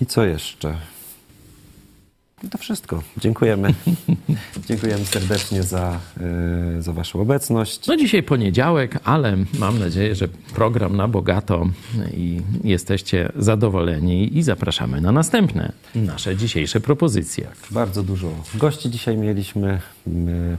I 0.00 0.06
co 0.06 0.24
jeszcze? 0.24 0.76
I 2.44 2.48
to 2.48 2.58
wszystko. 2.58 3.02
Dziękujemy. 3.16 3.74
Dziękujemy 4.68 5.04
serdecznie 5.04 5.62
za, 5.62 6.00
y, 6.78 6.82
za 6.82 6.92
Waszą 6.92 7.20
obecność. 7.20 7.86
No 7.86 7.96
dzisiaj 7.96 8.22
poniedziałek, 8.22 8.98
ale 9.04 9.36
mam 9.58 9.78
nadzieję, 9.78 10.14
że 10.14 10.28
program 10.54 10.96
na 10.96 11.08
bogato 11.08 11.66
i 12.14 12.40
jesteście 12.64 13.32
zadowoleni 13.36 14.38
i 14.38 14.42
zapraszamy 14.42 15.00
na 15.00 15.12
następne 15.12 15.72
nasze 15.94 16.36
dzisiejsze 16.36 16.80
propozycje. 16.80 17.46
Bardzo 17.70 18.02
dużo 18.02 18.30
gości 18.54 18.90
dzisiaj 18.90 19.16
mieliśmy. 19.16 19.80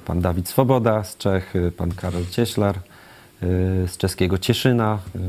Pan 0.05 0.21
Dawid 0.21 0.49
Swoboda 0.49 1.03
z 1.03 1.17
Czech, 1.17 1.53
pan 1.77 1.91
Karol 1.91 2.25
Cieślar 2.31 2.75
y, 2.77 2.81
z 3.87 3.97
czeskiego 3.97 4.37
Cieszyna, 4.37 4.99
y, 5.15 5.19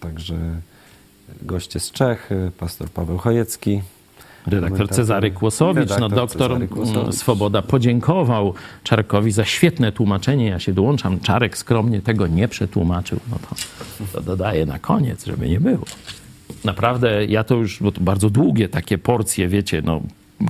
także 0.00 0.36
goście 1.42 1.80
z 1.80 1.90
Czech, 1.90 2.30
pastor 2.58 2.90
Paweł 2.90 3.18
Chojecki. 3.18 3.82
Redaktor 4.46 4.88
Cezary 4.88 5.30
Kłosowicz, 5.30 5.88
no 5.88 5.94
redaktor 5.94 6.10
doktor 6.10 6.48
Cezary 6.50 6.68
Kłosowicz. 6.68 7.14
Swoboda 7.14 7.62
podziękował 7.62 8.54
Czarkowi 8.84 9.32
za 9.32 9.44
świetne 9.44 9.92
tłumaczenie. 9.92 10.46
Ja 10.46 10.58
się 10.58 10.72
dołączam. 10.72 11.20
Czarek 11.20 11.58
skromnie 11.58 12.00
tego 12.00 12.26
nie 12.26 12.48
przetłumaczył. 12.48 13.20
No 13.30 13.38
to, 13.48 13.56
to 14.12 14.20
dodaję 14.20 14.66
na 14.66 14.78
koniec, 14.78 15.26
żeby 15.26 15.48
nie 15.48 15.60
było. 15.60 15.84
Naprawdę, 16.64 17.24
ja 17.24 17.44
to 17.44 17.54
już, 17.54 17.82
bo 17.82 17.92
to 17.92 18.00
bardzo 18.00 18.30
długie 18.30 18.68
takie 18.68 18.98
porcje, 18.98 19.48
wiecie, 19.48 19.82
no 19.84 20.00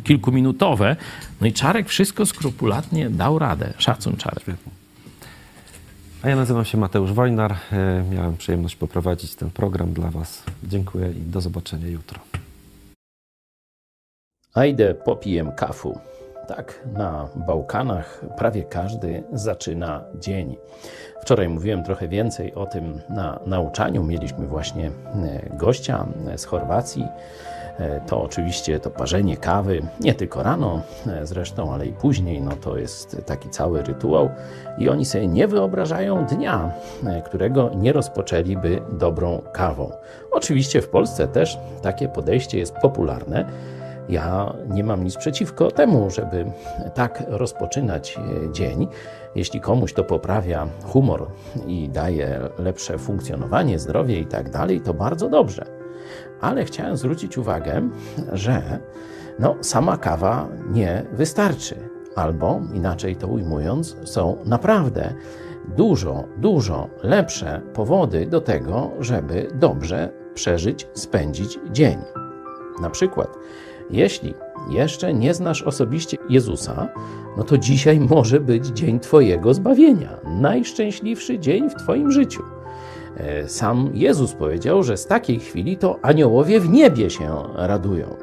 kilkuminutowe. 0.05 0.97
No 1.41 1.47
i 1.47 1.53
Czarek 1.53 1.89
wszystko 1.89 2.27
skrupulatnie 2.27 3.11
dał 3.11 3.39
radę. 3.39 3.75
Szacun, 3.79 4.17
Czarek. 4.17 4.45
A 6.23 6.29
ja 6.29 6.37
nazywam 6.37 6.65
się 6.65 6.79
Mateusz 6.79 7.13
Wojnar. 7.13 7.53
Y, 7.53 8.15
Miałem 8.15 8.37
przyjemność 8.37 8.77
poprowadzić 8.77 9.35
ten 9.35 9.51
program 9.51 9.93
dla 9.93 10.11
Was. 10.11 10.43
Dziękuję 10.65 11.11
i 11.11 11.21
do 11.21 11.41
zobaczenia 11.41 11.89
jutro. 11.89 12.21
A 14.55 14.65
idę 14.65 14.95
popijem 14.95 15.53
kafu. 15.53 15.99
Tak, 16.49 16.81
na 16.93 17.29
Bałkanach 17.37 18.25
prawie 18.37 18.63
każdy 18.63 19.23
zaczyna 19.33 20.05
dzień. 20.15 20.57
Wczoraj 21.21 21.49
mówiłem 21.49 21.85
trochę 21.85 22.09
więcej 22.09 22.55
o 22.55 22.67
tym 22.67 23.01
na 23.09 23.39
nauczaniu. 23.47 24.05
Mieliśmy 24.05 24.47
właśnie 24.47 24.87
e, 24.87 24.91
gościa 25.57 26.07
e, 26.29 26.39
z 26.39 26.45
Chorwacji. 26.45 27.09
E, 27.79 28.01
To 28.01 28.23
oczywiście 28.23 28.81
to 28.81 28.91
parzenie 28.91 29.37
kawy, 29.37 29.83
nie 30.01 30.15
tylko 30.15 30.43
rano 30.43 30.81
zresztą, 31.23 31.73
ale 31.75 31.87
i 31.87 31.93
później, 31.93 32.41
no 32.43 32.53
to 32.57 32.77
jest 32.79 33.17
taki 33.27 33.49
cały 33.51 33.83
rytuał. 33.83 34.31
I 34.79 34.89
oni 34.89 35.05
sobie 35.05 35.29
nie 35.29 35.49
wyobrażają 35.49 36.27
dnia, 36.27 36.71
którego 37.25 37.71
nie 37.75 37.93
rozpoczęliby 37.93 38.83
dobrą 38.93 39.43
kawą. 39.53 39.91
Oczywiście 40.31 40.83
w 40.83 40.89
Polsce 40.89 41.29
też 41.29 41.59
takie 41.83 42.09
podejście 42.09 42.59
jest 42.59 42.75
popularne. 42.75 43.45
Ja 44.09 44.55
nie 44.69 44.85
mam 44.85 45.05
nic 45.05 45.17
przeciwko 45.17 45.71
temu, 45.71 46.11
żeby 46.11 46.45
tak 46.95 47.23
rozpoczynać 47.29 48.19
e, 48.19 48.53
dzień. 48.53 48.89
Jeśli 49.35 49.61
komuś 49.61 49.93
to 49.93 50.05
poprawia 50.05 50.67
humor 50.85 51.27
i 51.67 51.89
daje 51.89 52.41
lepsze 52.59 52.99
funkcjonowanie, 52.99 53.79
zdrowie 53.79 54.21
i 54.21 54.27
tak 54.27 54.51
dalej, 54.51 54.81
to 54.81 54.95
bardzo 54.95 55.29
dobrze. 55.29 55.65
Ale 56.41 56.65
chciałem 56.65 56.97
zwrócić 56.97 57.39
uwagę, 57.39 57.89
że 58.33 58.79
no, 59.39 59.57
sama 59.61 59.97
kawa 59.97 60.49
nie 60.71 61.03
wystarczy. 61.13 61.77
Albo 62.17 62.61
inaczej 62.75 63.17
to 63.17 63.27
ujmując, 63.27 63.97
są 64.05 64.37
naprawdę 64.45 65.15
dużo, 65.77 66.25
dużo 66.37 66.89
lepsze 67.03 67.61
powody 67.75 68.27
do 68.27 68.41
tego, 68.41 68.91
żeby 69.01 69.49
dobrze 69.55 70.13
przeżyć, 70.35 70.89
spędzić 70.95 71.59
dzień. 71.71 71.99
Na 72.81 72.91
przykład, 72.91 73.39
jeśli 73.93 74.35
jeszcze 74.71 75.15
nie 75.15 75.35
znasz 75.35 75.63
osobiście 75.63 76.17
Jezusa, 76.29 76.89
no 77.37 77.45
to 77.45 77.59
dzisiaj 77.59 78.01
może 78.01 78.41
być 78.41 78.67
dzień 78.67 79.01
Twojego 79.01 79.55
zbawienia. 79.55 80.17
Najszczęśliwszy 80.25 81.39
dzień 81.39 81.71
w 81.71 81.75
Twoim 81.75 82.13
życiu. 82.13 82.43
E, 83.17 83.49
Sam 83.49 83.91
Jezus 83.95 84.33
powiedział, 84.33 84.83
że 84.83 84.97
z 84.97 85.07
takiej 85.07 85.41
chwili 85.41 85.77
to 85.77 85.99
aniołowie 86.03 86.61
w 86.61 86.69
niebie 86.69 87.11
się 87.11 87.37
radują. 87.55 88.17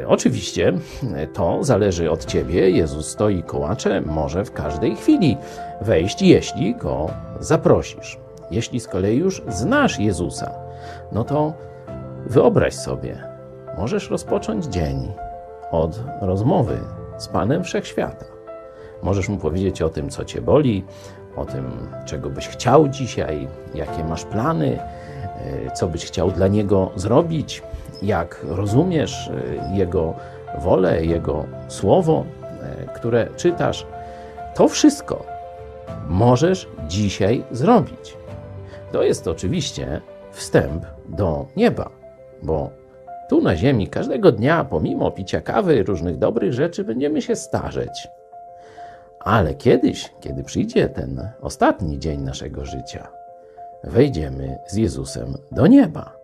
E, 0.00 0.08
Oczywiście 0.08 0.72
e, 1.14 1.26
to 1.26 1.64
zależy 1.64 2.10
od 2.10 2.24
ciebie. 2.24 2.70
Jezus 2.70 3.08
stoi 3.08 3.42
kołacze, 3.42 4.00
może 4.00 4.44
w 4.44 4.52
każdej 4.52 4.96
chwili 4.96 5.36
wejść, 5.80 6.22
jeśli 6.22 6.76
go 6.76 7.10
zaprosisz. 7.40 8.18
Jeśli 8.50 8.80
z 8.80 8.88
kolei 8.88 9.16
już 9.16 9.42
znasz 9.48 9.98
Jezusa, 9.98 10.50
no 11.12 11.24
to 11.24 11.52
Wyobraź 12.26 12.74
sobie, 12.74 13.33
możesz 13.78 14.10
rozpocząć 14.10 14.64
dzień 14.64 15.12
od 15.70 16.00
rozmowy 16.20 16.78
z 17.18 17.28
Panem 17.28 17.64
Wszechświata. 17.64 18.24
Możesz 19.02 19.28
mu 19.28 19.36
powiedzieć 19.36 19.82
o 19.82 19.88
tym, 19.88 20.10
co 20.10 20.24
cię 20.24 20.40
boli, 20.40 20.84
o 21.36 21.44
tym, 21.44 21.88
czego 22.04 22.30
byś 22.30 22.48
chciał 22.48 22.88
dzisiaj, 22.88 23.48
jakie 23.74 24.04
masz 24.04 24.24
plany, 24.24 24.78
e, 24.78 25.70
co 25.70 25.88
byś 25.88 26.06
chciał 26.06 26.30
dla 26.30 26.48
niego 26.48 26.90
zrobić, 26.94 27.62
jak 28.02 28.40
rozumiesz 28.48 29.28
e, 29.28 29.76
jego 29.76 30.14
wolę, 30.58 31.04
jego 31.04 31.44
słowo, 31.68 32.24
e, 32.62 32.86
które 32.94 33.28
czytasz. 33.36 33.86
To 34.54 34.68
wszystko 34.68 35.24
możesz 36.08 36.68
dzisiaj 36.88 37.44
zrobić. 37.50 38.16
To 38.92 39.02
jest 39.02 39.28
oczywiście 39.28 40.00
wstęp 40.32 40.86
do 41.08 41.46
nieba, 41.56 41.90
bo 42.42 42.70
tu 43.28 43.42
na 43.42 43.56
Ziemi 43.56 43.88
każdego 43.88 44.32
dnia, 44.32 44.64
pomimo 44.64 45.10
picia 45.10 45.40
kawy, 45.40 45.82
różnych 45.82 46.18
dobrych 46.18 46.52
rzeczy, 46.52 46.84
będziemy 46.84 47.22
się 47.22 47.36
starzeć. 47.36 48.08
Ale 49.20 49.54
kiedyś, 49.54 50.12
kiedy 50.20 50.44
przyjdzie 50.44 50.88
ten 50.88 51.28
ostatni 51.40 51.98
dzień 51.98 52.20
naszego 52.20 52.64
życia, 52.64 53.08
wejdziemy 53.84 54.58
z 54.66 54.76
Jezusem 54.76 55.34
do 55.52 55.66
nieba. 55.66 56.16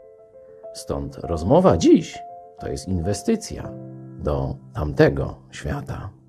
Stąd 0.73 1.17
rozmowa 1.19 1.77
dziś 1.77 2.19
to 2.59 2.69
jest 2.69 2.89
inwestycja 2.89 3.71
do 4.19 4.57
tamtego 4.75 5.37
świata. 5.51 6.20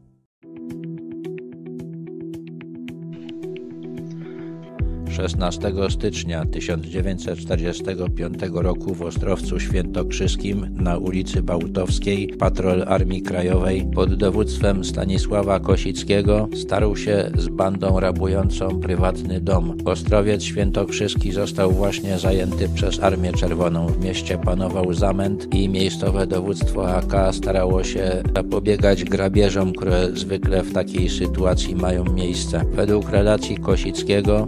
16 5.12 5.74
stycznia 5.90 6.46
1945 6.46 8.40
roku 8.54 8.94
w 8.94 9.02
Ostrowcu 9.02 9.60
Świętokrzyskim 9.60 10.68
na 10.80 10.98
ulicy 10.98 11.44
Bałtowskiej 11.44 12.28
patrol 12.28 12.84
Armii 12.88 13.22
Krajowej 13.22 13.86
pod 13.96 14.16
dowództwem 14.16 14.84
Stanisława 14.84 15.60
Kosickiego 15.60 16.50
starł 16.56 16.96
się 16.96 17.32
z 17.38 17.48
bandą 17.48 18.00
rabującą 18.00 18.80
prywatny 18.80 19.42
dom. 19.42 19.78
Ostrowiec 19.86 20.44
Świętokrzyski 20.44 21.32
został 21.32 21.72
właśnie 21.72 22.20
zajęty 22.20 22.70
przez 22.70 23.00
Armię 23.00 23.34
Czerwoną. 23.34 23.88
W 23.88 24.04
mieście 24.04 24.38
panował 24.38 24.94
zamęt 24.94 25.54
i 25.54 25.70
miejscowe 25.70 26.28
dowództwo 26.28 26.96
AK 26.96 27.14
starało 27.32 27.84
się 27.84 28.24
zapobiegać 28.36 29.04
grabieżom, 29.04 29.74
które 29.74 30.10
zwykle 30.14 30.64
w 30.64 30.74
takiej 30.74 31.10
sytuacji 31.10 31.76
mają 31.76 32.06
miejsce. 32.06 32.66
Według 32.74 33.10
relacji 33.10 33.58
Kosickiego 33.58 34.48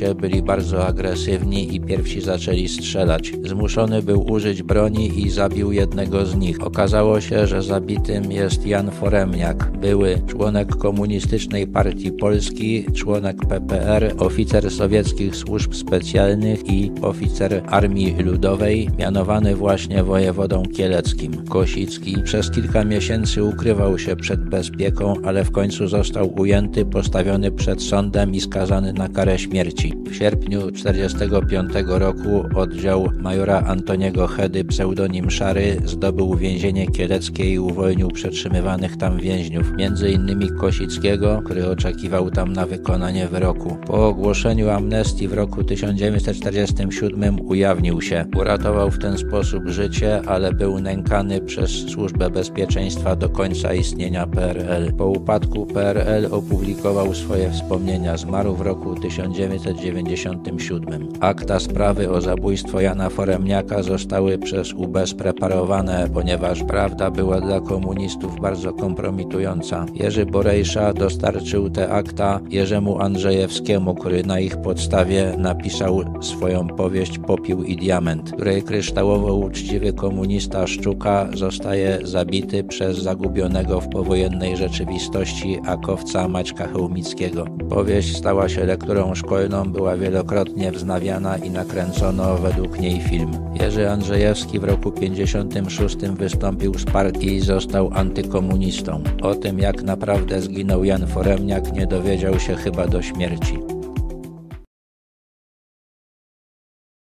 rabusie 0.00 0.20
byli 0.20 0.42
bardzo 0.42 0.86
agresywni 0.86 1.74
i 1.74 1.80
pierwsi 1.80 2.20
zaczęli 2.20 2.68
strzelać. 2.68 3.32
Zmuszony 3.44 4.02
był 4.02 4.32
użyć 4.32 4.62
broni 4.62 5.20
i 5.20 5.30
zabił 5.30 5.72
jednego 5.72 6.26
z 6.26 6.36
nich. 6.36 6.62
Okazało 6.66 7.20
się, 7.20 7.46
że 7.46 7.62
zabitym 7.62 8.32
jest 8.32 8.66
Jan 8.66 8.90
Foremniak, 8.90 9.70
były 9.78 10.22
członek 10.26 10.76
komunistycznej 10.76 11.66
partii 11.66 12.12
Polski, 12.12 12.84
członek 12.94 13.36
PPR, 13.48 14.14
oficer 14.18 14.70
sowieckich 14.70 15.36
służb 15.36 15.74
specjalnych 15.74 16.70
i 16.70 16.92
oficer 17.02 17.62
Armii 17.66 18.14
Ludowej, 18.22 18.88
mianowany 18.98 19.56
właśnie 19.56 20.04
wojewodą 20.04 20.62
kieleckim. 20.76 21.44
Kosicki 21.48 22.16
przez 22.24 22.50
kilka 22.50 22.84
miesięcy 22.84 23.44
ukrywał 23.44 23.98
się 23.98 24.16
przed 24.16 24.40
bezpieką, 24.48 25.14
ale 25.24 25.44
w 25.44 25.50
końcu 25.50 25.88
został 25.88 26.40
ujęty, 26.40 26.84
postawiony 26.84 27.50
przed 27.50 27.82
sądem 27.82 28.34
i 28.34 28.40
skazany 28.40 28.92
na 28.92 29.08
karę 29.08 29.38
śmierci. 29.38 29.89
W 30.10 30.14
sierpniu 30.14 30.70
1945 30.70 31.72
roku 31.86 32.44
oddział 32.54 33.08
majora 33.18 33.62
Antoniego 33.66 34.26
Hedy, 34.26 34.64
pseudonim 34.64 35.30
Szary, 35.30 35.76
zdobył 35.84 36.34
więzienie 36.34 36.86
kieleckie 36.86 37.52
i 37.52 37.58
uwolnił 37.58 38.08
przetrzymywanych 38.08 38.96
tam 38.96 39.18
więźniów, 39.18 39.72
innymi 40.12 40.50
Kosickiego, 40.50 41.42
który 41.44 41.68
oczekiwał 41.68 42.30
tam 42.30 42.52
na 42.52 42.66
wykonanie 42.66 43.28
wyroku. 43.28 43.76
Po 43.86 44.08
ogłoszeniu 44.08 44.70
amnestii 44.70 45.28
w 45.28 45.32
roku 45.32 45.64
1947 45.64 47.40
ujawnił 47.40 48.02
się. 48.02 48.24
Uratował 48.36 48.90
w 48.90 48.98
ten 48.98 49.18
sposób 49.18 49.68
życie, 49.68 50.22
ale 50.26 50.52
był 50.52 50.80
nękany 50.80 51.40
przez 51.40 51.70
Służbę 51.70 52.30
Bezpieczeństwa 52.30 53.16
do 53.16 53.28
końca 53.28 53.74
istnienia 53.74 54.26
PRL. 54.26 54.92
Po 54.92 55.06
upadku 55.06 55.66
PRL 55.66 56.26
opublikował 56.30 57.14
swoje 57.14 57.50
wspomnienia. 57.50 58.16
Zmarł 58.16 58.54
w 58.54 58.60
roku 58.60 58.94
1990 58.94 59.79
1997. 59.80 61.08
Akta 61.20 61.60
sprawy 61.60 62.10
o 62.10 62.20
zabójstwo 62.20 62.80
Jana 62.80 63.10
Foremniaka 63.10 63.82
zostały 63.82 64.38
przez 64.38 64.72
UB 64.72 64.98
spreparowane, 65.06 66.08
ponieważ 66.14 66.64
prawda 66.64 67.10
była 67.10 67.40
dla 67.40 67.60
komunistów 67.60 68.40
bardzo 68.40 68.72
kompromitująca. 68.72 69.86
Jerzy 69.94 70.26
Borejsza 70.26 70.92
dostarczył 70.92 71.70
te 71.70 71.92
akta 71.92 72.40
Jerzemu 72.50 73.00
Andrzejewskiemu, 73.00 73.94
który 73.94 74.24
na 74.24 74.40
ich 74.40 74.56
podstawie 74.56 75.34
napisał 75.38 76.00
swoją 76.20 76.66
powieść 76.66 77.18
Popiół 77.18 77.62
i 77.62 77.76
Diament, 77.76 78.32
której 78.32 78.62
kryształowo 78.62 79.34
uczciwy 79.34 79.92
komunista 79.92 80.66
Szczuka 80.66 81.28
zostaje 81.34 81.98
zabity 82.02 82.64
przez 82.64 82.98
zagubionego 82.98 83.80
w 83.80 83.88
powojennej 83.88 84.56
rzeczywistości 84.56 85.58
akowca 85.66 86.28
Maćka 86.28 86.68
Chełmickiego. 86.68 87.44
Powieść 87.70 88.16
stała 88.16 88.48
się 88.48 88.64
lekturą 88.64 89.14
szkolną, 89.14 89.69
była 89.70 89.96
wielokrotnie 89.96 90.72
wznawiana 90.72 91.36
i 91.36 91.50
nakręcono 91.50 92.36
według 92.36 92.80
niej 92.80 93.00
film. 93.00 93.30
Jerzy 93.60 93.90
Andrzejewski 93.90 94.58
w 94.58 94.64
roku 94.64 94.92
56 94.92 95.96
wystąpił 95.96 96.78
z 96.78 96.84
partii 96.84 97.34
i 97.34 97.40
został 97.40 97.90
antykomunistą. 97.94 99.02
O 99.22 99.34
tym, 99.34 99.58
jak 99.58 99.82
naprawdę 99.82 100.40
zginął 100.40 100.84
Jan 100.84 101.06
Foremniak, 101.06 101.72
nie 101.72 101.86
dowiedział 101.86 102.40
się 102.40 102.54
chyba 102.54 102.86
do 102.86 103.02
śmierci. 103.02 103.79